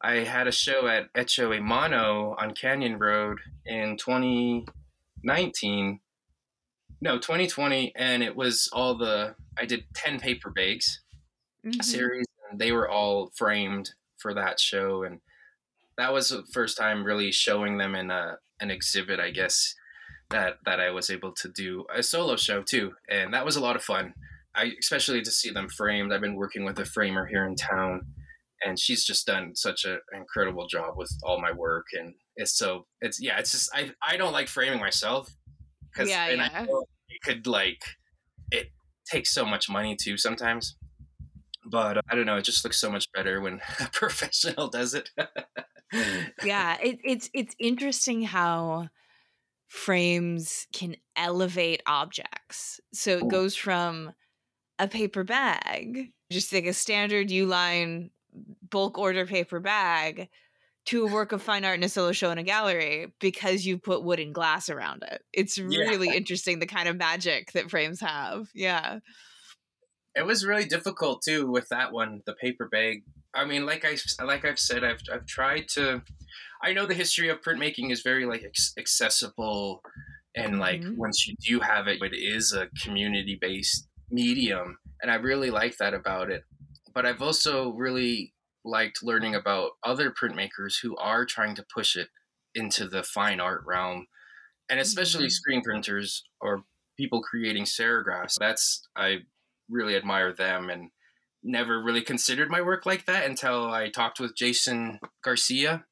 I 0.01 0.25
had 0.25 0.47
a 0.49 0.53
show 0.53 0.87
at 0.87 1.09
Echo 1.15 1.53
e 1.53 1.61
Mano 1.61 2.35
on 2.39 2.55
Canyon 2.55 2.99
Road 2.99 3.39
in 3.67 3.97
2019 3.97 6.01
no 7.01 7.19
2020 7.19 7.93
and 7.97 8.23
it 8.23 8.37
was 8.37 8.69
all 8.73 8.95
the 8.97 9.35
I 9.59 9.67
did 9.67 9.85
10 9.95 10.21
paper 10.21 10.51
bags 10.51 11.01
Mhm. 11.65 11.83
series 11.83 12.27
and 12.51 12.61
they 12.61 12.73
were 12.73 12.89
all 12.89 13.31
framed 13.35 13.95
for 14.19 14.35
that 14.35 14.61
show 14.61 15.03
and 15.05 15.21
that 15.99 16.13
was 16.13 16.31
the 16.31 16.45
first 16.53 16.77
time 16.77 17.05
really 17.05 17.33
showing 17.33 17.79
them 17.79 17.95
in 17.95 18.11
a 18.11 18.37
an 18.61 18.71
exhibit 18.71 19.21
I 19.21 19.31
guess 19.31 19.75
that 20.31 20.59
that 20.65 20.81
I 20.81 20.91
was 20.91 21.11
able 21.11 21.33
to 21.33 21.49
do 21.49 21.85
a 21.95 22.03
solo 22.03 22.37
show 22.37 22.63
too 22.63 22.93
and 23.09 23.35
that 23.35 23.45
was 23.45 23.57
a 23.57 23.61
lot 23.61 23.77
of 23.77 23.83
fun 23.83 24.15
I 24.55 24.73
especially 24.79 25.23
to 25.23 25.31
see 25.31 25.51
them 25.51 25.69
framed. 25.69 26.13
I've 26.13 26.21
been 26.21 26.37
working 26.37 26.65
with 26.65 26.79
a 26.79 26.85
framer 26.85 27.27
here 27.27 27.45
in 27.47 27.57
town, 27.57 28.03
and 28.65 28.79
she's 28.79 29.05
just 29.05 29.27
done 29.27 29.55
such 29.57 29.85
an 29.85 29.99
incredible 30.13 30.69
job 30.69 30.97
with 30.97 31.11
all 31.25 31.41
my 31.41 31.53
work. 31.53 31.87
And 31.93 32.15
it's 32.37 32.57
so 32.57 32.87
it's 33.01 33.21
yeah, 33.21 33.39
it's 33.39 33.53
just 33.53 33.71
I 33.75 33.93
I 34.07 34.17
don't 34.17 34.33
like 34.33 34.49
framing 34.49 34.81
myself 34.81 35.35
because 35.93 36.09
Yeah, 36.09 36.27
and 36.27 36.39
yeah. 36.39 36.49
I 36.53 36.63
it 37.09 37.21
could 37.25 37.47
like 37.47 37.83
it 38.51 38.69
takes 39.11 39.33
so 39.33 39.45
much 39.45 39.69
money 39.69 39.97
too 40.01 40.17
sometimes. 40.17 40.77
But 41.67 41.99
uh, 41.99 42.03
I 42.11 42.15
don't 42.15 42.27
know. 42.27 42.37
It 42.37 42.45
just 42.45 42.65
looks 42.65 42.79
so 42.79 42.91
much 42.91 43.11
better 43.13 43.41
when 43.41 43.61
a 43.81 43.89
professional 43.93 44.69
does 44.69 44.95
it. 44.95 45.11
yeah 46.41 46.77
it, 46.83 46.99
it's 47.05 47.31
it's 47.35 47.55
interesting 47.59 48.23
how 48.23 48.89
frames 49.69 50.67
can 50.73 50.97
elevate 51.17 51.83
objects 51.87 52.81
so 52.93 53.19
it 53.19 53.29
goes 53.29 53.57
from 53.57 54.13
a 54.79 54.89
paper 54.89 55.25
bag 55.25 56.13
just 56.31 56.53
like 56.53 56.67
a 56.67 56.73
standard 56.75 57.29
Uline 57.29 58.11
bulk 58.71 58.99
order 58.99 59.27
paper 59.27 59.61
bag 59.61 60.29
to 60.87 61.05
a 61.05 61.09
work 61.13 61.33
of 61.33 61.43
fine 61.43 61.65
art 61.65 61.79
in 61.79 61.85
a 61.85 61.89
solo 61.91 62.13
show 62.13 62.31
in 62.33 62.39
a 62.39 62.45
gallery 62.45 63.15
because 63.21 63.67
you 63.67 63.79
put 63.79 64.05
wood 64.05 64.21
and 64.21 64.35
glass 64.35 64.71
around 64.71 65.05
it 65.05 65.23
it's 65.33 65.59
Yeah. 65.67 65.87
really 65.87 66.17
interesting 66.17 66.59
the 66.61 66.67
kind 66.67 66.89
of 66.89 66.97
magic 66.97 67.53
that 67.53 67.71
frames 67.71 68.01
have 68.01 68.51
yeah 68.55 69.01
it 70.15 70.27
was 70.27 70.45
really 70.47 70.65
difficult 70.65 71.23
too 71.23 71.47
with 71.51 71.69
that 71.69 71.93
one 71.93 72.23
the 72.27 72.35
paper 72.35 72.69
bag 72.69 73.05
i 73.35 73.45
mean 73.45 73.67
like 73.67 73.85
i 73.85 73.97
like 74.25 74.45
i've 74.45 74.59
said 74.59 74.85
i've, 74.85 75.01
I've 75.13 75.27
tried 75.27 75.69
to 75.71 76.03
i 76.63 76.73
know 76.73 76.87
the 76.87 76.95
history 76.95 77.29
of 77.29 77.41
printmaking 77.41 77.91
is 77.91 78.03
very 78.03 78.27
like 78.27 78.45
accessible 78.79 79.83
and 80.37 80.59
like 80.59 80.83
Mhm. 80.83 80.97
once 80.97 81.27
you 81.27 81.35
do 81.41 81.61
have 81.61 81.89
it 81.89 82.03
it 82.03 82.15
is 82.15 82.53
a 82.53 82.69
community 82.83 83.39
based 83.41 83.89
medium 84.11 84.79
and 85.03 85.11
i 85.11 85.15
really 85.17 85.51
like 85.51 85.77
that 85.79 85.95
about 85.95 86.31
it 86.31 86.45
but 86.95 87.07
i've 87.07 87.23
also 87.23 87.73
really 87.73 88.35
liked 88.65 89.03
learning 89.03 89.35
about 89.35 89.73
other 89.83 90.11
printmakers 90.11 90.81
who 90.83 90.97
are 90.97 91.27
trying 91.27 91.55
to 91.55 91.67
push 91.75 91.97
it 91.97 92.09
into 92.55 92.89
the 92.89 93.03
fine 93.03 93.41
art 93.41 93.63
realm 93.67 94.07
and 94.69 94.81
especially 94.81 95.29
Mhm. 95.29 95.31
screen 95.31 95.63
printers 95.63 96.25
or 96.41 96.65
people 96.97 97.23
creating 97.23 97.65
serigraphs 97.65 98.39
that's 98.39 98.89
i 98.97 99.19
really 99.69 99.97
admire 99.97 100.33
them 100.33 100.71
and 100.71 100.91
never 101.43 101.81
really 101.81 102.03
considered 102.03 102.51
my 102.51 102.63
work 102.63 102.87
like 102.87 103.05
that 103.07 103.27
until 103.27 103.71
I 103.71 103.91
talked 103.91 104.19
with 104.19 104.37
Jason 104.37 104.99
Garcia, 105.23 105.85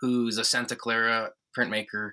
who's 0.00 0.38
a 0.38 0.44
Santa 0.44 0.76
Clara 0.76 1.30
printmaker. 1.56 2.12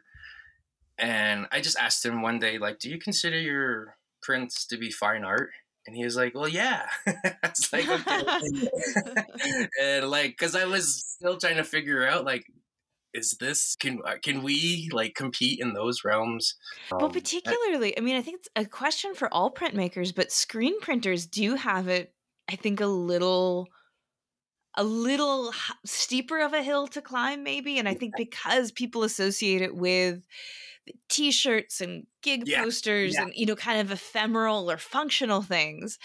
And 0.98 1.48
I 1.52 1.60
just 1.60 1.78
asked 1.78 2.06
him 2.06 2.22
one 2.22 2.40
day, 2.40 2.58
like, 2.58 2.80
do 2.80 2.90
you 2.90 2.98
consider 2.98 3.40
your 3.40 3.98
prints 4.22 4.66
to 4.68 4.78
be 4.78 4.90
fine 4.90 5.26
art? 5.26 5.52
And 5.86 5.96
he 5.96 6.04
was 6.04 6.16
like, 6.16 6.34
well, 6.34 6.48
yeah. 6.48 6.88
I 7.08 7.36
was 7.44 7.74
like, 7.74 7.88
and 9.82 10.10
like, 10.10 10.32
because 10.32 10.56
I 10.56 10.66
was 10.66 11.04
still 11.06 11.38
trying 11.38 11.58
to 11.58 11.64
figure 11.64 12.08
out, 12.08 12.26
like, 12.26 12.46
is 13.16 13.38
this 13.40 13.76
can 13.78 14.00
uh, 14.06 14.18
can 14.24 14.44
we 14.44 14.90
like 14.94 15.16
compete 15.16 15.60
in 15.60 15.74
those 15.74 16.04
realms? 16.06 16.56
Well, 17.00 17.10
Um, 17.10 17.10
particularly, 17.10 17.98
I 17.98 18.02
mean, 18.02 18.16
I 18.16 18.22
think 18.22 18.40
it's 18.40 18.50
a 18.56 18.66
question 18.66 19.16
for 19.16 19.34
all 19.34 19.52
printmakers, 19.54 20.14
but 20.14 20.32
screen 20.32 20.80
printers 20.82 21.26
do 21.28 21.56
have 21.56 21.88
it. 21.88 22.14
I 22.50 22.56
think 22.56 22.80
a 22.80 22.86
little, 22.86 23.68
a 24.78 24.84
little 24.84 25.52
h- 25.54 25.72
steeper 25.86 26.40
of 26.42 26.54
a 26.54 26.62
hill 26.64 26.88
to 26.88 27.02
climb, 27.02 27.44
maybe. 27.44 27.80
And 27.80 27.88
I 27.88 27.94
think 27.94 28.16
because 28.16 28.72
people 28.72 29.04
associate 29.04 29.62
it 29.62 29.76
with 29.76 30.26
T-shirts 31.10 31.82
and 31.82 32.08
gig 32.24 32.46
Yeah, 32.46 32.62
posters 32.62 33.18
yeah. 33.18 33.20
and 33.20 33.34
you 33.36 33.46
know, 33.46 33.56
kind 33.56 33.82
of 33.82 33.92
ephemeral 33.92 34.72
or 34.72 34.78
functional 34.78 35.42
things, 35.44 36.00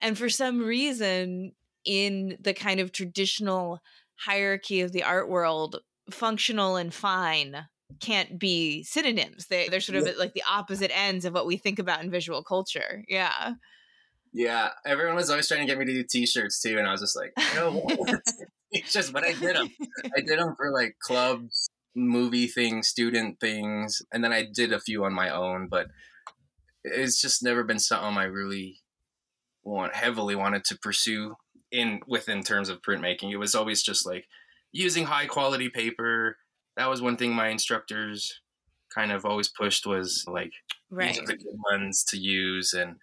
and 0.00 0.18
for 0.18 0.30
some 0.30 0.60
reason, 0.60 1.52
in 1.84 2.38
the 2.40 2.54
kind 2.54 2.80
of 2.80 2.92
traditional 2.92 3.80
hierarchy 4.18 4.82
of 4.82 4.92
the 4.92 5.04
art 5.04 5.28
world, 5.30 5.80
functional 6.14 6.76
and 6.76 6.92
fine 6.92 7.66
can't 8.00 8.38
be 8.38 8.82
synonyms. 8.84 9.46
They 9.48 9.68
they're 9.68 9.80
sort 9.80 9.98
of 9.98 10.06
Yeah. 10.06 10.12
like 10.18 10.34
the 10.34 10.44
opposite 10.48 10.96
ends 10.96 11.24
of 11.24 11.34
what 11.34 11.46
we 11.46 11.56
think 11.56 11.78
about 11.78 12.02
in 12.02 12.10
visual 12.10 12.42
culture. 12.42 13.04
Yeah. 13.08 13.54
Yeah, 14.32 14.70
everyone 14.86 15.16
was 15.16 15.28
always 15.28 15.48
trying 15.48 15.60
to 15.60 15.66
get 15.66 15.76
me 15.76 15.84
to 15.86 15.92
do 15.92 16.04
T-shirts 16.04 16.60
too, 16.60 16.78
and 16.78 16.86
I 16.86 16.92
was 16.92 17.00
just 17.00 17.16
like, 17.16 17.32
no, 17.56 17.84
it's 18.70 18.92
just. 18.92 19.12
But 19.12 19.24
I 19.24 19.32
did 19.32 19.56
them. 19.56 19.70
I 20.16 20.20
did 20.20 20.38
them 20.38 20.54
for 20.56 20.70
like 20.70 20.96
clubs, 21.02 21.68
movie 21.96 22.46
things, 22.46 22.86
student 22.86 23.40
things, 23.40 24.00
and 24.12 24.22
then 24.22 24.32
I 24.32 24.44
did 24.44 24.72
a 24.72 24.78
few 24.78 25.04
on 25.04 25.12
my 25.12 25.30
own. 25.30 25.66
But 25.68 25.88
it's 26.84 27.20
just 27.20 27.42
never 27.42 27.64
been 27.64 27.80
something 27.80 28.16
I 28.16 28.24
really 28.24 28.80
want 29.64 29.96
heavily 29.96 30.36
wanted 30.36 30.62
to 30.66 30.78
pursue 30.78 31.34
in 31.72 32.00
within 32.06 32.42
terms 32.44 32.68
of 32.68 32.82
printmaking. 32.82 33.32
It 33.32 33.36
was 33.36 33.56
always 33.56 33.82
just 33.82 34.06
like 34.06 34.26
using 34.72 35.04
high 35.04 35.26
quality 35.26 35.68
paper. 35.68 36.36
That 36.76 36.88
was 36.88 37.02
one 37.02 37.16
thing 37.16 37.32
my 37.34 37.48
instructors 37.48 38.40
kind 38.94 39.12
of 39.12 39.24
always 39.24 39.48
pushed 39.48 39.86
was 39.86 40.24
like 40.26 40.52
Right. 40.90 41.08
these 41.14 41.22
are 41.22 41.26
the 41.26 41.36
good 41.36 41.54
ones 41.70 42.02
to 42.08 42.18
use 42.18 42.72
and 42.74 42.96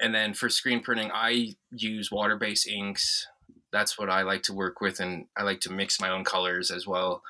and 0.00 0.12
then 0.12 0.34
for 0.34 0.48
screen 0.48 0.80
printing 0.82 1.12
i 1.14 1.54
use 1.70 2.10
water-based 2.10 2.66
inks 2.66 3.28
that's 3.72 3.96
what 3.96 4.10
i 4.10 4.22
like 4.22 4.42
to 4.42 4.52
work 4.52 4.80
with 4.80 4.98
and 4.98 5.26
i 5.36 5.44
like 5.44 5.60
to 5.60 5.70
mix 5.72 6.00
my 6.00 6.10
own 6.10 6.24
colors 6.24 6.72
as 6.72 6.84
well 6.84 7.22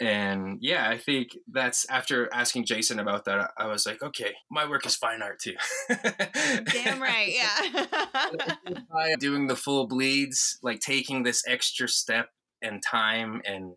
and 0.00 0.58
yeah 0.60 0.86
i 0.90 0.98
think 0.98 1.38
that's 1.50 1.88
after 1.88 2.28
asking 2.34 2.66
jason 2.66 2.98
about 2.98 3.24
that 3.24 3.52
i 3.56 3.66
was 3.66 3.86
like 3.86 4.02
okay 4.02 4.34
my 4.50 4.68
work 4.68 4.84
is 4.84 4.94
fine 4.96 5.22
art 5.22 5.38
too 5.40 5.54
Damn 5.88 7.00
right. 7.00 7.32
Yeah. 7.32 8.56
by 8.92 9.14
doing 9.18 9.46
the 9.46 9.56
full 9.56 9.86
bleeds 9.86 10.58
like 10.62 10.80
taking 10.80 11.22
this 11.22 11.42
extra 11.48 11.88
step 11.88 12.28
and 12.64 12.82
time 12.82 13.42
and 13.44 13.74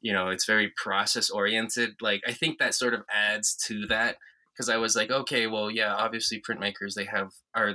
you 0.00 0.12
know 0.12 0.28
it's 0.28 0.44
very 0.44 0.70
process 0.76 1.30
oriented 1.30 1.94
like 2.00 2.20
i 2.26 2.32
think 2.32 2.58
that 2.58 2.74
sort 2.74 2.94
of 2.94 3.02
adds 3.10 3.54
to 3.54 3.86
that 3.86 4.16
because 4.52 4.68
i 4.68 4.76
was 4.76 4.94
like 4.94 5.10
okay 5.10 5.46
well 5.46 5.70
yeah 5.70 5.94
obviously 5.94 6.40
printmakers 6.40 6.94
they 6.94 7.04
have 7.04 7.30
are 7.54 7.74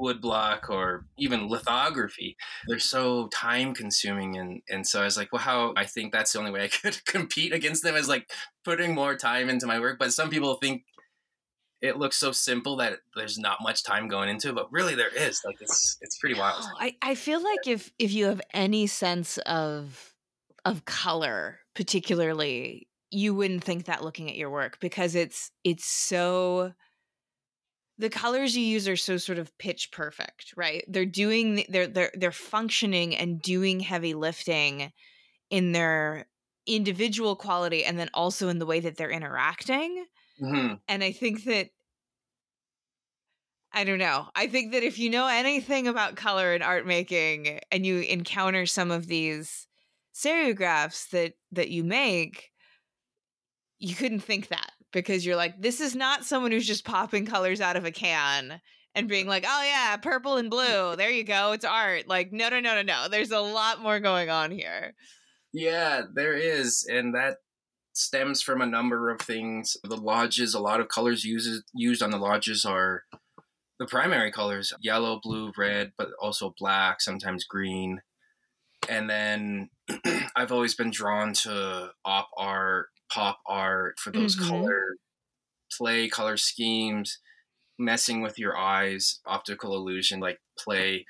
woodblock 0.00 0.68
or 0.70 1.04
even 1.18 1.48
lithography. 1.48 2.36
They're 2.66 2.78
so 2.78 3.28
time 3.28 3.74
consuming 3.74 4.36
and 4.36 4.62
and 4.68 4.86
so 4.86 5.02
i 5.02 5.04
was 5.04 5.16
like 5.16 5.32
well 5.32 5.42
how? 5.42 5.74
I 5.76 5.84
think 5.84 6.12
that's 6.12 6.32
the 6.32 6.38
only 6.38 6.50
way 6.50 6.64
i 6.64 6.68
could 6.82 7.04
compete 7.04 7.52
against 7.52 7.82
them 7.82 7.94
is 7.94 8.08
like 8.08 8.30
putting 8.64 8.94
more 8.94 9.14
time 9.14 9.48
into 9.48 9.66
my 9.66 9.78
work 9.78 9.98
but 9.98 10.12
some 10.12 10.30
people 10.30 10.54
think 10.54 10.82
it 11.82 11.96
looks 11.96 12.16
so 12.16 12.32
simple 12.32 12.76
that 12.76 12.98
there's 13.16 13.38
not 13.38 13.58
much 13.62 13.82
time 13.82 14.08
going 14.08 14.28
into 14.28 14.50
it 14.50 14.54
but 14.54 14.70
really 14.72 14.94
there 14.94 15.14
is 15.14 15.40
like 15.44 15.56
it's 15.60 15.96
it's 16.00 16.18
pretty 16.18 16.38
wild. 16.38 16.62
Oh, 16.62 16.76
I, 16.78 16.96
I 17.02 17.14
feel 17.14 17.42
like 17.42 17.66
if 17.66 17.90
if 17.98 18.12
you 18.12 18.26
have 18.26 18.40
any 18.52 18.86
sense 18.86 19.38
of 19.38 20.14
of 20.64 20.84
color 20.84 21.60
particularly 21.74 22.88
you 23.10 23.34
wouldn't 23.34 23.64
think 23.64 23.86
that 23.86 24.04
looking 24.04 24.28
at 24.28 24.36
your 24.36 24.50
work 24.50 24.78
because 24.80 25.14
it's 25.14 25.50
it's 25.64 25.86
so 25.86 26.72
the 27.98 28.10
colors 28.10 28.56
you 28.56 28.64
use 28.64 28.88
are 28.88 28.96
so 28.96 29.16
sort 29.16 29.38
of 29.38 29.56
pitch 29.58 29.90
perfect 29.92 30.54
right? 30.56 30.84
They're 30.88 31.06
doing 31.06 31.64
they're 31.68 31.86
they're 31.86 32.12
they're 32.14 32.32
functioning 32.32 33.16
and 33.16 33.40
doing 33.40 33.80
heavy 33.80 34.14
lifting 34.14 34.92
in 35.50 35.72
their 35.72 36.26
individual 36.66 37.36
quality 37.36 37.84
and 37.84 37.98
then 37.98 38.10
also 38.14 38.48
in 38.48 38.58
the 38.58 38.66
way 38.66 38.80
that 38.80 38.96
they're 38.96 39.10
interacting 39.10 40.04
Mhm. 40.40 40.80
and 40.88 41.04
I 41.04 41.12
think 41.12 41.44
that 41.44 41.70
I 43.72 43.84
don't 43.84 43.98
know. 43.98 44.28
I 44.34 44.48
think 44.48 44.72
that 44.72 44.82
if 44.82 44.98
you 44.98 45.10
know 45.10 45.28
anything 45.28 45.86
about 45.86 46.16
color 46.16 46.54
and 46.54 46.62
art 46.62 46.86
making 46.86 47.60
and 47.70 47.86
you 47.86 48.00
encounter 48.00 48.66
some 48.66 48.90
of 48.90 49.06
these 49.06 49.66
serigraphs 50.12 51.08
that 51.10 51.34
that 51.52 51.68
you 51.70 51.84
make, 51.84 52.50
you 53.78 53.94
couldn't 53.94 54.20
think 54.20 54.48
that 54.48 54.72
because 54.92 55.24
you're 55.24 55.36
like, 55.36 55.60
this 55.60 55.80
is 55.80 55.94
not 55.94 56.24
someone 56.24 56.50
who's 56.50 56.66
just 56.66 56.84
popping 56.84 57.26
colors 57.26 57.60
out 57.60 57.76
of 57.76 57.84
a 57.84 57.92
can 57.92 58.60
and 58.96 59.08
being 59.08 59.28
like, 59.28 59.44
oh 59.46 59.62
yeah, 59.62 59.96
purple 59.98 60.36
and 60.36 60.50
blue. 60.50 60.96
There 60.96 61.10
you 61.10 61.22
go. 61.22 61.52
It's 61.52 61.64
art. 61.64 62.08
Like, 62.08 62.32
no, 62.32 62.48
no, 62.48 62.58
no, 62.58 62.74
no, 62.74 62.82
no. 62.82 63.06
There's 63.08 63.30
a 63.30 63.38
lot 63.40 63.80
more 63.80 64.00
going 64.00 64.30
on 64.30 64.50
here. 64.50 64.94
Yeah, 65.52 66.02
there 66.12 66.34
is, 66.34 66.86
and 66.90 67.14
that 67.14 67.36
stems 67.92 68.42
from 68.42 68.60
a 68.60 68.66
number 68.66 69.10
of 69.10 69.20
things. 69.20 69.76
The 69.82 69.96
lodges, 69.96 70.54
a 70.54 70.60
lot 70.60 70.80
of 70.80 70.88
colors 70.88 71.24
used 71.24 71.64
used 71.74 72.02
on 72.02 72.10
the 72.10 72.18
lodges 72.18 72.64
are 72.64 73.04
the 73.78 73.86
primary 73.86 74.30
colors: 74.30 74.72
yellow, 74.80 75.20
blue, 75.22 75.52
red, 75.56 75.92
but 75.96 76.10
also 76.20 76.54
black, 76.58 77.00
sometimes 77.00 77.44
green. 77.44 78.02
And 78.88 79.08
then 79.10 79.70
I've 80.36 80.52
always 80.52 80.74
been 80.74 80.90
drawn 80.90 81.32
to 81.44 81.92
op 82.04 82.30
art, 82.36 82.88
pop 83.12 83.40
art 83.46 83.98
for 83.98 84.10
those 84.10 84.36
Mhm. 84.36 84.48
color 84.48 84.96
play, 85.76 86.08
color 86.08 86.36
schemes, 86.36 87.18
messing 87.78 88.22
with 88.22 88.38
your 88.38 88.56
eyes, 88.56 89.20
optical 89.26 89.74
illusion, 89.76 90.20
like 90.20 90.40
play. 90.58 91.06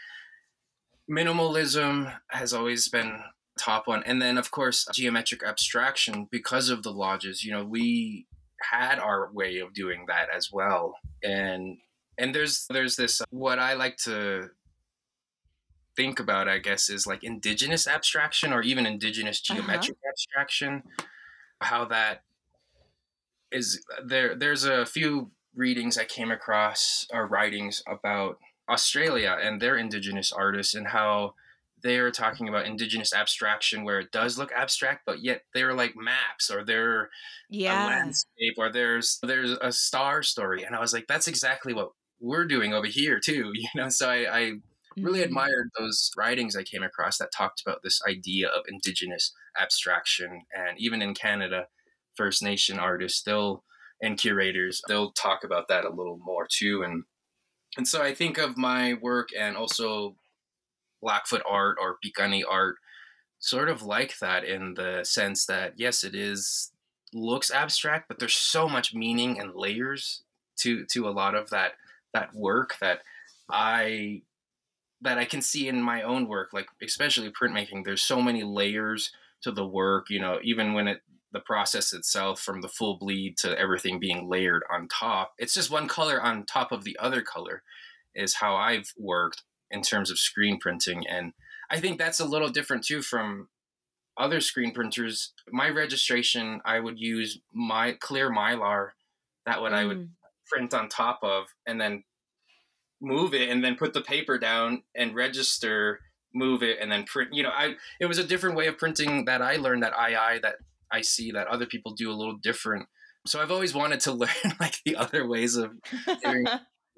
Minimalism 1.11 2.21
has 2.29 2.53
always 2.53 2.89
been 2.89 3.23
top 3.61 3.87
one 3.87 4.03
and 4.05 4.21
then 4.23 4.39
of 4.39 4.51
course 4.51 4.87
geometric 4.93 5.43
abstraction 5.45 6.27
because 6.31 6.69
of 6.71 6.83
the 6.83 6.91
lodges 6.91 7.45
you 7.45 7.53
know 7.53 7.65
we 7.65 8.27
had 8.73 8.99
our 8.99 9.31
way 9.33 9.59
of 9.59 9.73
doing 9.75 10.05
that 10.09 10.29
as 10.35 10.51
well 10.53 10.95
and 11.23 11.79
and 12.19 12.35
there's 12.35 12.67
there's 12.71 12.97
this 12.97 13.23
what 13.31 13.59
I 13.59 13.73
like 13.75 13.97
to 14.05 14.51
think 15.97 16.21
about, 16.21 16.49
I 16.49 16.59
guess, 16.59 16.89
is 16.89 17.07
like 17.07 17.25
indigenous 17.25 17.89
abstraction 17.89 18.53
or 18.53 18.63
even 18.63 18.87
indigenous 18.87 19.43
Uh-huh. 19.43 19.61
geometric 19.61 19.97
abstraction. 20.09 20.83
How 21.61 21.85
that 21.87 22.23
is 23.51 23.85
there. 24.05 24.35
There's 24.35 24.65
a 24.65 24.87
few 24.87 25.31
readings 25.55 25.99
I 25.99 26.05
came 26.05 26.31
across 26.31 27.07
or 27.13 27.27
writings 27.27 27.83
about 27.89 28.39
Australia 28.69 29.37
and 29.43 29.61
their 29.61 29.77
indigenous 29.77 30.33
artists 30.33 30.75
and 30.75 30.89
how 30.89 31.35
they're 31.83 32.11
talking 32.11 32.49
about 32.49 32.67
indigenous 32.67 33.13
abstraction 33.13 33.85
where 33.85 34.01
it 34.01 34.13
does 34.13 34.39
look 34.39 34.53
abstract, 34.53 35.03
but 35.07 35.23
yet 35.23 35.43
they're 35.55 35.75
like 35.75 35.95
maps 35.97 36.51
or 36.51 36.65
they're 36.65 37.11
a 37.69 37.77
landscape 37.77 38.55
or 38.59 38.71
there's 38.73 39.19
there's 39.23 39.53
a 39.63 39.73
star 39.73 40.23
story. 40.23 40.65
And 40.65 40.75
I 40.77 40.81
was 40.81 40.93
like, 40.93 41.07
that's 41.09 41.29
exactly 41.29 41.75
what 41.75 41.93
we're 42.21 42.47
doing 42.47 42.75
over 42.75 42.87
here 42.87 43.21
too. 43.21 43.53
You 43.55 43.69
know, 43.77 43.89
so 43.89 44.09
I, 44.11 44.39
I 44.39 44.53
really 45.03 45.23
Mhm. 45.23 45.23
admired 45.23 45.71
those 45.79 46.11
writings 46.17 46.57
I 46.57 46.63
came 46.63 46.83
across 46.83 47.19
that 47.19 47.31
talked 47.37 47.63
about 47.63 47.83
this 47.83 48.01
idea 48.09 48.49
of 48.49 48.65
indigenous 48.69 49.33
abstraction. 49.59 50.43
And 50.57 50.79
even 50.79 51.03
in 51.03 51.15
Canada, 51.15 51.69
First 52.17 52.43
Nation 52.43 52.79
artists, 52.79 53.23
they'll 53.23 53.65
and 54.03 54.19
curators, 54.19 54.83
they'll 54.89 55.13
talk 55.13 55.45
about 55.45 55.69
that 55.69 55.85
a 55.85 55.91
little 55.95 56.19
more 56.19 56.47
too. 56.51 56.83
And 56.83 57.05
and 57.77 57.87
so 57.87 58.03
I 58.03 58.15
think 58.15 58.39
of 58.39 58.57
my 58.57 58.95
work 58.95 59.29
and 59.39 59.57
also 59.57 60.17
Blackfoot 61.03 61.43
art 61.49 61.77
or 61.81 61.97
Piikani 62.05 62.43
art 62.49 62.77
sort 63.39 63.69
of 63.69 63.83
like 63.83 64.19
that 64.19 64.45
in 64.45 64.75
the 64.75 65.03
sense 65.05 65.47
that 65.47 65.75
yes, 65.77 66.05
it 66.05 66.15
is 66.15 66.73
looks 67.13 67.51
abstract, 67.51 68.07
but 68.09 68.19
there's 68.19 68.35
so 68.35 68.69
much 68.69 68.95
meaning 68.95 69.41
and 69.41 69.55
layers 69.55 70.23
to 70.59 70.85
to 70.87 71.09
a 71.09 71.11
lot 71.11 71.35
of 71.35 71.51
that 71.51 71.73
that 72.13 72.35
work 72.35 72.77
that 72.81 73.01
I 73.51 74.23
that 75.03 75.19
I 75.19 75.25
can 75.25 75.41
see 75.41 75.69
in 75.69 75.83
my 75.83 76.03
own 76.03 76.29
work, 76.29 76.51
like 76.53 76.69
especially 76.83 77.31
printmaking. 77.31 77.85
There's 77.85 78.03
so 78.03 78.21
many 78.21 78.45
layers 78.45 79.13
to 79.43 79.51
the 79.51 79.67
work, 79.67 80.11
you 80.11 80.21
know, 80.21 80.39
even 80.43 80.75
when 80.75 80.89
it 80.89 81.01
the 81.33 81.41
process 81.41 81.93
itself 81.93 82.41
from 82.41 82.61
the 82.61 82.69
full 82.69 82.99
bleed 82.99 83.37
to 83.39 83.57
everything 83.59 84.01
being 84.01 84.29
layered 84.29 84.65
on 84.71 84.89
top. 84.89 85.33
It's 85.39 85.55
just 85.55 85.71
one 85.71 85.87
color 85.87 86.21
on 86.21 86.45
top 86.45 86.73
of 86.73 86.85
the 86.85 86.99
other 86.99 87.23
color 87.23 87.63
is 88.15 88.35
how 88.35 88.57
I've 88.57 88.93
worked 88.99 89.45
in 89.71 89.83
terms 89.83 90.11
of 90.11 90.19
screen 90.19 90.59
printing 90.59 91.07
and 91.07 91.33
I 91.71 91.79
think 91.79 91.99
that's 91.99 92.19
a 92.19 92.25
little 92.25 92.49
different 92.49 92.85
too 92.85 93.01
from 93.01 93.49
other 94.19 94.41
screen 94.41 94.73
printers. 94.73 95.33
My 95.51 95.69
registration, 95.69 96.61
I 96.65 96.81
would 96.81 96.99
use 96.99 97.39
my 97.55 97.93
clear 97.93 98.29
mylar 98.29 98.91
that 99.47 99.61
what 99.63 99.73
I 99.73 99.85
would 99.85 99.99
Mm. 99.99 100.09
print 100.47 100.75
on 100.75 100.89
top 100.89 101.21
of 101.23 101.47
and 101.65 101.81
then 101.81 102.03
move 103.01 103.33
it 103.35 103.49
and 103.49 103.63
then 103.65 103.77
put 103.77 103.95
the 103.95 104.01
paper 104.01 104.37
down 104.37 104.83
and 104.95 105.15
register 105.15 106.01
move 106.35 106.63
it 106.63 106.79
and 106.81 106.91
then 106.93 107.05
print 107.05 107.33
you 107.33 107.43
know 107.43 107.51
i 107.51 107.75
it 108.01 108.07
was 108.07 108.19
a 108.19 108.25
different 108.25 108.57
way 108.57 108.67
of 108.67 108.77
printing 108.79 109.25
that 109.25 109.41
i 109.43 109.57
learned 109.57 109.83
that 109.83 109.93
ii 110.09 110.39
that 110.41 110.57
i 110.93 111.01
see 111.01 111.31
that 111.33 111.47
other 111.49 111.67
people 111.67 111.93
do 111.93 112.11
a 112.11 112.15
little 112.15 112.37
different 112.37 112.87
so 113.27 113.41
i've 113.41 113.51
always 113.51 113.75
wanted 113.75 113.99
to 114.01 114.13
learn 114.23 114.29
like 114.61 114.77
the 114.85 114.95
other 114.97 115.27
ways 115.27 115.57
of 115.57 115.73
doing 116.23 116.45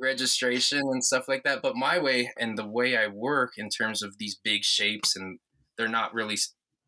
registration 0.03 0.81
and 0.81 1.05
stuff 1.05 1.29
like 1.29 1.45
that 1.45 1.63
but 1.63 1.77
my 1.77 1.99
way 1.99 2.31
and 2.39 2.59
the 2.59 2.67
way 2.67 2.97
i 2.97 3.07
work 3.07 3.53
in 3.57 3.69
terms 3.69 4.03
of 4.03 4.19
these 4.19 4.39
big 4.43 4.65
shapes 4.65 5.15
and 5.15 5.39
they're 5.79 5.89
not 5.89 6.13
really 6.13 6.37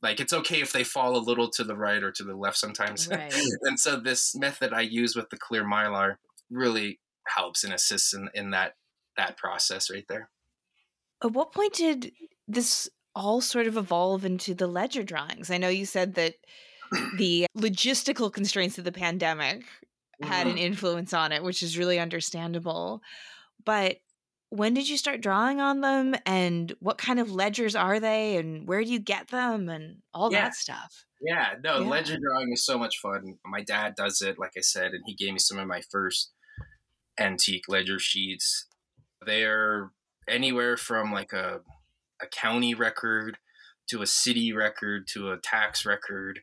like 0.02 0.20
it's 0.20 0.32
okay 0.32 0.60
if 0.60 0.72
they 0.72 0.84
fall 0.84 1.16
a 1.16 1.18
little 1.18 1.48
to 1.48 1.64
the 1.64 1.76
right 1.76 2.02
or 2.02 2.12
to 2.12 2.24
the 2.24 2.36
left 2.36 2.58
sometimes 2.58 3.08
Right. 3.10 3.32
and 3.62 3.80
so 3.80 3.96
this 3.96 4.34
method 4.36 4.72
I 4.72 4.82
use 4.82 5.16
with 5.16 5.30
the 5.30 5.38
clear 5.38 5.64
mylar 5.64 6.16
really 6.50 7.00
helps 7.26 7.64
and 7.64 7.72
assists 7.72 8.14
in, 8.14 8.28
in 8.34 8.50
that 8.50 8.74
that 9.16 9.36
process 9.36 9.90
right 9.90 10.04
there. 10.08 10.30
At 11.22 11.32
what 11.32 11.52
point 11.52 11.74
did 11.74 12.12
this 12.48 12.88
all 13.14 13.40
sort 13.40 13.66
of 13.66 13.76
evolve 13.76 14.24
into 14.24 14.54
the 14.54 14.66
ledger 14.66 15.02
drawings? 15.04 15.50
I 15.50 15.58
know 15.58 15.68
you 15.68 15.86
said 15.86 16.14
that 16.14 16.34
the 17.16 17.46
logistical 17.56 18.32
constraints 18.32 18.76
of 18.76 18.84
the 18.84 18.92
pandemic 18.92 19.64
had 20.22 20.46
an 20.46 20.56
Mhm. 20.56 20.60
influence 20.60 21.12
on 21.12 21.32
it, 21.32 21.42
which 21.42 21.62
is 21.62 21.78
really 21.78 21.98
understandable. 21.98 23.02
But 23.64 23.98
when 24.50 24.74
did 24.74 24.88
you 24.88 24.96
start 24.96 25.20
drawing 25.20 25.60
on 25.60 25.80
them 25.80 26.14
and 26.26 26.74
what 26.78 26.98
kind 26.98 27.18
of 27.18 27.30
ledgers 27.32 27.74
are 27.74 27.98
they 27.98 28.36
and 28.36 28.68
where 28.68 28.84
do 28.84 28.90
you 28.92 29.00
get 29.00 29.28
them 29.28 29.68
and 29.68 30.02
all 30.12 30.30
Yeah. 30.32 30.42
that 30.42 30.54
stuff? 30.54 31.04
Yeah, 31.20 31.54
no, 31.62 31.80
Yeah. 31.80 31.88
ledger 31.88 32.18
drawing 32.18 32.52
is 32.52 32.64
so 32.64 32.78
much 32.78 32.98
fun. 33.00 33.38
My 33.44 33.62
dad 33.62 33.94
does 33.96 34.20
it, 34.22 34.38
like 34.38 34.52
I 34.56 34.60
said, 34.60 34.92
and 34.92 35.02
he 35.06 35.14
gave 35.14 35.32
me 35.32 35.38
some 35.38 35.58
of 35.58 35.66
my 35.66 35.80
first 35.90 36.32
antique 37.18 37.68
ledger 37.68 37.98
sheets. 37.98 38.68
They're 39.24 39.90
anywhere 40.28 40.76
from 40.76 41.12
like 41.12 41.32
a 41.32 41.60
a 42.20 42.26
county 42.28 42.74
record 42.74 43.38
to 43.88 44.00
a 44.00 44.06
city 44.06 44.52
record 44.52 45.06
to 45.08 45.32
a 45.32 45.36
tax 45.38 45.84
record 45.84 46.42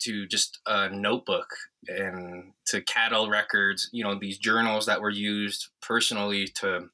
to 0.00 0.26
just 0.26 0.58
a 0.66 0.88
notebook 0.90 1.48
and 1.88 2.52
to 2.66 2.80
cattle 2.82 3.28
records, 3.28 3.88
you 3.92 4.04
know, 4.04 4.18
these 4.18 4.38
journals 4.38 4.86
that 4.86 5.00
were 5.00 5.10
used 5.10 5.68
personally 5.80 6.46
to 6.46 6.90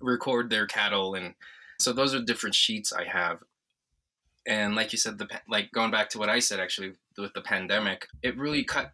record 0.00 0.50
their 0.50 0.66
cattle 0.66 1.14
and 1.14 1.34
so 1.78 1.92
those 1.92 2.14
are 2.14 2.20
different 2.20 2.54
sheets 2.54 2.92
I 2.92 3.04
have. 3.04 3.42
And 4.46 4.74
like 4.74 4.92
you 4.92 4.98
said 4.98 5.18
the 5.18 5.28
like 5.48 5.70
going 5.72 5.90
back 5.90 6.08
to 6.10 6.18
what 6.18 6.30
i 6.30 6.38
said 6.38 6.60
actually 6.60 6.92
with 7.18 7.34
the 7.34 7.42
pandemic 7.42 8.06
it 8.22 8.38
really 8.38 8.64
cut 8.64 8.92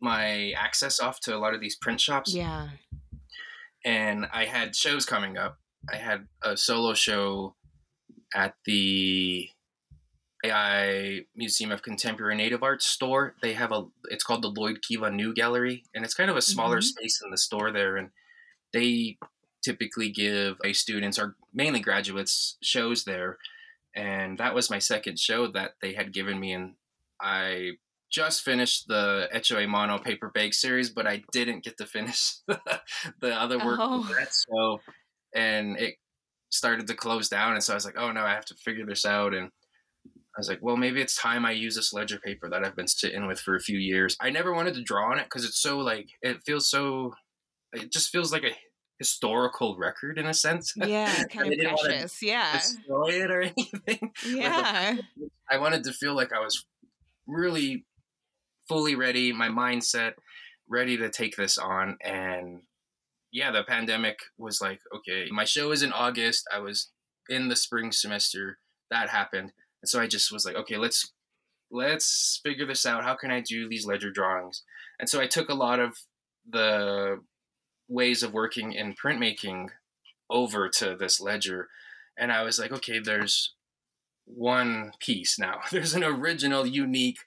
my 0.00 0.52
access 0.56 0.98
off 0.98 1.20
to 1.20 1.36
a 1.36 1.38
lot 1.38 1.54
of 1.54 1.60
these 1.60 1.76
print 1.76 2.00
shops. 2.00 2.34
Yeah. 2.34 2.70
and 3.84 4.26
i 4.32 4.44
had 4.44 4.74
shows 4.74 5.04
coming 5.04 5.36
up. 5.38 5.58
I 5.92 5.96
had 5.96 6.26
a 6.42 6.56
solo 6.56 6.94
show 6.94 7.54
at 8.34 8.54
the 8.64 9.48
IAIA 10.44 11.26
museum 11.36 11.70
of 11.70 11.82
contemporary 11.82 12.34
native 12.36 12.62
art 12.62 12.82
store 12.82 13.34
they 13.42 13.52
have 13.52 13.72
a 13.72 13.84
it's 14.10 14.24
called 14.24 14.42
the 14.42 14.48
lloyd 14.48 14.80
kiva 14.82 15.10
new 15.10 15.34
gallery 15.34 15.84
and 15.94 16.04
it's 16.04 16.14
kind 16.14 16.30
of 16.30 16.36
a 16.36 16.42
smaller 16.42 16.78
Mhm. 16.78 16.84
space 16.84 17.20
in 17.24 17.30
the 17.30 17.36
store 17.38 17.70
there 17.70 17.96
and 17.96 18.10
they 18.72 19.18
typically 19.62 20.08
give 20.10 20.56
a 20.64 20.72
students 20.72 21.18
or 21.18 21.36
mainly 21.52 21.80
graduates 21.80 22.56
shows 22.62 23.04
there 23.04 23.36
and 23.94 24.38
that 24.38 24.54
was 24.54 24.70
my 24.70 24.78
second 24.78 25.18
show 25.18 25.46
that 25.48 25.72
they 25.82 25.92
had 25.92 26.12
given 26.12 26.40
me 26.40 26.52
and 26.52 26.74
i 27.20 27.72
just 28.08 28.42
finished 28.42 28.88
the 28.88 29.28
Echo 29.30 29.64
Mono 29.68 29.96
paper 29.96 30.30
bag 30.30 30.52
series, 30.52 30.90
but 30.90 31.06
I 31.06 31.22
didn't 31.30 31.62
get 31.62 31.78
to 31.78 31.86
finish 31.86 32.32
the 32.48 33.40
other 33.40 33.56
work 33.64 33.78
Oh. 33.80 34.02
that 34.18 34.34
show, 34.48 34.80
and 35.32 35.78
it 35.78 35.94
started 36.48 36.88
to 36.88 36.94
close 36.94 37.28
down. 37.28 37.52
And 37.52 37.62
so 37.62 37.72
I 37.72 37.76
was 37.76 37.84
like, 37.84 37.94
"Oh 37.96 38.10
no, 38.10 38.22
I 38.22 38.30
have 38.30 38.46
to 38.46 38.54
figure 38.56 38.84
this 38.84 39.04
out." 39.06 39.32
And 39.32 39.52
I 40.36 40.38
was 40.40 40.48
like, 40.48 40.60
"Well, 40.62 40.76
maybe 40.76 41.00
it's 41.00 41.16
time 41.16 41.44
I 41.44 41.52
use 41.52 41.74
this 41.74 41.92
ledger 41.92 42.18
paper 42.18 42.48
that 42.48 42.64
I've 42.64 42.76
been 42.76 42.88
sitting 42.88 43.26
with 43.26 43.40
for 43.40 43.56
a 43.56 43.60
few 43.60 43.78
years." 43.78 44.16
I 44.20 44.30
never 44.30 44.52
wanted 44.52 44.74
to 44.74 44.82
draw 44.82 45.10
on 45.10 45.18
it 45.18 45.24
because 45.24 45.44
it's 45.44 45.60
so 45.60 45.78
like 45.78 46.08
it 46.22 46.42
feels 46.44 46.68
so. 46.70 47.14
It 47.72 47.92
just 47.92 48.10
feels 48.10 48.32
like 48.32 48.44
a 48.44 48.56
historical 49.00 49.76
record 49.78 50.18
in 50.18 50.26
a 50.26 50.34
sense. 50.34 50.74
Yeah, 50.76 51.24
kind 51.24 51.52
of 51.52 51.58
precious. 51.58 52.22
Yeah. 52.22 52.52
Destroy 52.52 53.22
it 53.22 53.30
or 53.30 53.42
anything. 53.58 54.12
Yeah. 54.26 54.98
I 55.50 55.58
wanted 55.58 55.84
to 55.84 55.92
feel 55.92 56.14
like 56.14 56.32
I 56.32 56.40
was 56.40 56.66
really 57.26 57.86
fully 58.68 58.94
ready, 58.94 59.32
my 59.32 59.48
mindset 59.48 60.12
ready 60.68 60.96
to 60.96 61.10
take 61.10 61.36
this 61.36 61.58
on. 61.58 61.98
And 62.02 62.62
yeah, 63.32 63.50
the 63.50 63.64
pandemic 63.64 64.20
was 64.38 64.60
like, 64.60 64.80
okay, 64.94 65.26
my 65.30 65.44
show 65.44 65.72
is 65.72 65.82
in 65.82 65.92
August. 65.92 66.48
I 66.54 66.60
was 66.60 66.90
in 67.28 67.48
the 67.48 67.56
spring 67.56 67.92
semester. 67.92 68.58
That 68.90 69.08
happened. 69.10 69.52
And 69.82 69.88
so 69.88 70.00
I 70.00 70.06
just 70.06 70.32
was 70.32 70.44
like, 70.44 70.56
okay, 70.56 70.76
let's 70.76 71.12
let's 71.70 72.40
figure 72.42 72.66
this 72.66 72.84
out. 72.86 73.04
How 73.04 73.14
can 73.14 73.30
I 73.30 73.40
do 73.40 73.68
these 73.68 73.86
ledger 73.86 74.10
drawings? 74.10 74.62
And 74.98 75.08
so 75.08 75.20
I 75.20 75.26
took 75.26 75.48
a 75.48 75.54
lot 75.54 75.78
of 75.80 75.98
the 76.48 77.20
ways 77.88 78.22
of 78.22 78.32
working 78.32 78.72
in 78.72 78.94
printmaking 78.94 79.68
over 80.28 80.68
to 80.68 80.96
this 80.96 81.20
ledger. 81.20 81.68
And 82.18 82.32
I 82.32 82.42
was 82.42 82.58
like, 82.58 82.72
okay, 82.72 82.98
there's 82.98 83.54
one 84.26 84.92
piece 85.00 85.38
now. 85.38 85.60
There's 85.70 85.94
an 85.94 86.04
original, 86.04 86.66
unique 86.66 87.18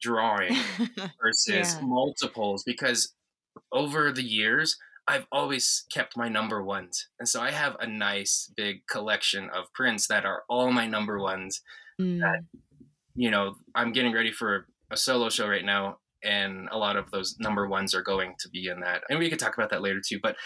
drawing 0.00 0.56
versus 1.22 1.76
Yeah. 1.80 1.86
multiples 1.86 2.62
because 2.64 3.14
over 3.72 4.12
the 4.12 4.22
years, 4.22 4.76
I've 5.06 5.26
always 5.32 5.84
kept 5.92 6.16
my 6.16 6.28
number 6.28 6.62
ones. 6.62 7.08
And 7.18 7.28
so 7.28 7.40
I 7.40 7.50
have 7.50 7.76
a 7.80 7.86
nice 7.86 8.50
big 8.56 8.86
collection 8.86 9.50
of 9.50 9.72
prints 9.72 10.06
that 10.08 10.24
are 10.24 10.44
all 10.48 10.72
my 10.72 10.86
number 10.86 11.18
ones. 11.18 11.60
Mm. 12.00 12.44
You 13.14 13.30
know, 13.30 13.54
I'm 13.74 13.92
getting 13.92 14.12
ready 14.12 14.32
for 14.32 14.66
a 14.90 14.96
solo 14.96 15.28
show 15.28 15.48
right 15.48 15.64
now, 15.64 15.98
and 16.22 16.68
a 16.70 16.78
lot 16.78 16.96
of 16.96 17.10
those 17.10 17.36
number 17.38 17.68
ones 17.68 17.94
are 17.94 18.02
going 18.02 18.34
to 18.40 18.48
be 18.48 18.66
in 18.68 18.80
that. 18.80 19.02
And 19.08 19.18
we 19.18 19.30
could 19.30 19.38
talk 19.38 19.56
about 19.56 19.70
that 19.70 19.82
later 19.82 20.00
too. 20.04 20.18
But 20.22 20.36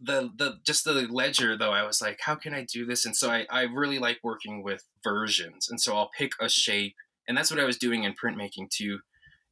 the 0.00 0.30
the 0.36 0.54
just 0.66 0.84
the 0.84 0.92
ledger 1.10 1.56
though, 1.56 1.72
I 1.72 1.84
was 1.84 2.00
like, 2.00 2.20
how 2.22 2.34
can 2.34 2.54
I 2.54 2.66
do 2.70 2.86
this? 2.86 3.04
And 3.04 3.16
so 3.16 3.30
I, 3.30 3.46
I 3.50 3.62
really 3.62 3.98
like 3.98 4.18
working 4.22 4.62
with 4.62 4.84
versions. 5.02 5.68
And 5.68 5.80
so 5.80 5.96
I'll 5.96 6.10
pick 6.16 6.32
a 6.40 6.48
shape, 6.48 6.96
and 7.28 7.36
that's 7.36 7.50
what 7.50 7.60
I 7.60 7.64
was 7.64 7.78
doing 7.78 8.04
in 8.04 8.14
printmaking 8.14 8.70
too. 8.70 9.00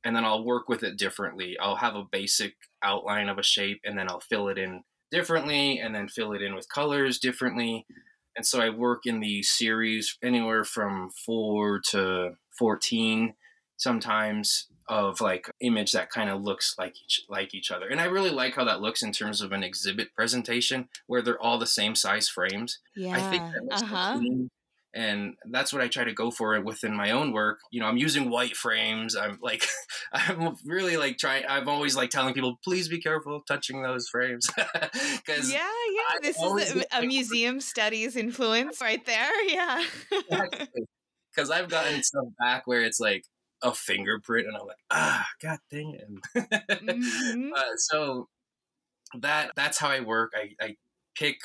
And 0.04 0.16
then 0.16 0.24
I'll 0.24 0.44
work 0.44 0.68
with 0.68 0.82
it 0.82 0.98
differently. 0.98 1.56
I'll 1.60 1.76
have 1.76 1.94
a 1.94 2.04
basic 2.10 2.54
outline 2.82 3.28
of 3.28 3.38
a 3.38 3.42
shape, 3.42 3.80
and 3.84 3.96
then 3.96 4.08
I'll 4.08 4.20
fill 4.20 4.48
it 4.48 4.58
in 4.58 4.82
differently 5.12 5.78
and 5.78 5.94
then 5.94 6.08
fill 6.08 6.32
it 6.32 6.42
in 6.42 6.54
with 6.54 6.68
colors 6.68 7.18
differently. 7.18 7.86
And 8.36 8.46
so 8.46 8.60
I 8.60 8.70
work 8.70 9.06
in 9.06 9.20
the 9.20 9.42
series 9.42 10.16
anywhere 10.22 10.64
from 10.64 11.10
four 11.10 11.80
to 11.90 12.32
14 12.58 13.34
sometimes 13.76 14.68
of 14.88 15.20
like 15.20 15.50
image 15.60 15.92
that 15.92 16.10
kind 16.10 16.28
of 16.28 16.42
looks 16.42 16.74
like 16.78 16.94
each 17.02 17.22
like 17.28 17.54
each 17.54 17.70
other. 17.70 17.88
And 17.88 18.00
I 18.00 18.04
really 18.04 18.30
like 18.30 18.54
how 18.54 18.64
that 18.64 18.80
looks 18.80 19.02
in 19.02 19.12
terms 19.12 19.40
of 19.40 19.52
an 19.52 19.62
exhibit 19.62 20.14
presentation 20.14 20.88
where 21.06 21.22
they're 21.22 21.40
all 21.40 21.58
the 21.58 21.66
same 21.66 21.94
size 21.94 22.28
frames. 22.28 22.78
Yeah. 22.94 23.16
I 23.16 23.20
think 23.30 23.42
that 23.52 23.64
looks 23.64 23.82
uh-huh. 23.82 24.20
And 24.94 25.34
that's 25.50 25.72
what 25.72 25.82
I 25.82 25.88
try 25.88 26.04
to 26.04 26.12
go 26.12 26.30
for 26.30 26.60
within 26.60 26.94
my 26.94 27.10
own 27.10 27.32
work. 27.32 27.60
You 27.70 27.80
know, 27.80 27.86
I'm 27.86 27.96
using 27.96 28.28
white 28.30 28.56
frames. 28.56 29.16
I'm 29.16 29.38
like, 29.42 29.66
I'm 30.12 30.56
really 30.64 30.96
like 30.96 31.18
trying. 31.18 31.44
I'm 31.48 31.68
always 31.68 31.96
like 31.96 32.10
telling 32.10 32.34
people, 32.34 32.58
please 32.62 32.88
be 32.88 33.00
careful 33.00 33.42
touching 33.48 33.82
those 33.82 34.08
frames, 34.08 34.46
because 34.56 35.52
Yeah, 35.52 35.68
yeah. 35.92 36.18
This 36.22 36.36
is 36.38 36.82
a, 36.92 36.98
a 36.98 37.06
museum 37.06 37.60
studies 37.60 38.16
influence 38.16 38.80
right 38.80 39.04
there. 39.06 39.30
Yeah. 39.52 39.84
because 41.34 41.50
I've 41.50 41.68
gotten 41.68 42.02
stuff 42.02 42.26
back 42.38 42.66
where 42.66 42.82
it's 42.82 43.00
like 43.00 43.24
a 43.62 43.72
fingerprint, 43.72 44.46
and 44.46 44.56
I'm 44.56 44.66
like, 44.66 44.76
ah, 44.90 45.26
god 45.40 45.58
dang 45.70 45.94
it. 45.94 46.08
Mhm. 46.84 47.50
uh, 47.54 47.76
so 47.76 48.28
that 49.20 49.52
that's 49.56 49.78
how 49.78 49.88
I 49.88 50.00
work. 50.00 50.32
I, 50.34 50.50
I 50.64 50.76
pick 51.16 51.36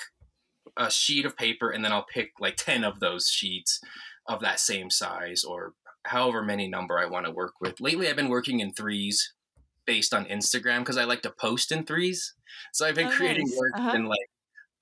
a 0.77 0.91
sheet 0.91 1.25
of 1.25 1.35
paper 1.37 1.69
and 1.69 1.83
then 1.83 1.91
I'll 1.91 2.05
pick 2.05 2.31
like 2.39 2.55
10 2.57 2.83
of 2.83 2.99
those 2.99 3.27
sheets 3.29 3.79
of 4.27 4.41
that 4.41 4.59
same 4.59 4.89
size 4.89 5.43
or 5.43 5.73
however 6.05 6.41
many 6.43 6.67
number 6.67 6.97
I 6.99 7.05
want 7.05 7.25
to 7.25 7.31
work 7.31 7.53
with. 7.61 7.79
Lately, 7.81 8.09
I've 8.09 8.15
been 8.15 8.29
working 8.29 8.59
in 8.59 8.73
threes 8.73 9.33
based 9.85 10.13
on 10.13 10.25
Instagram 10.25 10.79
because 10.79 10.97
I 10.97 11.05
like 11.05 11.21
to 11.23 11.31
post 11.31 11.71
in 11.71 11.85
threes. 11.85 12.33
So 12.73 12.85
I've 12.85 12.95
been 12.95 13.07
Oh, 13.07 13.11
creating 13.11 13.47
nice. 13.47 13.57
work 13.57 13.71
Uh-huh. 13.77 13.95
in 13.95 14.05
like 14.05 14.29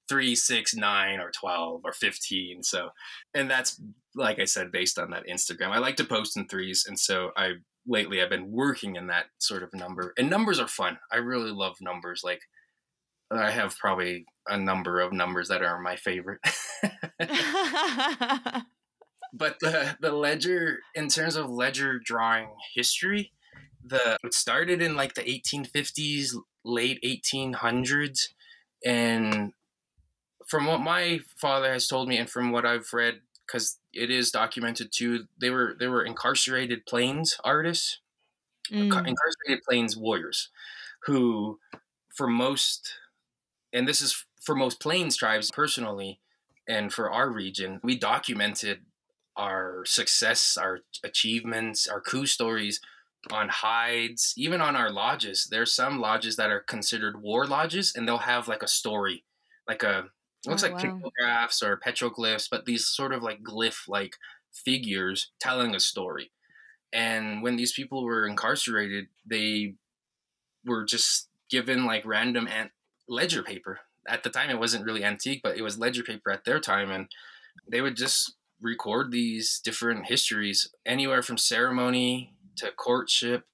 three, 0.07 0.35
six, 0.35 0.75
nine, 0.75 1.19
or 1.19 1.31
12 1.31 1.81
or 1.83 1.91
15. 1.93 2.61
So, 2.63 2.89
and 3.33 3.49
that's 3.49 3.81
like 4.15 4.39
I 4.39 4.45
said, 4.45 4.71
based 4.71 4.97
on 4.97 5.11
that 5.11 5.27
Instagram. 5.27 5.71
I 5.71 5.79
like 5.79 5.97
to 5.97 6.05
post 6.05 6.37
in 6.37 6.47
threes. 6.47 6.85
And 6.87 6.97
so 6.97 7.31
I 7.35 7.53
lately 7.87 8.21
I've 8.21 8.29
been 8.29 8.51
working 8.51 8.95
in 8.95 9.07
that 9.07 9.25
sort 9.39 9.61
of 9.63 9.73
number. 9.73 10.13
And 10.17 10.29
numbers 10.29 10.59
are 10.59 10.67
fun. 10.67 10.97
I 11.11 11.17
really 11.17 11.51
love 11.51 11.75
numbers. 11.81 12.21
Like 12.23 12.41
I 13.31 13.51
have 13.51 13.77
probably 13.77 14.25
a 14.47 14.57
number 14.57 14.99
of 14.99 15.13
numbers 15.13 15.47
that 15.49 15.63
are 15.63 15.79
my 15.79 15.95
favorite. 15.95 16.39
but 19.33 19.59
the 19.59 19.97
the 19.99 20.11
ledger 20.11 20.79
in 20.93 21.07
terms 21.09 21.35
of 21.35 21.49
ledger 21.49 21.99
drawing 21.99 22.55
history, 22.73 23.33
the 23.83 24.17
it 24.23 24.33
started 24.33 24.81
in 24.81 24.95
like 24.95 25.15
the 25.15 25.29
1850s, 25.29 26.35
late 26.63 26.99
1800s 27.03 28.33
and 28.85 29.53
from 30.47 30.65
what 30.67 30.81
my 30.81 31.19
father 31.37 31.71
has 31.73 31.87
told 31.87 32.07
me 32.09 32.17
and 32.17 32.29
from 32.29 32.51
what 32.51 32.65
I've 32.65 32.91
read 32.93 33.21
cuz 33.47 33.79
it 33.93 34.09
is 34.11 34.31
documented 34.31 34.91
too, 34.93 35.27
they 35.39 35.49
were 35.51 35.75
they 35.79 35.87
were 35.87 36.03
incarcerated 36.05 36.85
plains 36.85 37.39
artists 37.43 38.01
Mm. 38.71 39.05
incarcerated 39.05 39.63
plains 39.67 39.95
warriors 39.97 40.49
who 41.03 41.59
for 42.15 42.27
most 42.27 42.93
and 43.73 43.87
this 43.87 44.01
is 44.01 44.25
for 44.45 44.55
most 44.55 44.79
plains 44.79 45.17
tribes 45.17 45.51
personally 45.51 46.21
and 46.67 46.93
for 46.93 47.11
our 47.11 47.29
region 47.31 47.79
we 47.83 47.97
documented 47.97 48.85
our 49.35 49.83
success 49.85 50.57
our 50.57 50.81
achievements 51.03 51.87
our 51.87 52.01
coup 52.01 52.25
stories 52.25 52.79
on 53.31 53.49
hides 53.49 54.33
even 54.37 54.61
on 54.61 54.75
our 54.75 54.91
lodges. 54.91 55.47
There's 55.49 55.73
some 55.73 55.99
lodges 55.99 56.35
that 56.35 56.51
are 56.51 56.59
considered 56.59 57.21
war 57.21 57.47
lodges 57.47 57.95
and 57.95 58.07
they'll 58.07 58.19
have 58.19 58.47
like 58.47 58.61
a 58.63 58.67
story 58.67 59.25
like 59.67 59.81
a 59.83 60.09
it 60.45 60.49
looks 60.49 60.61
Oh, 60.61 60.63
like 60.63 60.77
wow. 60.77 61.03
pictographs 61.03 61.63
or 61.63 61.79
petroglyphs 61.79 62.47
but 62.49 62.65
these 62.65 62.87
sort 62.87 63.13
of 63.13 63.23
like 63.23 63.41
glyph 63.41 63.87
like 63.87 64.17
figures 64.53 65.31
telling 65.39 65.75
a 65.75 65.79
story. 65.79 66.31
And 66.93 67.43
when 67.43 67.57
these 67.57 67.73
people 67.73 68.03
were 68.05 68.27
incarcerated 68.27 69.07
they 69.25 69.75
were 70.65 70.85
just 70.85 71.29
given 71.49 71.85
like 71.85 72.05
random 72.05 72.47
ant- 72.47 72.71
ledger 73.07 73.43
paper 73.43 73.81
at 74.07 74.23
the 74.23 74.29
time 74.29 74.49
it 74.49 74.59
wasn't 74.59 74.85
really 74.85 75.03
antique 75.03 75.41
but 75.43 75.57
it 75.57 75.61
was 75.61 75.77
ledger 75.79 76.03
paper 76.03 76.31
at 76.31 76.45
their 76.45 76.59
time 76.59 76.91
and 76.91 77.07
they 77.69 77.81
would 77.81 77.95
just 77.95 78.35
record 78.61 79.11
these 79.11 79.59
different 79.59 80.05
histories 80.07 80.69
anywhere 80.85 81.21
from 81.21 81.37
ceremony 81.37 82.33
to 82.55 82.71
courtship 82.71 83.45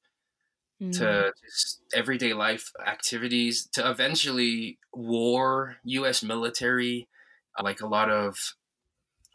Mm. 0.81 0.97
to 0.97 1.31
just 1.45 1.81
everyday 1.93 2.33
life 2.33 2.71
activities 2.83 3.67
to 3.73 3.87
eventually 3.87 4.79
war 4.93 5.77
us 5.85 6.23
military 6.23 7.07
like 7.61 7.81
a 7.81 7.87
lot 7.87 8.09
of 8.09 8.35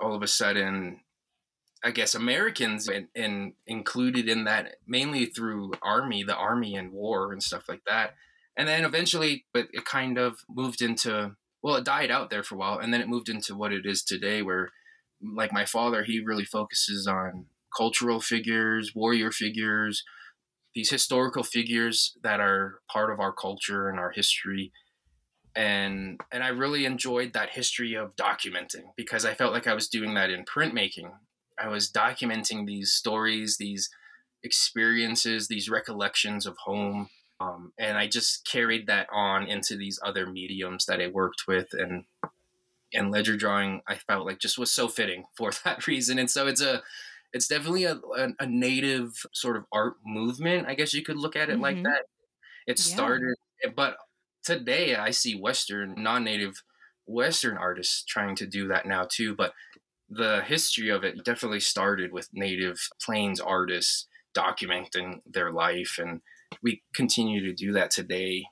all 0.00 0.12
of 0.14 0.22
a 0.22 0.26
sudden 0.26 1.00
i 1.84 1.90
guess 1.92 2.14
americans 2.16 2.88
and, 2.88 3.06
and 3.14 3.52
included 3.66 4.28
in 4.28 4.44
that 4.44 4.76
mainly 4.88 5.26
through 5.26 5.72
army 5.82 6.24
the 6.24 6.34
army 6.34 6.74
and 6.74 6.90
war 6.92 7.32
and 7.32 7.42
stuff 7.42 7.68
like 7.68 7.82
that 7.86 8.14
and 8.56 8.68
then 8.68 8.84
eventually 8.84 9.44
but 9.52 9.68
it 9.72 9.84
kind 9.84 10.18
of 10.18 10.40
moved 10.48 10.82
into 10.82 11.36
well 11.62 11.76
it 11.76 11.84
died 11.84 12.10
out 12.10 12.30
there 12.30 12.42
for 12.42 12.54
a 12.54 12.58
while 12.58 12.78
and 12.78 12.92
then 12.92 13.00
it 13.00 13.08
moved 13.08 13.28
into 13.28 13.54
what 13.54 13.72
it 13.72 13.84
is 13.84 14.02
today 14.02 14.42
where 14.42 14.70
like 15.22 15.52
my 15.52 15.64
father 15.64 16.04
he 16.04 16.20
really 16.20 16.44
focuses 16.44 17.06
on 17.06 17.46
cultural 17.76 18.20
figures 18.20 18.92
warrior 18.94 19.30
figures 19.30 20.04
these 20.74 20.90
historical 20.90 21.42
figures 21.42 22.16
that 22.22 22.38
are 22.38 22.80
part 22.90 23.10
of 23.10 23.18
our 23.18 23.32
culture 23.32 23.88
and 23.88 23.98
our 23.98 24.10
history 24.10 24.72
and 25.56 26.20
and 26.30 26.44
I 26.44 26.48
really 26.48 26.84
enjoyed 26.84 27.32
that 27.32 27.50
history 27.50 27.94
of 27.94 28.14
documenting 28.14 28.92
because 28.94 29.24
I 29.24 29.34
felt 29.34 29.54
like 29.54 29.66
I 29.66 29.74
was 29.74 29.88
doing 29.88 30.14
that 30.14 30.30
in 30.30 30.44
printmaking. 30.44 31.10
I 31.58 31.68
was 31.68 31.90
documenting 31.90 32.66
these 32.66 32.92
stories, 32.92 33.56
these 33.56 33.88
experiences, 34.42 35.48
these 35.48 35.70
recollections 35.70 36.44
of 36.44 36.58
home, 36.58 37.08
um, 37.40 37.72
and 37.78 37.98
I 37.98 38.08
just 38.08 38.46
carried 38.46 38.86
that 38.86 39.08
on 39.12 39.46
into 39.46 39.76
these 39.76 39.98
other 40.04 40.26
mediums 40.26 40.86
that 40.86 41.00
I 41.00 41.08
worked 41.08 41.46
with, 41.48 41.68
and 41.72 42.04
and 42.92 43.10
ledger 43.10 43.36
drawing 43.36 43.82
I 43.86 43.96
felt 43.96 44.26
like 44.26 44.38
just 44.38 44.58
was 44.58 44.72
so 44.72 44.88
fitting 44.88 45.26
for 45.36 45.50
that 45.64 45.86
reason, 45.86 46.18
and 46.18 46.30
so 46.30 46.46
it's 46.46 46.62
a 46.62 46.82
it's 47.32 47.48
definitely 47.48 47.84
a, 47.84 47.96
a, 47.96 48.28
a 48.40 48.46
native 48.46 49.26
sort 49.34 49.56
of 49.56 49.66
art 49.72 49.96
movement. 50.04 50.68
I 50.68 50.74
guess 50.74 50.94
you 50.94 51.02
could 51.04 51.16
look 51.18 51.36
at 51.36 51.50
it 51.50 51.60
like 51.60 51.78
Mhm. 51.78 51.84
that. 51.84 52.06
It 52.66 52.78
Yeah. 52.78 53.18
started, 53.18 53.36
but 53.74 53.98
today 54.44 54.96
I 54.96 55.10
see 55.10 55.34
Western, 55.36 55.94
non-native 56.02 56.62
Western 57.06 57.56
artists 57.56 58.04
trying 58.04 58.36
to 58.36 58.46
do 58.46 58.68
that 58.68 58.86
now 58.86 59.06
too. 59.10 59.34
But 59.34 59.54
the 60.08 60.42
history 60.42 60.90
of 60.90 61.04
it 61.04 61.24
definitely 61.24 61.60
started 61.60 62.12
with 62.12 62.30
native 62.32 62.88
plains 63.02 63.40
artists 63.40 64.08
documenting 64.34 65.22
their 65.26 65.52
life, 65.52 65.98
and 65.98 66.22
we 66.62 66.82
continue 66.94 67.40
to 67.44 67.52
do 67.52 67.72
that 67.72 67.90
today. 67.90 68.46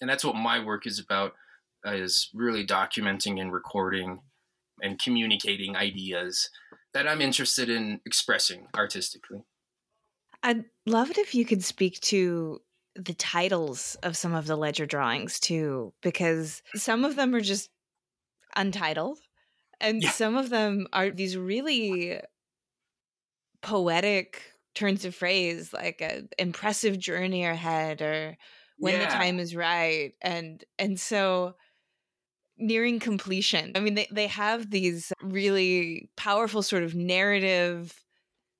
And 0.00 0.08
that's 0.08 0.24
what 0.24 0.36
my 0.36 0.64
work 0.64 0.86
is 0.86 0.98
about: 0.98 1.34
is 1.84 2.30
really 2.34 2.66
documenting 2.66 3.40
and 3.40 3.52
recording 3.52 4.22
and 4.82 4.98
communicating 4.98 5.76
ideas 5.76 6.48
that 6.94 7.06
I'm 7.06 7.20
interested 7.20 7.68
in 7.68 8.00
expressing 8.06 8.66
artistically. 8.74 9.44
I'd 10.42 10.64
love 10.86 11.10
it 11.10 11.18
if 11.18 11.34
you 11.34 11.44
could 11.44 11.62
speak 11.62 12.00
to 12.00 12.60
the 12.96 13.14
titles 13.14 13.96
of 14.02 14.16
some 14.16 14.34
of 14.34 14.46
the 14.46 14.56
ledger 14.56 14.86
drawings 14.86 15.38
too, 15.38 15.92
because 16.02 16.62
some 16.74 17.04
of 17.04 17.14
them 17.14 17.34
are 17.34 17.40
just 17.40 17.70
untitled, 18.56 19.20
and 19.80 20.02
Yeah. 20.02 20.10
some 20.10 20.36
of 20.36 20.50
them 20.50 20.88
are 20.92 21.10
these 21.10 21.36
really 21.36 22.20
poetic 23.62 24.49
turns 24.74 25.04
of 25.04 25.14
phrase, 25.14 25.72
like 25.72 26.00
a 26.00 26.22
impressive 26.38 26.98
journey 26.98 27.44
ahead, 27.44 28.02
or 28.02 28.36
when 28.78 28.98
the 28.98 29.06
time 29.06 29.38
is 29.38 29.54
right, 29.54 30.12
and 30.22 30.64
and 30.78 30.98
so 30.98 31.54
nearing 32.56 33.00
completion. 33.00 33.72
I 33.74 33.80
mean, 33.80 33.94
they 33.94 34.08
they 34.12 34.26
have 34.28 34.70
these 34.70 35.12
really 35.22 36.10
powerful 36.16 36.62
sort 36.62 36.82
of 36.82 36.94
narrative 36.94 37.94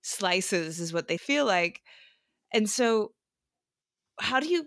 slices, 0.02 0.80
is 0.80 0.92
what 0.92 1.08
they 1.08 1.18
feel 1.18 1.46
like, 1.46 1.80
and 2.52 2.68
so 2.68 3.12
how 4.20 4.40
do 4.40 4.48
you 4.48 4.66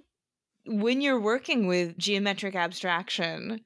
when 0.66 1.02
you're 1.02 1.20
working 1.20 1.68
with 1.68 1.98
geometric 1.98 2.56
abstraction 2.56 3.62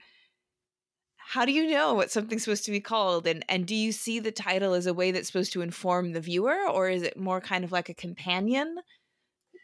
how 1.30 1.46
do 1.46 1.52
you 1.52 1.68
know 1.70 1.94
what 1.94 2.12
something's 2.12 2.44
supposed 2.44 2.66
to 2.66 2.72
be 2.72 2.80
called 2.82 3.28
and 3.28 3.44
and 3.50 3.68
do 3.68 3.76
you 3.76 3.92
see 3.92 4.20
the 4.20 4.32
title 4.32 4.74
as 4.74 4.86
a 4.88 4.94
way 4.94 5.12
that's 5.12 5.28
supposed 5.28 5.54
to 5.54 5.62
inform 5.62 6.14
the 6.14 6.22
viewer 6.22 6.68
or 6.70 6.90
is 6.90 7.04
it 7.04 7.18
more 7.18 7.42
kind 7.42 7.64
of 7.64 7.72
like 7.72 7.90
a 7.90 7.94
companion 7.94 8.78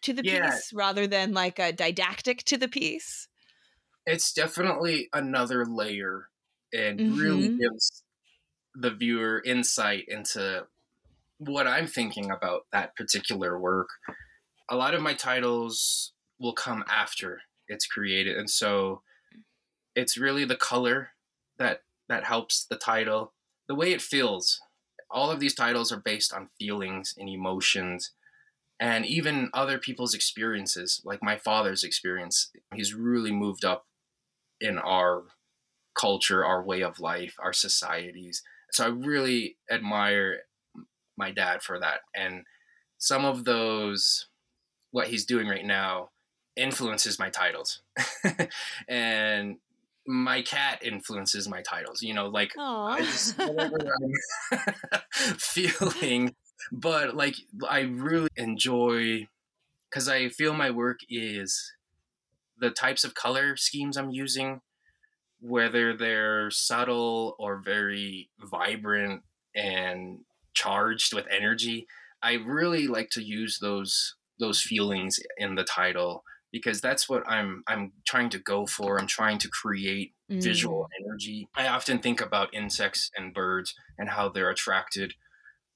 to 0.04 0.14
the 0.14 0.24
Yeah. 0.24 0.62
piece 0.64 0.72
rather 0.74 1.08
than 1.08 1.34
like 1.34 1.60
a 1.60 1.74
didactic 1.74 2.44
to 2.46 2.58
the 2.58 2.70
piece 2.70 3.30
it's 4.06 4.34
definitely 4.34 5.10
another 5.14 5.66
layer 5.66 6.30
and 6.74 7.02
really 7.08 7.50
Mhm. 7.50 7.60
gives 7.60 8.04
the 8.76 8.92
viewer 8.92 9.42
insight 9.46 10.06
into 10.08 10.68
what 11.40 11.68
I'm 11.68 11.88
thinking 11.88 12.32
about 12.32 12.68
that 12.74 12.96
particular 12.96 13.60
work. 13.60 13.90
A 14.70 14.76
lot 14.78 14.96
of 14.96 15.02
my 15.02 15.14
titles 15.14 16.14
will 16.40 16.54
come 16.54 16.84
after 16.88 17.42
it's 17.68 17.88
created, 17.88 18.38
and 18.38 18.50
so 18.50 19.04
it's 19.96 20.18
really 20.18 20.46
the 20.46 20.58
color 20.58 21.12
that 21.58 21.82
that 22.10 22.26
helps 22.26 22.66
the 22.66 22.76
title, 22.76 23.34
the 23.68 23.76
way 23.76 23.92
it 23.94 24.02
feels. 24.02 24.60
All 25.10 25.32
of 25.32 25.40
these 25.40 25.56
titles 25.56 25.92
are 25.92 26.02
based 26.04 26.34
on 26.34 26.50
feelings 26.60 27.14
and 27.18 27.30
emotions 27.30 28.12
and 28.80 29.06
even 29.06 29.50
other 29.54 29.78
people's 29.78 30.14
experiences, 30.14 31.02
like 31.06 31.24
my 31.24 31.38
father's 31.38 31.84
experience. 31.84 32.52
He's 32.74 32.94
really 32.94 33.32
moved 33.32 33.64
up 33.64 33.86
in 34.60 34.78
our 34.78 35.24
culture, 35.96 36.44
our 36.44 36.64
way 36.64 36.82
of 36.82 37.00
life, 37.00 37.36
our 37.40 37.54
societies. 37.54 38.42
So 38.72 38.86
I 38.86 38.88
really 38.90 39.58
admire 39.72 40.40
my 41.18 41.32
dad 41.32 41.62
for 41.62 41.80
that. 41.80 42.02
And 42.16 42.44
some 42.98 43.24
of 43.24 43.46
those, 43.46 44.28
what 44.92 45.08
he's 45.08 45.26
doing 45.26 45.48
right 45.48 45.66
now, 45.66 46.10
influences 46.56 47.20
my 47.20 47.30
titles. 47.30 47.82
and 48.88 49.58
my 50.06 50.42
cat 50.42 50.80
influences 50.84 51.48
my 51.48 51.62
titles. 51.62 52.02
You 52.02 52.14
know, 52.14 52.28
like 52.28 52.52
I 52.58 53.02
just, 53.02 53.38
whatever 53.38 53.78
I'm 54.52 54.60
feeling, 55.38 56.36
but 56.72 57.16
like 57.16 57.36
I 57.70 57.82
really 57.82 58.30
enjoy 58.36 59.28
because 59.90 60.10
I 60.10 60.30
feel 60.30 60.54
my 60.54 60.72
work 60.72 61.00
is 61.10 61.74
the 62.58 62.72
types 62.72 63.04
of 63.04 63.14
color 63.14 63.56
schemes 63.56 63.98
I'm 63.98 64.10
using, 64.10 64.62
whether 65.40 65.96
they're 65.96 66.50
subtle 66.50 67.36
or 67.40 67.62
very 67.64 68.30
vibrant 68.40 69.22
and 69.56 70.20
charged 70.54 71.14
with 71.14 71.26
energy. 71.30 71.88
I 72.22 72.34
really 72.34 72.88
like 72.88 73.10
to 73.12 73.24
use 73.24 73.60
those 73.60 74.16
those 74.40 74.62
feelings 74.62 75.20
in 75.38 75.56
the 75.56 75.64
title 75.64 76.24
because 76.54 76.80
that's 76.80 77.10
what 77.10 77.28
I'm 77.28 77.64
I'm 77.68 77.92
trying 78.06 78.30
to 78.30 78.40
go 78.40 78.66
for. 78.66 78.98
I'm 78.98 79.08
trying 79.08 79.40
to 79.40 79.50
create 79.50 80.14
mm. 80.32 80.42
visual 80.42 80.88
energy. 81.02 81.50
I 81.56 81.68
often 81.68 82.00
think 82.00 82.22
about 82.22 82.54
insects 82.54 83.12
and 83.18 83.34
birds 83.34 83.74
and 83.98 84.08
how 84.08 84.30
they're 84.30 84.52
attracted 84.52 85.16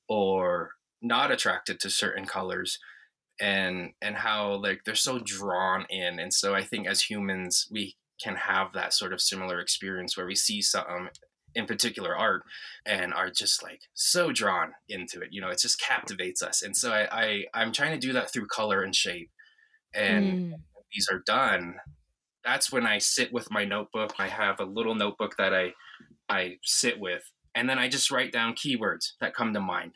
or 0.07 0.69
not 1.01 1.31
attracted 1.31 1.79
to 1.81 1.89
certain 1.89 2.25
colors 2.25 2.79
and 3.41 3.91
and 4.01 4.15
how 4.15 4.53
like 4.53 4.81
they're 4.85 4.95
so 4.95 5.19
drawn 5.19 5.85
in 5.91 6.17
and 6.17 6.33
so 6.33 6.55
i 6.55 6.63
think 6.63 6.87
as 6.87 7.03
humans 7.03 7.67
we 7.69 7.95
can 8.19 8.35
have 8.35 8.73
that 8.73 8.93
sort 8.93 9.13
of 9.13 9.21
similar 9.21 9.59
experience 9.59 10.17
where 10.17 10.25
we 10.25 10.33
see 10.33 10.59
something 10.59 11.07
in 11.53 11.67
particular 11.67 12.17
art 12.17 12.41
and 12.83 13.13
are 13.13 13.29
just 13.29 13.61
like 13.61 13.81
so 13.93 14.31
drawn 14.31 14.71
into 14.89 15.21
it 15.21 15.29
you 15.31 15.39
know 15.39 15.49
it 15.49 15.59
just 15.59 15.79
captivates 15.79 16.41
us 16.41 16.63
and 16.63 16.75
so 16.75 16.91
i, 16.91 17.07
I 17.11 17.43
i'm 17.53 17.71
trying 17.71 17.91
to 17.91 18.07
do 18.07 18.13
that 18.13 18.33
through 18.33 18.47
color 18.47 18.81
and 18.81 18.95
shape 18.95 19.29
and 19.97 20.53
mm. 20.53 20.59
these 20.93 21.07
are 21.11 21.23
done 21.25 21.75
that's 22.43 22.71
when 22.71 22.85
i 22.85 22.97
sit 22.97 23.33
with 23.33 23.51
my 23.51 23.65
notebook 23.65 24.13
i 24.19 24.27
have 24.27 24.59
a 24.59 24.65
little 24.65 24.95
notebook 24.95 25.35
that 25.37 25.53
i 25.53 25.73
i 26.29 26.57
sit 26.63 26.99
with 26.99 27.23
and 27.55 27.69
then 27.69 27.79
i 27.79 27.87
just 27.87 28.11
write 28.11 28.31
down 28.31 28.53
keywords 28.53 29.11
that 29.19 29.35
come 29.35 29.53
to 29.53 29.59
mind 29.59 29.93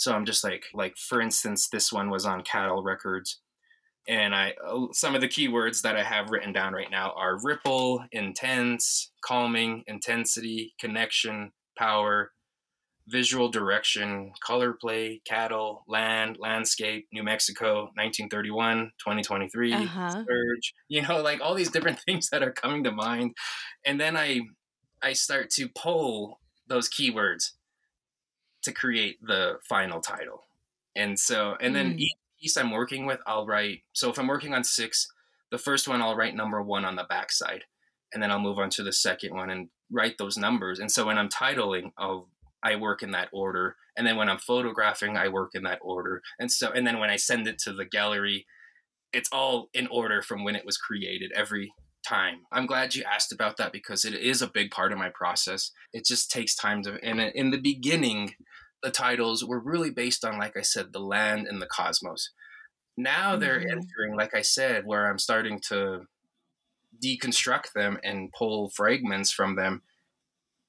so 0.00 0.14
I'm 0.14 0.24
just 0.24 0.42
like, 0.42 0.64
like 0.72 0.96
for 0.96 1.20
instance, 1.20 1.68
this 1.68 1.92
one 1.92 2.08
was 2.08 2.24
on 2.24 2.42
Cattle 2.42 2.82
Records, 2.82 3.42
and 4.08 4.34
I 4.34 4.54
uh, 4.66 4.86
some 4.92 5.14
of 5.14 5.20
the 5.20 5.28
keywords 5.28 5.82
that 5.82 5.94
I 5.94 6.02
have 6.02 6.30
written 6.30 6.54
down 6.54 6.72
right 6.72 6.90
now 6.90 7.12
are 7.18 7.38
ripple, 7.42 8.02
intense, 8.10 9.12
calming, 9.22 9.84
intensity, 9.86 10.72
connection, 10.80 11.52
power, 11.76 12.32
visual 13.08 13.48
direction, 13.48 14.32
color 14.44 14.72
play, 14.72 15.20
cattle, 15.24 15.84
land, 15.88 16.36
landscape, 16.38 17.08
New 17.12 17.22
Mexico, 17.22 17.90
1931, 17.94 18.92
2023, 18.98 19.72
uh-huh. 19.72 20.10
surge, 20.10 20.74
you 20.88 21.02
know, 21.02 21.20
like 21.20 21.40
all 21.40 21.54
these 21.54 21.70
different 21.70 21.98
things 22.06 22.28
that 22.30 22.42
are 22.42 22.52
coming 22.52 22.84
to 22.84 22.92
mind. 22.92 23.34
And 23.84 24.00
then 24.00 24.16
I 24.16 24.40
I 25.02 25.14
start 25.14 25.50
to 25.50 25.68
pull 25.68 26.40
those 26.68 26.88
keywords 26.88 27.52
to 28.62 28.72
create 28.72 29.18
the 29.22 29.58
final 29.68 30.00
title. 30.00 30.44
And 30.94 31.18
so, 31.18 31.56
and 31.60 31.74
then 31.74 31.94
mm. 31.94 31.98
each 31.98 32.14
piece 32.40 32.56
I'm 32.56 32.70
working 32.70 33.06
with, 33.06 33.20
I'll 33.26 33.46
write. 33.46 33.82
So 33.92 34.10
if 34.10 34.18
I'm 34.18 34.26
working 34.26 34.52
on 34.52 34.64
six, 34.64 35.08
the 35.50 35.58
first 35.58 35.88
one 35.88 36.02
I'll 36.02 36.16
write 36.16 36.34
number 36.34 36.62
one 36.62 36.84
on 36.84 36.96
the 36.96 37.06
backside, 37.08 37.64
and 38.12 38.22
then 38.22 38.30
I'll 38.30 38.38
move 38.38 38.58
on 38.58 38.70
to 38.70 38.82
the 38.82 38.92
second 38.92 39.34
one 39.34 39.50
and 39.50 39.68
write 39.90 40.18
those 40.18 40.36
numbers. 40.36 40.78
And 40.78 40.90
so 40.90 41.06
when 41.06 41.18
I'm 41.18 41.28
titling, 41.28 41.92
I'll 41.98 42.28
I 42.62 42.76
work 42.76 43.02
in 43.02 43.12
that 43.12 43.28
order, 43.32 43.76
and 43.96 44.06
then 44.06 44.16
when 44.16 44.28
I'm 44.28 44.38
photographing, 44.38 45.16
I 45.16 45.28
work 45.28 45.50
in 45.54 45.62
that 45.64 45.78
order. 45.82 46.22
And 46.38 46.50
so, 46.50 46.70
and 46.70 46.86
then 46.86 46.98
when 46.98 47.10
I 47.10 47.16
send 47.16 47.46
it 47.46 47.58
to 47.60 47.72
the 47.72 47.84
gallery, 47.84 48.46
it's 49.12 49.28
all 49.32 49.68
in 49.74 49.86
order 49.88 50.22
from 50.22 50.44
when 50.44 50.56
it 50.56 50.66
was 50.66 50.76
created. 50.76 51.32
Every 51.34 51.72
time. 52.06 52.40
I'm 52.52 52.66
glad 52.66 52.94
you 52.94 53.04
asked 53.04 53.32
about 53.32 53.56
that 53.58 53.72
because 53.72 54.04
it 54.04 54.14
is 54.14 54.42
a 54.42 54.48
big 54.48 54.70
part 54.70 54.92
of 54.92 54.98
my 54.98 55.10
process. 55.10 55.70
It 55.92 56.04
just 56.06 56.30
takes 56.30 56.54
time 56.54 56.82
to, 56.84 56.98
and 57.02 57.20
in 57.20 57.50
the 57.50 57.60
beginning, 57.60 58.34
the 58.82 58.90
titles 58.90 59.44
were 59.44 59.60
really 59.60 59.90
based 59.90 60.24
on, 60.24 60.38
like 60.38 60.56
I 60.56 60.62
said, 60.62 60.92
the 60.92 61.00
land 61.00 61.46
and 61.46 61.60
the 61.60 61.66
cosmos. 61.66 62.30
Now 62.96 63.36
they're 63.36 63.60
mm-hmm. 63.60 63.70
entering, 63.70 64.16
like 64.16 64.34
I 64.34 64.42
said, 64.42 64.86
where 64.86 65.10
I'm 65.10 65.18
starting 65.18 65.60
to 65.68 66.06
deconstruct 67.02 67.72
them 67.74 67.98
and 68.02 68.32
pull 68.32 68.70
fragments 68.70 69.30
from 69.30 69.56
them. 69.56 69.82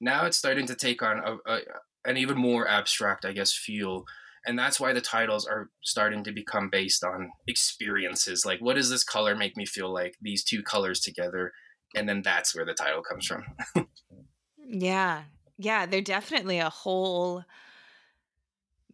Now 0.02 0.26
it's 0.26 0.36
starting 0.36 0.66
to 0.66 0.74
take 0.74 1.00
on 1.00 1.18
a, 1.24 1.50
a, 1.50 1.60
an 2.04 2.16
even 2.16 2.36
more 2.36 2.66
abstract, 2.66 3.24
I 3.24 3.32
guess, 3.32 3.52
feel. 3.54 4.04
And 4.44 4.58
that's 4.58 4.80
why 4.80 4.92
the 4.92 5.00
titles 5.00 5.46
are 5.46 5.70
starting 5.82 6.24
to 6.24 6.32
become 6.32 6.68
based 6.68 7.04
on 7.04 7.30
experiences. 7.46 8.44
Like, 8.44 8.60
what 8.60 8.74
does 8.74 8.90
this 8.90 9.04
color 9.04 9.36
make 9.36 9.56
me 9.56 9.64
feel 9.64 9.92
like? 9.92 10.16
These 10.20 10.42
two 10.42 10.60
colors 10.64 10.98
together. 10.98 11.52
And 11.94 12.08
then 12.08 12.20
that's 12.22 12.54
where 12.54 12.64
the 12.64 12.74
title 12.74 13.02
comes 13.02 13.26
from. 13.26 13.44
yeah. 14.58 15.22
Yeah. 15.56 15.86
They're 15.86 16.00
definitely 16.00 16.58
a 16.58 16.68
whole 16.68 17.44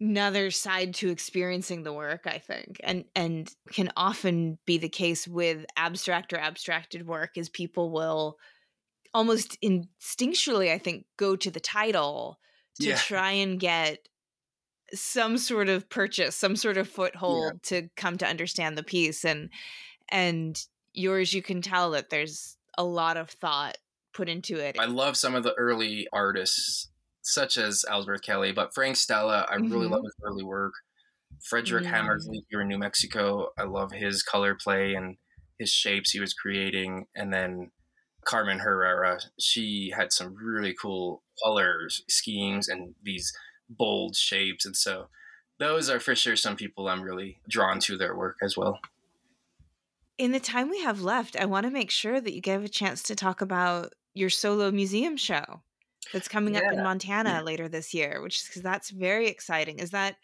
another 0.01 0.51
side 0.51 0.95
to 0.95 1.09
experiencing 1.09 1.83
the 1.83 1.93
work 1.93 2.21
i 2.25 2.39
think 2.39 2.81
and 2.85 3.05
and 3.17 3.53
can 3.73 3.91
often 3.97 4.57
be 4.65 4.79
the 4.79 4.89
case 4.89 5.27
with 5.27 5.67
abstract 5.77 6.33
or 6.33 6.39
abstracted 6.39 7.05
work 7.05 7.33
is 7.37 7.49
people 7.49 7.91
will 7.91 8.39
almost 9.15 9.61
instinctually 9.63 10.73
i 10.73 10.79
think 10.79 11.05
go 11.17 11.37
to 11.37 11.51
the 11.51 11.61
title 11.61 12.39
to 12.81 12.89
yeah. 12.89 12.97
try 12.97 13.31
and 13.33 13.61
get 13.61 14.09
some 14.95 15.37
sort 15.37 15.69
of 15.69 15.89
purchase 15.89 16.37
some 16.37 16.57
sort 16.57 16.77
of 16.77 16.89
foothold 16.89 17.53
yeah. 17.55 17.59
to 17.63 17.89
come 17.97 18.17
to 18.17 18.27
understand 18.27 18.77
the 18.77 18.83
piece 18.83 19.25
and 19.25 19.51
and 20.09 20.65
yours 20.95 21.33
you 21.33 21.43
can 21.43 21.61
tell 21.61 21.91
that 21.91 22.11
there's 22.11 22.57
a 22.77 22.85
lot 22.85 23.17
of 23.17 23.29
thought 23.31 23.77
put 24.15 24.29
into 24.29 24.57
it 24.57 24.77
i 24.79 24.87
love 24.87 25.17
some 25.17 25.35
of 25.35 25.43
the 25.43 25.55
early 25.55 26.09
artists 26.13 26.89
such 27.29 27.59
as 27.59 27.85
Ellsworth 27.89 28.23
Kelly, 28.23 28.53
but 28.53 28.75
Frank 28.75 28.97
Stella, 28.97 29.47
I 29.49 29.57
mm-hmm. 29.57 29.73
really 29.73 29.87
love 29.87 30.03
his 30.03 30.15
early 30.25 30.45
work. 30.45 30.73
Frederick 31.43 31.85
yeah. 31.85 31.91
Hammersley 31.91 32.45
here 32.49 32.63
in 32.63 32.69
New 32.69 32.79
Mexico, 32.79 33.49
I 33.59 33.65
love 33.65 33.93
his 33.93 34.23
color 34.23 34.57
play 34.61 34.95
and 34.95 35.17
his 35.59 35.71
shapes 35.71 36.11
he 36.11 36.21
was 36.21 36.33
creating. 36.33 37.07
And 37.15 37.33
then 37.33 37.71
Carmen 38.29 38.59
Herrera, 38.59 39.19
she 39.39 39.91
had 39.97 40.13
some 40.13 40.37
really 40.37 40.75
cool 40.75 41.23
colors, 41.43 42.05
schemes, 42.09 42.69
and 42.69 42.95
these 43.03 43.33
bold 43.71 44.15
shapes. 44.17 44.67
And 44.67 44.77
so 44.77 45.09
those 45.59 45.89
are 45.89 45.99
for 45.99 46.15
sure 46.15 46.37
some 46.37 46.55
people 46.55 46.89
I'm 46.89 47.01
really 47.01 47.41
drawn 47.49 47.81
to 47.81 47.97
their 47.97 48.15
work 48.15 48.37
as 48.43 48.55
well. 48.55 48.81
In 50.19 50.33
the 50.33 50.41
time 50.41 50.69
we 50.69 50.83
have 50.83 51.01
left, 51.01 51.37
I 51.37 51.47
want 51.47 51.65
to 51.65 51.73
make 51.73 51.91
sure 51.91 52.21
that 52.21 52.35
you 52.35 52.43
give 52.43 52.65
a 52.65 52.69
chance 52.69 53.03
to 53.05 53.15
talk 53.15 53.41
about 53.41 53.95
your 54.13 54.31
solo 54.31 54.71
museum 54.71 55.17
show 55.17 55.63
that's 56.13 56.29
coming 56.29 56.55
yeah. 56.55 56.61
up 56.67 56.73
in 56.73 56.83
Montana 56.83 57.41
mm. 57.41 57.47
later 57.47 57.67
this 57.67 57.95
year, 57.95 58.21
which 58.21 58.43
is 58.43 58.47
because 58.47 58.63
that's 58.63 58.91
very 58.91 59.29
exciting. 59.29 59.79
Is 59.79 59.91
that 59.93 60.17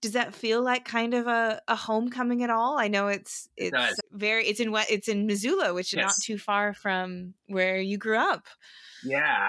does 0.00 0.12
that 0.12 0.34
feel 0.34 0.62
like 0.62 0.84
kind 0.84 1.14
of 1.14 1.26
a, 1.26 1.60
a 1.68 1.76
homecoming 1.76 2.42
at 2.42 2.50
all? 2.50 2.78
I 2.78 2.88
know 2.88 3.08
it's 3.08 3.48
it's 3.56 3.76
it 3.76 4.04
very 4.12 4.46
it's 4.46 4.60
in 4.60 4.72
what 4.72 4.90
it's 4.90 5.08
in 5.08 5.26
Missoula, 5.26 5.74
which 5.74 5.92
yes. 5.92 6.00
is 6.00 6.06
not 6.06 6.14
too 6.24 6.38
far 6.38 6.72
from 6.72 7.34
where 7.46 7.78
you 7.78 7.98
grew 7.98 8.18
up. 8.18 8.46
Yeah. 9.04 9.48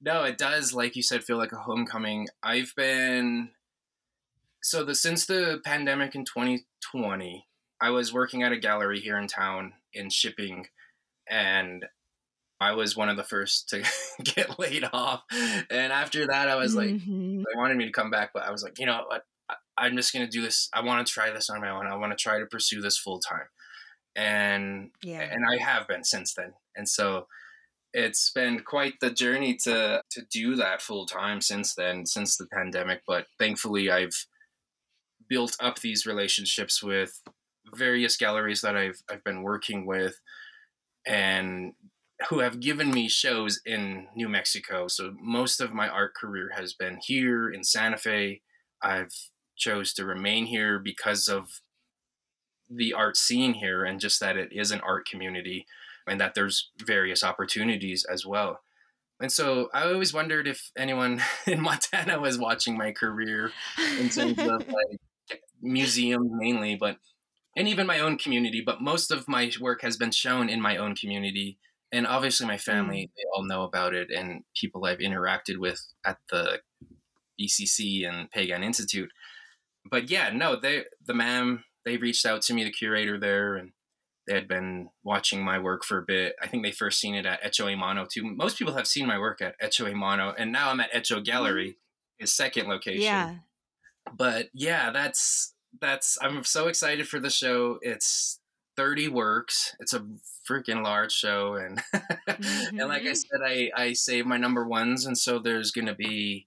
No, 0.00 0.22
it 0.22 0.38
does, 0.38 0.72
like 0.72 0.94
you 0.94 1.02
said, 1.02 1.24
feel 1.24 1.38
like 1.38 1.52
a 1.52 1.56
homecoming. 1.56 2.28
I've 2.42 2.72
been 2.76 3.50
so 4.62 4.84
the 4.84 4.94
since 4.94 5.26
the 5.26 5.60
pandemic 5.64 6.14
in 6.14 6.24
2020, 6.24 7.46
I 7.80 7.90
was 7.90 8.12
working 8.12 8.42
at 8.42 8.52
a 8.52 8.58
gallery 8.58 9.00
here 9.00 9.18
in 9.18 9.26
town 9.26 9.72
in 9.92 10.10
shipping 10.10 10.66
and 11.28 11.84
I 12.60 12.72
was 12.72 12.96
one 12.96 13.08
of 13.08 13.16
the 13.16 13.24
first 13.24 13.68
to 13.70 13.84
get 14.22 14.58
laid 14.58 14.84
off. 14.92 15.22
And 15.70 15.92
after 15.92 16.26
that, 16.26 16.48
I 16.48 16.56
was 16.56 16.74
like, 16.74 16.90
mm-hmm. 16.90 17.38
they 17.38 17.56
wanted 17.56 17.76
me 17.76 17.86
to 17.86 17.92
come 17.92 18.10
back, 18.10 18.30
but 18.34 18.44
I 18.44 18.50
was 18.50 18.62
like, 18.62 18.78
you 18.78 18.86
know 18.86 19.04
what? 19.06 19.22
I'm 19.78 19.96
just 19.96 20.12
going 20.12 20.24
to 20.24 20.30
do 20.30 20.42
this. 20.42 20.68
I 20.72 20.82
want 20.82 21.06
to 21.06 21.12
try 21.12 21.30
this 21.30 21.48
on 21.48 21.60
my 21.60 21.70
own. 21.70 21.86
I 21.86 21.96
want 21.96 22.16
to 22.16 22.22
try 22.22 22.38
to 22.38 22.46
pursue 22.46 22.80
this 22.80 22.98
full 22.98 23.20
time. 23.20 23.46
And, 24.16 24.90
yeah. 25.02 25.20
and 25.20 25.44
I 25.48 25.62
have 25.62 25.86
been 25.86 26.04
since 26.04 26.34
then. 26.34 26.54
And 26.76 26.88
so 26.88 27.26
it's 27.94 28.30
been 28.30 28.60
quite 28.60 28.94
the 29.00 29.10
journey 29.10 29.56
to, 29.64 30.02
to 30.10 30.22
do 30.30 30.56
that 30.56 30.82
full 30.82 31.06
time 31.06 31.40
since 31.40 31.74
then, 31.74 32.04
since 32.06 32.36
the 32.36 32.46
pandemic. 32.46 33.02
But 33.06 33.26
thankfully 33.38 33.90
I've 33.90 34.26
built 35.28 35.56
up 35.60 35.78
these 35.78 36.06
relationships 36.06 36.82
with 36.82 37.22
various 37.74 38.16
galleries 38.16 38.60
that 38.62 38.76
I've, 38.76 39.02
I've 39.10 39.24
been 39.24 39.42
working 39.42 39.86
with 39.86 40.20
and 41.06 41.74
who 42.28 42.40
have 42.40 42.60
given 42.60 42.90
me 42.90 43.08
shows 43.08 43.60
in 43.64 44.08
New 44.16 44.28
Mexico. 44.28 44.88
So 44.88 45.14
most 45.20 45.60
of 45.60 45.72
my 45.72 45.88
art 45.88 46.14
career 46.14 46.50
has 46.56 46.74
been 46.74 46.98
here 47.00 47.48
in 47.48 47.62
Santa 47.62 47.96
Fe. 47.96 48.42
I've 48.82 49.12
chose 49.58 49.92
to 49.94 50.04
remain 50.04 50.46
here 50.46 50.78
because 50.78 51.28
of 51.28 51.60
the 52.70 52.92
art 52.92 53.16
scene 53.16 53.54
here 53.54 53.84
and 53.84 54.00
just 54.00 54.20
that 54.20 54.36
it 54.36 54.50
is 54.52 54.70
an 54.70 54.80
art 54.80 55.06
community 55.06 55.66
and 56.06 56.20
that 56.20 56.34
there's 56.34 56.70
various 56.84 57.22
opportunities 57.22 58.04
as 58.10 58.24
well. 58.24 58.60
And 59.20 59.32
so 59.32 59.68
I 59.74 59.82
always 59.84 60.14
wondered 60.14 60.46
if 60.46 60.70
anyone 60.76 61.20
in 61.46 61.60
Montana 61.60 62.20
was 62.20 62.38
watching 62.38 62.76
my 62.76 62.92
career 62.92 63.52
in 63.98 64.08
terms 64.08 64.38
of 64.38 64.68
like 64.68 65.40
museums 65.60 66.30
mainly, 66.32 66.76
but 66.76 66.98
and 67.56 67.66
even 67.66 67.86
my 67.86 67.98
own 67.98 68.16
community. 68.18 68.62
But 68.64 68.80
most 68.80 69.10
of 69.10 69.26
my 69.26 69.50
work 69.60 69.82
has 69.82 69.96
been 69.96 70.12
shown 70.12 70.48
in 70.48 70.60
my 70.60 70.76
own 70.76 70.94
community, 70.94 71.58
and 71.90 72.06
obviously 72.06 72.46
my 72.46 72.58
family 72.58 73.10
mm. 73.10 73.10
they 73.16 73.24
all 73.34 73.44
know 73.44 73.62
about 73.62 73.94
it, 73.94 74.10
and 74.10 74.44
people 74.54 74.84
I've 74.84 74.98
interacted 74.98 75.58
with 75.58 75.80
at 76.04 76.18
the 76.30 76.60
ECC 77.40 78.08
and 78.08 78.30
Piegan 78.30 78.64
Institute. 78.64 79.10
But 79.90 80.10
yeah, 80.10 80.30
no, 80.30 80.56
they 80.56 80.84
the 81.04 81.14
MAM 81.14 81.64
they 81.84 81.96
reached 81.96 82.26
out 82.26 82.42
to 82.42 82.54
me, 82.54 82.64
the 82.64 82.70
curator 82.70 83.18
there, 83.18 83.56
and 83.56 83.72
they 84.26 84.34
had 84.34 84.48
been 84.48 84.90
watching 85.02 85.42
my 85.42 85.58
work 85.58 85.84
for 85.84 85.98
a 85.98 86.04
bit. 86.06 86.36
I 86.42 86.46
think 86.46 86.62
they 86.62 86.72
first 86.72 87.00
seen 87.00 87.14
it 87.14 87.26
at 87.26 87.42
Hecho 87.42 87.66
a 87.66 87.76
Mano 87.76 88.06
too. 88.10 88.22
Most 88.24 88.58
people 88.58 88.74
have 88.74 88.86
seen 88.86 89.06
my 89.06 89.18
work 89.18 89.40
at 89.40 89.54
Hecho 89.58 89.86
a 89.86 89.94
Mano, 89.94 90.34
and 90.36 90.52
now 90.52 90.70
I'm 90.70 90.80
at 90.80 90.90
Echo 90.92 91.20
Gallery, 91.20 91.70
mm-hmm. 91.70 92.22
his 92.22 92.32
second 92.32 92.68
location. 92.68 93.02
Yeah. 93.02 93.36
But 94.16 94.48
yeah, 94.52 94.90
that's 94.90 95.54
that's 95.80 96.18
I'm 96.20 96.44
so 96.44 96.68
excited 96.68 97.08
for 97.08 97.20
the 97.20 97.30
show. 97.30 97.78
It's 97.82 98.40
30 98.76 99.08
works. 99.08 99.74
It's 99.80 99.92
a 99.92 100.06
freaking 100.48 100.82
large 100.82 101.12
show 101.12 101.54
and 101.54 101.82
mm-hmm. 101.94 102.78
and 102.78 102.88
like 102.88 103.02
I 103.02 103.06
mm-hmm. 103.06 103.14
said 103.14 103.40
I 103.44 103.70
I 103.74 103.92
save 103.92 104.24
my 104.24 104.38
number 104.38 104.66
ones 104.66 105.04
and 105.04 105.18
so 105.18 105.38
there's 105.38 105.72
going 105.72 105.88
to 105.88 105.94
be 105.94 106.46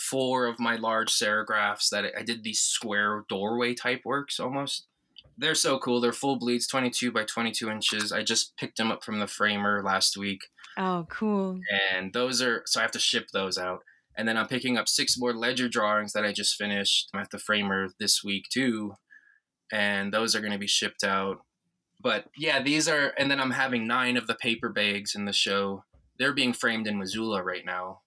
four 0.00 0.46
of 0.46 0.60
my 0.60 0.76
large 0.76 1.12
serigraphs 1.12 1.88
that 1.90 2.04
I 2.16 2.22
did 2.22 2.44
these 2.44 2.60
square 2.60 3.24
doorway 3.28 3.74
type 3.74 4.02
works 4.04 4.38
almost. 4.38 4.86
They're 5.36 5.54
so 5.54 5.78
cool. 5.78 6.00
They're 6.00 6.12
full 6.12 6.36
bleeds, 6.36 6.66
22 6.66 7.12
by 7.12 7.24
22 7.24 7.70
inches. 7.70 8.12
I 8.12 8.22
just 8.22 8.56
picked 8.56 8.76
them 8.76 8.90
up 8.90 9.04
from 9.04 9.20
the 9.20 9.26
framer 9.26 9.82
last 9.84 10.16
week. 10.16 10.42
Oh, 10.76 11.06
cool. 11.08 11.60
And 11.92 12.12
those 12.12 12.42
are, 12.42 12.62
so 12.66 12.80
I 12.80 12.82
have 12.82 12.92
to 12.92 12.98
ship 12.98 13.28
those 13.32 13.56
out. 13.56 13.80
And 14.16 14.26
then 14.26 14.36
I'm 14.36 14.48
picking 14.48 14.76
up 14.76 14.88
six 14.88 15.16
more 15.16 15.32
ledger 15.32 15.68
drawings 15.68 16.12
that 16.12 16.24
I 16.24 16.32
just 16.32 16.56
finished 16.56 17.10
at 17.14 17.30
the 17.30 17.38
framer 17.38 17.90
this 18.00 18.24
week 18.24 18.46
too. 18.50 18.94
And 19.72 20.12
those 20.12 20.34
are 20.34 20.40
going 20.40 20.52
to 20.52 20.58
be 20.58 20.66
shipped 20.66 21.04
out. 21.04 21.38
But 22.02 22.26
yeah, 22.36 22.60
these 22.60 22.88
are, 22.88 23.12
and 23.16 23.30
then 23.30 23.40
I'm 23.40 23.52
having 23.52 23.86
nine 23.86 24.16
of 24.16 24.26
the 24.26 24.34
paper 24.34 24.68
bags 24.68 25.14
in 25.14 25.24
the 25.24 25.32
show. 25.32 25.84
They're 26.18 26.32
being 26.32 26.52
framed 26.52 26.88
in 26.88 26.98
Missoula 26.98 27.44
right 27.44 27.64
now. 27.64 28.00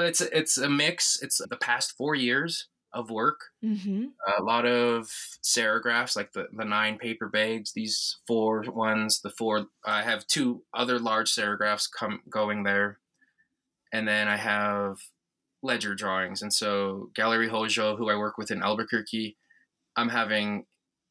But 0.00 0.06
it's 0.06 0.20
it's 0.22 0.56
a 0.56 0.70
mix. 0.70 1.20
It's 1.20 1.42
the 1.46 1.58
past 1.58 1.94
four 1.94 2.14
years 2.14 2.68
of 2.90 3.10
work. 3.10 3.50
Mm-hmm. 3.62 4.06
A 4.38 4.42
lot 4.42 4.64
of 4.64 5.10
serigraphs, 5.44 6.16
like 6.16 6.32
the, 6.32 6.46
the 6.56 6.64
nine 6.64 6.96
paper 6.96 7.28
bags. 7.28 7.74
These 7.74 8.16
four 8.26 8.64
ones, 8.66 9.20
the 9.20 9.28
four. 9.28 9.66
I 9.84 10.00
have 10.00 10.26
two 10.26 10.62
other 10.72 10.98
large 10.98 11.30
serigraphs 11.30 11.86
come 11.94 12.22
going 12.30 12.62
there, 12.62 12.98
and 13.92 14.08
then 14.08 14.26
I 14.26 14.38
have 14.38 14.96
ledger 15.62 15.94
drawings. 15.94 16.40
And 16.40 16.54
so 16.54 17.10
Gallery 17.14 17.50
Hózhó, 17.50 17.98
who 17.98 18.08
I 18.08 18.16
work 18.16 18.38
with 18.38 18.50
in 18.50 18.62
Albuquerque, 18.62 19.36
I'm 19.96 20.08
having 20.08 20.64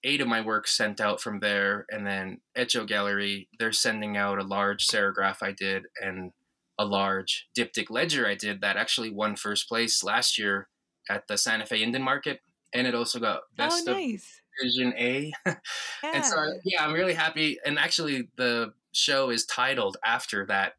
eight 0.03 0.19
of 0.19 0.27
my 0.27 0.41
works 0.41 0.75
sent 0.75 0.99
out 0.99 1.21
from 1.21 1.41
there, 1.41 1.85
and 1.91 2.07
then 2.07 2.41
Echo 2.55 2.85
Gallery, 2.85 3.49
they're 3.59 3.71
sending 3.71 4.17
out 4.17 4.39
a 4.39 4.43
large 4.43 4.87
serigraph 4.87 5.43
I 5.43 5.51
did 5.51 5.83
and 6.01 6.31
a 6.79 6.85
large 6.85 7.49
diptych 7.55 7.91
ledger 7.91 8.25
I 8.25 8.35
did 8.35 8.61
that 8.61 8.77
actually 8.77 9.11
won 9.11 9.35
first 9.35 9.67
place 9.67 10.01
last 10.01 10.39
year 10.39 10.69
at 11.09 11.27
the 11.27 11.37
Santa 11.37 11.65
Fe 11.65 11.83
Indian 11.83 12.01
Market, 12.01 12.39
and 12.73 12.87
it 12.87 12.95
also 12.95 13.19
got 13.19 13.41
oh, 13.43 13.47
best 13.57 13.87
oh, 13.87 13.93
nice. 13.93 14.41
of 14.61 14.71
Division 14.71 14.93
A. 14.97 15.33
yeah. 15.45 15.55
and 16.03 16.25
so 16.25 16.37
yeah, 16.63 16.85
I'm 16.85 16.93
really 16.93 17.13
happy. 17.13 17.59
And 17.65 17.77
actually, 17.77 18.29
the 18.37 18.73
show 18.93 19.29
is 19.29 19.45
titled 19.45 19.97
after 20.05 20.45
that 20.47 20.73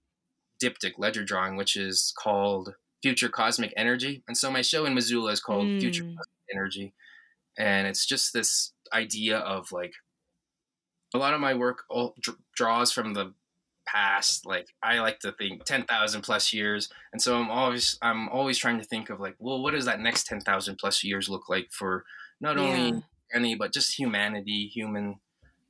diptych 0.62 0.94
ledger 0.98 1.22
drawing, 1.22 1.56
which 1.56 1.76
is 1.76 2.14
called 2.18 2.74
Future 3.02 3.28
Cosmic 3.28 3.74
Energy. 3.76 4.22
And 4.26 4.36
so 4.36 4.50
my 4.50 4.62
show 4.62 4.86
in 4.86 4.94
Missoula 4.94 5.32
is 5.32 5.40
called 5.40 5.66
mm. 5.66 5.80
Future 5.80 6.04
Cosmic 6.04 6.54
Energy, 6.54 6.94
and 7.58 7.86
it's 7.86 8.06
just 8.06 8.32
this 8.32 8.72
idea 8.92 9.38
of 9.38 9.70
like 9.70 9.92
a 11.12 11.18
lot 11.18 11.34
of 11.34 11.40
my 11.40 11.52
work 11.52 11.82
all 11.90 12.16
draws 12.56 12.90
from 12.90 13.12
the 13.12 13.34
past 13.86 14.46
like 14.46 14.68
i 14.82 15.00
like 15.00 15.18
to 15.18 15.32
think 15.32 15.64
10,000 15.64 16.22
plus 16.22 16.52
years 16.52 16.88
and 17.12 17.20
so 17.20 17.36
i'm 17.36 17.50
always 17.50 17.98
i'm 18.02 18.28
always 18.28 18.58
trying 18.58 18.78
to 18.78 18.84
think 18.84 19.10
of 19.10 19.20
like 19.20 19.34
well 19.38 19.62
what 19.62 19.72
does 19.72 19.84
that 19.84 20.00
next 20.00 20.26
10,000 20.26 20.76
plus 20.76 21.02
years 21.02 21.28
look 21.28 21.48
like 21.48 21.68
for 21.72 22.04
not 22.40 22.56
only 22.56 23.02
any 23.34 23.54
but 23.54 23.72
just 23.72 23.98
humanity 23.98 24.70
human 24.72 25.16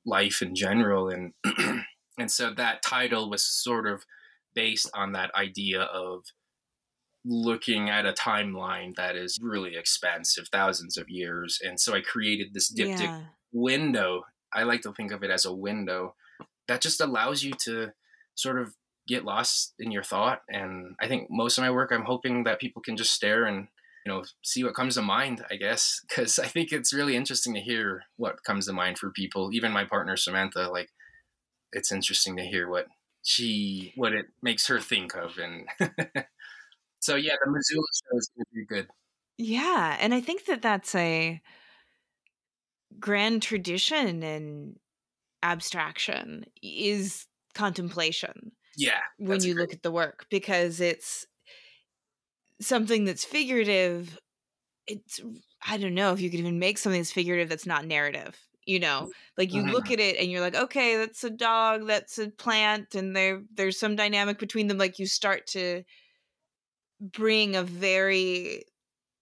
life 0.05 0.43
in 0.43 0.55
general 0.55 1.09
and 1.09 1.33
and 2.19 2.31
so 2.31 2.53
that 2.53 2.83
title 2.83 3.31
was 3.31 3.45
sort 3.45 3.87
of 3.87 4.05
based 4.55 4.91
on 4.95 5.13
that 5.13 5.35
idea 5.35 5.83
of 5.83 6.25
looking 7.25 7.91
at 7.91 8.07
a 8.07 8.13
timeline 8.13 8.95
that 8.97 9.15
is 9.15 9.39
really 9.43 9.77
expansive 9.77 10.49
thousands 10.51 10.97
of 10.97 11.09
years 11.09 11.59
and 11.63 11.79
so 11.79 11.95
i 11.95 12.01
created 12.01 12.55
this 12.55 12.73
diptych 12.73 13.01
yeah. 13.01 13.23
window 13.53 14.23
i 14.53 14.63
like 14.63 14.81
to 14.81 14.93
think 14.93 15.13
of 15.13 15.23
it 15.23 15.31
as 15.31 15.45
a 15.45 15.53
window 15.53 16.15
that 16.67 16.81
just 16.81 17.01
allows 17.01 17.43
you 17.43 17.53
to 17.65 17.93
sort 18.41 18.61
of 18.61 18.75
get 19.07 19.25
lost 19.25 19.75
in 19.79 19.91
your 19.91 20.03
thought. 20.03 20.43
And 20.49 20.95
I 21.01 21.09
think 21.09 21.29
most 21.31 21.59
of 21.59 21.63
my 21.63 21.71
work, 21.71 21.91
I'm 21.93 22.05
hoping 22.05 22.45
that 22.45 22.61
people 22.61 22.83
can 22.83 22.97
just 22.97 23.13
stare 23.13 23.45
and 23.45 23.69
you 24.07 24.13
know 24.13 24.25
see 24.43 24.65
what 24.65 24.75
comes 24.75 24.95
to 24.95 25.03
mind. 25.03 25.45
I 25.51 25.57
guess 25.57 26.01
because 26.09 26.39
I 26.39 26.47
think 26.47 26.73
it's 26.73 26.95
really 26.95 27.17
interesting 27.17 27.55
to 27.55 27.61
hear 27.61 28.05
what 28.17 28.45
comes 28.45 28.67
to 28.67 28.73
mind 28.73 28.99
for 28.99 29.11
people. 29.11 29.51
Even 29.53 29.73
my 29.73 29.85
partner 29.85 30.17
Samantha, 30.17 30.69
like 30.71 30.91
it's 31.73 31.93
interesting 31.93 32.37
to 32.37 32.45
hear 32.45 32.69
what 32.69 32.87
she 33.23 33.93
what 33.97 34.13
it 34.13 34.27
makes 34.43 34.67
her 34.69 34.81
think 34.81 35.15
of 35.15 35.39
and. 35.39 35.67
so 37.01 37.17
yeah, 37.17 37.35
the 37.45 37.51
Missoula 37.51 37.87
show 37.93 38.19
is 38.19 38.31
going 38.37 38.45
to 38.45 38.55
be 38.55 38.67
good. 38.67 38.89
Yeah, 39.39 39.97
and 39.99 40.13
I 40.13 40.21
think 40.21 40.45
that 40.47 40.61
that's 40.61 40.95
a 40.95 41.41
grand 42.99 43.43
tradition 43.43 44.23
in 44.23 44.77
abstraction 45.43 46.45
is 46.63 47.27
contemplation. 47.55 48.53
Yeah. 48.77 49.01
When 49.19 49.43
you 49.43 49.55
great. 49.55 49.63
look 49.63 49.73
at 49.75 49.83
the 49.83 49.91
work 49.91 50.27
because 50.31 50.81
it's 50.81 51.27
something 52.61 53.05
that's 53.05 53.25
figurative. 53.25 54.19
It's 54.87 55.21
I 55.67 55.77
don't 55.77 55.95
know 55.95 56.13
if 56.13 56.21
you 56.21 56.31
could 56.31 56.41
even 56.41 56.59
make 56.59 56.79
something 56.79 57.01
that's 57.01 57.13
figurative 57.13 57.49
that's 57.49 57.67
not 57.67 57.87
narrative. 57.87 58.39
You 58.67 58.79
know, 58.79 59.11
like 59.37 59.53
you 59.53 59.63
mm-hmm. 59.63 59.73
look 59.73 59.91
at 59.91 60.01
it 60.01 60.17
and 60.19 60.31
you're 60.31 60.41
like, 60.41 60.55
okay, 60.55 60.97
that's 60.97 61.25
a 61.25 61.31
dog, 61.31 61.87
that's 61.87 62.19
a 62.19 62.29
plant, 62.29 62.95
and 62.95 63.17
there 63.17 63.43
there's 63.55 63.79
some 63.79 63.97
dynamic 63.97 64.39
between 64.39 64.69
them. 64.69 64.79
Like 64.79 64.99
you 64.99 65.07
start 65.07 65.47
to 65.49 65.83
bring 67.01 67.57
a 67.57 67.63
very 67.63 68.65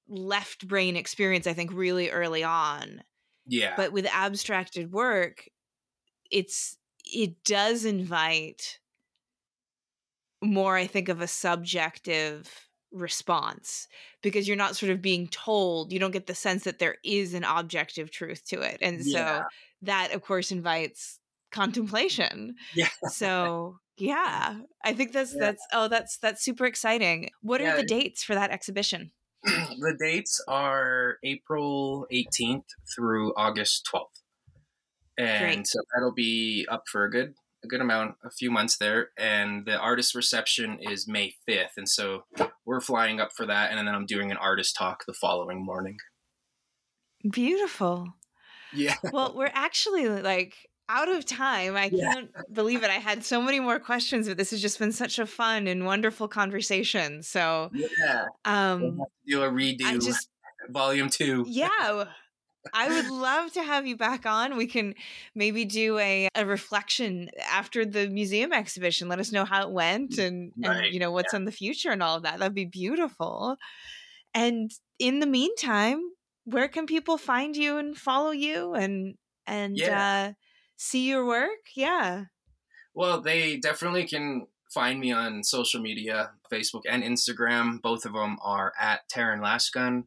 left 0.09 0.67
brain 0.67 0.97
experience, 0.97 1.47
I 1.47 1.53
think, 1.53 1.73
really 1.73 2.11
early 2.11 2.43
on. 2.43 3.03
Yeah. 3.47 3.75
But 3.77 3.93
with 3.93 4.07
abstracted 4.13 4.93
work, 4.93 5.49
it's 6.31 6.77
it 7.05 7.43
does 7.45 7.85
invite 7.85 8.79
more, 10.43 10.77
I 10.77 10.87
think, 10.87 11.09
of 11.09 11.21
a 11.21 11.27
subjective 11.27 12.69
response 12.93 13.89
because 14.23 14.49
you're 14.49 14.57
not 14.57 14.77
sort 14.77 14.91
of 14.93 15.03
being 15.03 15.29
told, 15.29 15.93
you 15.93 15.99
don't 15.99 16.11
get 16.11 16.27
the 16.27 16.35
sense 16.35 16.65
that 16.65 16.79
there 16.79 16.97
is 17.05 17.35
an 17.35 17.45
objective 17.45 18.11
truth 18.11 18.45
to 18.47 18.61
it. 18.61 18.79
And 18.81 19.05
yeah. 19.05 19.41
so 19.41 19.45
that, 19.83 20.13
of 20.15 20.23
course, 20.23 20.51
invites 20.53 21.19
contemplation. 21.51 22.55
Yeah. 22.75 22.89
So 23.11 23.79
yeah, 23.97 24.61
I 24.85 24.93
think 24.93 25.13
that's 25.13 25.35
yeah. 25.35 25.41
that's 25.41 25.67
oh 25.73 25.89
that's 25.89 26.19
that's 26.19 26.43
super 26.45 26.67
exciting. 26.67 27.31
What 27.43 27.61
yeah. 27.61 27.75
are 27.75 27.77
the 27.77 27.85
dates 27.85 28.23
for 28.23 28.35
that 28.35 28.51
exhibition? 28.51 29.11
the 29.45 29.97
dates 29.99 30.43
are 30.49 31.17
April 31.25 32.07
18th 32.13 32.65
through 32.95 33.35
August 33.37 33.89
12th 33.93 34.23
and 35.19 35.57
Great. 35.57 35.67
so 35.67 35.81
that'll 35.93 36.15
be 36.15 36.67
up 36.71 36.85
for 36.91 37.05
a 37.05 37.11
good 37.11 37.35
a 37.65 37.67
good 37.67 37.81
amount, 37.81 38.15
a 38.25 38.31
few 38.31 38.53
months 38.53 38.77
there. 38.79 39.09
And 39.19 39.67
the 39.67 39.77
artist 39.77 40.15
reception 40.15 40.79
is 40.81 41.09
May 41.09 41.35
fifth, 41.45 41.73
and 41.77 41.89
so 41.89 42.25
we're 42.65 42.81
flying 42.81 43.21
up 43.21 43.31
for 43.37 43.47
that, 43.47 43.71
and 43.71 43.87
then 43.87 43.95
I'm 43.95 44.07
doing 44.07 44.31
an 44.31 44.37
artist 44.37 44.77
talk 44.77 45.05
the 45.07 45.15
following 45.15 45.65
morning. 45.65 45.99
Beautiful. 47.29 48.15
Yeah. 48.73 48.95
Well, 49.13 49.35
we're 49.35 49.51
actually 49.53 50.09
like 50.09 50.55
out 50.89 51.09
of 51.09 51.25
time. 51.25 51.77
I 51.77 51.91
yeah. 51.93 52.13
can't 52.13 52.31
believe 52.53 52.83
it. 52.83 52.91
I 52.91 52.95
had 52.95 53.25
so 53.25 53.43
many 53.43 53.61
more 53.61 53.79
questions, 53.79 54.29
but 54.29 54.37
this 54.37 54.51
has 54.51 54.63
just 54.63 54.79
been 54.79 54.93
such 54.93 55.19
a 55.19 55.27
fun 55.27 55.67
and 55.67 55.85
wonderful 55.85 56.29
conversation. 56.29 57.23
So 57.23 57.71
yeah, 57.73 58.27
um, 58.45 59.03
do 59.27 59.43
a 59.43 59.51
redo. 59.51 59.85
I 59.85 59.99
just 59.99 60.29
volume 60.71 61.09
two. 61.09 61.45
Yeah. 61.49 62.05
I 62.73 62.89
would 62.89 63.11
love 63.11 63.53
to 63.53 63.63
have 63.63 63.87
you 63.87 63.97
back 63.97 64.27
on. 64.27 64.57
We 64.57 64.67
can 64.67 64.95
maybe 65.35 65.65
do 65.65 65.99
a, 65.99 66.29
a 66.35 66.45
reflection 66.47 67.31
after 67.51 67.85
the 67.85 68.09
museum 68.09 68.53
exhibition. 68.53 69.09
Let 69.09 69.19
us 69.21 69.33
know 69.33 69.45
how 69.45 69.63
it 69.67 69.73
went 69.73 70.19
and, 70.19 70.53
Right, 70.57 70.85
and 70.85 70.95
you 70.95 71.01
know 71.01 71.13
what's 71.13 71.35
in 71.35 71.45
the 71.45 71.53
future 71.53 71.91
and 71.91 72.03
all 72.03 72.17
of 72.17 72.23
that. 72.23 72.39
That'd 72.39 72.55
be 72.55 72.65
beautiful. 72.65 73.57
And 74.35 74.71
in 74.99 75.21
the 75.21 75.27
meantime, 75.27 76.01
where 76.45 76.69
can 76.69 76.87
people 76.87 77.19
find 77.19 77.57
you 77.57 77.79
and 77.79 77.97
follow 77.97 78.31
you 78.31 78.75
and 78.75 79.15
and 79.47 79.77
Yeah. 79.77 80.29
uh, 80.31 80.33
see 80.77 81.09
your 81.09 81.27
work? 81.27 81.61
Yeah. 81.75 82.25
Well, 82.95 83.21
they 83.21 83.57
definitely 83.57 84.07
can 84.07 84.47
find 84.73 85.01
me 85.01 85.13
on 85.13 85.43
social 85.43 85.81
media, 85.81 86.33
Facebook 86.53 86.83
and 86.89 87.03
Instagram. 87.03 87.81
Both 87.81 88.05
of 88.05 88.13
them 88.13 88.39
are 88.43 88.73
at 88.79 89.09
Terran 89.09 89.41
Last 89.41 89.73
Gun. 89.73 90.05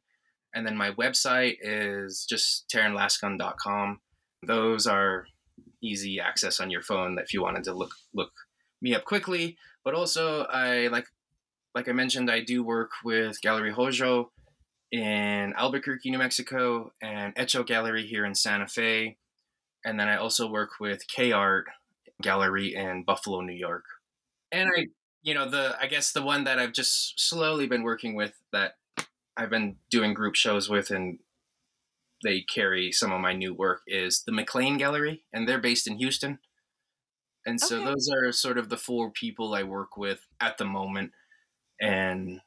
And 0.53 0.65
then 0.65 0.75
my 0.75 0.91
website 0.91 1.57
is 1.61 2.25
just 2.29 2.69
terranlastgun.com. 2.73 3.99
Those 4.45 4.87
are 4.87 5.27
easy 5.81 6.19
access 6.19 6.59
on 6.59 6.69
your 6.69 6.81
phone 6.81 7.17
if 7.19 7.33
you 7.33 7.41
wanted 7.41 7.63
to 7.63 7.73
look 7.73 7.93
look 8.13 8.31
me 8.81 8.93
up 8.93 9.05
quickly. 9.05 9.57
But 9.83 9.93
also 9.93 10.43
I 10.43 10.87
like 10.87 11.07
like 11.73 11.87
I 11.87 11.93
mentioned, 11.93 12.29
I 12.29 12.41
do 12.41 12.63
work 12.63 12.91
with 13.03 13.41
Gallery 13.41 13.73
Hózhó 13.73 14.27
in 14.91 15.53
Albuquerque, 15.55 16.11
New 16.11 16.17
Mexico, 16.17 16.91
and 17.01 17.33
Echo 17.37 17.63
Gallery 17.63 18.05
here 18.05 18.25
in 18.25 18.35
Santa 18.35 18.67
Fe. 18.67 19.17
And 19.85 19.99
then 19.99 20.09
I 20.09 20.17
also 20.17 20.49
work 20.49 20.71
with 20.79 21.07
K 21.07 21.31
Art 21.31 21.67
Gallery 22.21 22.75
in 22.75 23.03
Buffalo, 23.03 23.41
New 23.41 23.53
York. 23.55 23.85
And 24.51 24.69
I, 24.77 24.87
you 25.23 25.33
know, 25.33 25.49
the 25.49 25.77
I 25.79 25.87
guess 25.87 26.11
the 26.11 26.21
one 26.21 26.43
that 26.43 26.59
I've 26.59 26.73
just 26.73 27.19
slowly 27.19 27.67
been 27.67 27.83
working 27.83 28.15
with 28.15 28.33
that 28.51 28.73
I've 29.37 29.49
been 29.49 29.77
doing 29.89 30.13
group 30.13 30.35
shows 30.35 30.69
with 30.69 30.91
and 30.91 31.19
they 32.23 32.41
carry 32.41 32.91
some 32.91 33.11
of 33.11 33.19
my 33.21 33.33
new 33.33 33.53
work 33.53 33.81
is 33.87 34.23
the 34.25 34.31
McClain 34.31 34.77
Gallery, 34.77 35.23
and 35.33 35.47
they're 35.47 35.57
based 35.59 35.87
in 35.87 35.97
Houston. 35.97 36.39
And 37.45 37.59
so 37.59 37.77
Okay. 37.77 37.85
those 37.85 38.07
are 38.09 38.31
sort 38.31 38.59
of 38.59 38.69
the 38.69 38.77
four 38.77 39.09
people 39.09 39.55
I 39.55 39.63
work 39.63 39.97
with 39.97 40.27
at 40.39 40.59
the 40.59 40.65
moment. 40.65 41.11
And 41.81 42.41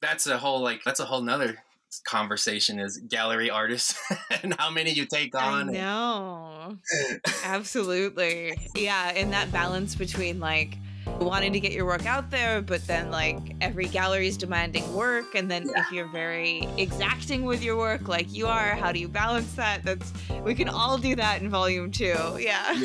that's 0.00 0.26
a 0.26 0.38
whole 0.38 0.62
like 0.62 0.82
that's 0.84 1.00
a 1.00 1.04
whole 1.04 1.20
nother 1.20 1.58
conversation 2.06 2.78
is 2.80 2.96
gallery 3.10 3.50
artists 3.50 3.94
and 4.42 4.54
how 4.58 4.70
many 4.70 4.92
you 4.92 5.04
take 5.04 5.34
on. 5.34 5.70
know. 5.72 6.78
Absolutely. 7.44 8.56
Yeah. 8.74 9.12
And 9.14 9.32
that 9.34 9.52
balance 9.52 9.94
between 9.94 10.40
like 10.40 10.78
wanting 11.06 11.52
to 11.52 11.60
get 11.60 11.72
your 11.72 11.86
work 11.86 12.06
out 12.06 12.30
there, 12.30 12.62
but 12.62 12.86
then 12.86 13.10
like 13.10 13.38
every 13.60 13.86
gallery 13.86 14.28
is 14.28 14.36
demanding 14.36 14.92
work. 14.94 15.34
And 15.34 15.50
then 15.50 15.70
if 15.76 15.92
you're 15.92 16.08
very 16.08 16.68
exacting 16.76 17.44
with 17.44 17.62
your 17.62 17.76
work, 17.76 18.08
like 18.08 18.32
you 18.32 18.46
are, 18.46 18.74
how 18.74 18.92
do 18.92 18.98
you 18.98 19.08
balance 19.08 19.52
that? 19.54 19.82
That's, 19.84 20.12
we 20.42 20.54
can 20.54 20.68
all 20.68 20.98
do 20.98 21.14
that 21.16 21.42
in 21.42 21.50
volume 21.50 21.90
two. 21.90 22.14
Yeah. 22.38 22.84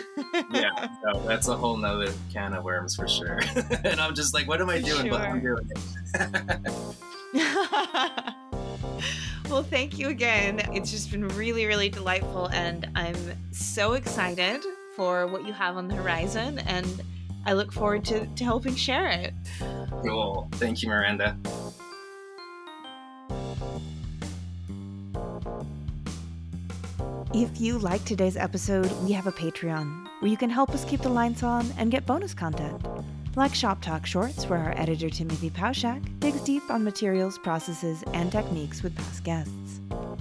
yeah, 0.52 0.88
no, 1.04 1.26
that's 1.26 1.48
a 1.48 1.56
whole 1.56 1.78
nother 1.78 2.12
can 2.32 2.54
of 2.54 2.64
worms 2.64 2.96
for 2.96 3.08
sure. 3.08 3.40
and 3.84 4.00
I'm 4.00 4.16
just 4.16 4.34
like, 4.34 4.48
what 4.48 4.62
am 4.62 4.70
I 4.70 4.82
doing? 4.82 5.10
But 5.10 5.22
I'm 5.22 5.42
doing 5.42 5.70
it. 5.72 6.74
well, 9.50 9.64
thank 9.64 9.98
you 9.98 10.10
again. 10.10 10.62
It's 10.74 10.92
just 10.92 11.12
been 11.12 11.28
really, 11.30 11.66
really 11.66 11.90
delightful. 11.90 12.50
And 12.50 12.90
I'm 12.96 13.16
so 13.52 13.94
excited 13.94 14.62
for 14.96 15.28
what 15.28 15.46
you 15.46 15.54
have 15.54 15.78
on 15.78 15.88
the 15.88 15.96
horizon. 15.96 16.60
And 16.60 17.02
I 17.46 17.54
look 17.54 17.72
forward 17.72 18.04
to, 18.06 18.26
to 18.26 18.44
helping 18.44 18.76
share 18.76 19.08
it. 19.08 19.34
Cool. 20.04 20.50
Thank 20.54 20.82
you, 20.82 20.90
Miranda. 20.90 21.38
If 27.34 27.60
you 27.60 27.78
like 27.78 28.04
today's 28.06 28.38
episode, 28.38 28.90
we 29.04 29.12
have 29.12 29.28
a 29.28 29.32
Patreon 29.32 30.08
where 30.22 30.32
you 30.32 30.38
can 30.38 30.50
help 30.50 30.70
us 30.70 30.86
keep 30.86 31.02
the 31.02 31.10
lights 31.10 31.44
on 31.44 31.70
and 31.78 31.92
get 31.92 32.06
bonus 32.06 32.34
content, 32.34 32.82
like 33.36 33.54
Shop 33.54 33.82
Talk 33.82 34.06
Shorts, 34.06 34.46
where 34.46 34.60
our 34.60 34.74
editor 34.80 35.10
Timothy 35.10 35.50
Pauschak 35.50 36.02
digs 36.22 36.42
deep 36.42 36.64
on 36.70 36.84
materials, 36.84 37.38
processes, 37.38 38.04
and 38.14 38.32
techniques 38.32 38.82
with 38.82 38.96
past 38.96 39.26
guests. 39.26 39.65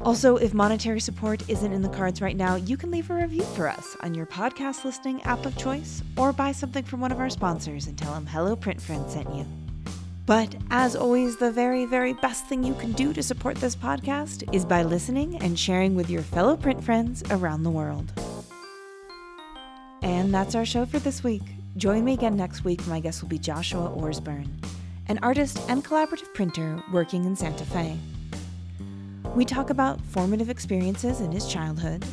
Also, 0.04 0.36
if 0.36 0.52
monetary 0.52 1.00
support 1.00 1.48
isn't 1.48 1.72
in 1.72 1.80
the 1.80 1.88
cards 1.88 2.20
right 2.20 2.36
now, 2.36 2.56
you 2.56 2.76
can 2.76 2.90
leave 2.90 3.08
a 3.08 3.14
review 3.14 3.42
for 3.42 3.68
us 3.68 3.96
on 4.02 4.14
your 4.14 4.26
podcast 4.26 4.84
listening 4.84 5.22
app 5.22 5.46
of 5.46 5.56
choice 5.56 6.02
or 6.18 6.30
buy 6.30 6.52
something 6.52 6.84
from 6.84 7.00
one 7.00 7.10
of 7.10 7.20
our 7.20 7.30
sponsors 7.30 7.86
and 7.86 7.96
tell 7.96 8.12
them 8.12 8.26
Hello 8.26 8.54
Print 8.54 8.82
Friend 8.82 9.10
sent 9.10 9.34
you. 9.34 9.46
But 10.26 10.54
as 10.70 10.94
always, 10.94 11.38
the 11.38 11.50
very, 11.50 11.86
very 11.86 12.12
best 12.12 12.46
thing 12.46 12.62
you 12.62 12.74
can 12.74 12.92
do 12.92 13.14
to 13.14 13.22
support 13.22 13.56
this 13.56 13.74
podcast 13.74 14.46
is 14.54 14.66
by 14.66 14.82
listening 14.82 15.42
and 15.42 15.58
sharing 15.58 15.94
with 15.94 16.10
your 16.10 16.22
fellow 16.22 16.54
print 16.56 16.84
friends 16.84 17.22
around 17.30 17.62
the 17.62 17.70
world. 17.70 18.12
And 20.02 20.34
that's 20.34 20.54
our 20.54 20.66
show 20.66 20.84
for 20.84 20.98
this 20.98 21.24
week. 21.24 21.42
Join 21.78 22.04
me 22.04 22.12
again 22.12 22.36
next 22.36 22.62
week. 22.62 22.86
My 22.86 23.00
guest 23.00 23.22
will 23.22 23.30
be 23.30 23.38
Joshua 23.38 23.88
Orsburn, 23.88 24.48
an 25.08 25.18
artist 25.22 25.58
and 25.68 25.82
collaborative 25.82 26.32
printer 26.34 26.82
working 26.92 27.24
in 27.24 27.36
Santa 27.36 27.64
Fe. 27.64 27.96
We 29.34 29.44
talk 29.44 29.70
about 29.70 30.00
formative 30.00 30.48
experiences 30.48 31.20
in 31.20 31.32
his 31.32 31.48
childhood, 31.48 32.04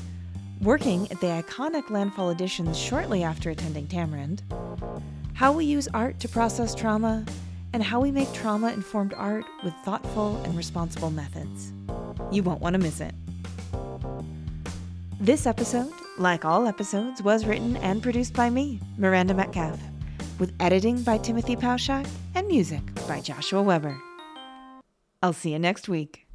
working 0.59 1.03
at 1.11 1.21
the 1.21 1.27
iconic 1.27 1.91
Landfall 1.91 2.31
Editions 2.31 2.79
shortly 2.79 3.21
after 3.21 3.51
attending 3.51 3.85
Tamarind, 3.87 4.41
how 5.35 5.51
we 5.51 5.65
use 5.65 5.87
art 5.93 6.19
to 6.21 6.27
process 6.27 6.73
trauma, 6.73 7.23
and 7.73 7.83
how 7.83 7.99
we 7.99 8.09
make 8.09 8.33
trauma 8.33 8.71
informed 8.71 9.13
art 9.13 9.45
with 9.63 9.75
thoughtful 9.85 10.41
and 10.45 10.57
responsible 10.57 11.11
methods. 11.11 11.71
You 12.31 12.41
won't 12.41 12.59
want 12.59 12.73
to 12.73 12.79
miss 12.79 12.99
it. 12.99 13.13
This 15.19 15.45
episode, 15.45 15.93
like 16.17 16.43
all 16.43 16.65
episodes, 16.65 17.21
was 17.21 17.45
written 17.45 17.77
and 17.77 18.01
produced 18.01 18.33
by 18.33 18.49
me, 18.49 18.79
Miranda 18.97 19.35
Metcalf, 19.35 19.79
with 20.39 20.55
editing 20.59 21.03
by 21.03 21.19
Timothy 21.19 21.55
Pauschak 21.55 22.07
and 22.33 22.47
music 22.47 22.81
by 23.07 23.21
Joshua 23.21 23.61
Weber. 23.61 23.95
I'll 25.21 25.33
see 25.33 25.51
you 25.51 25.59
next 25.59 25.87
week. 25.87 26.25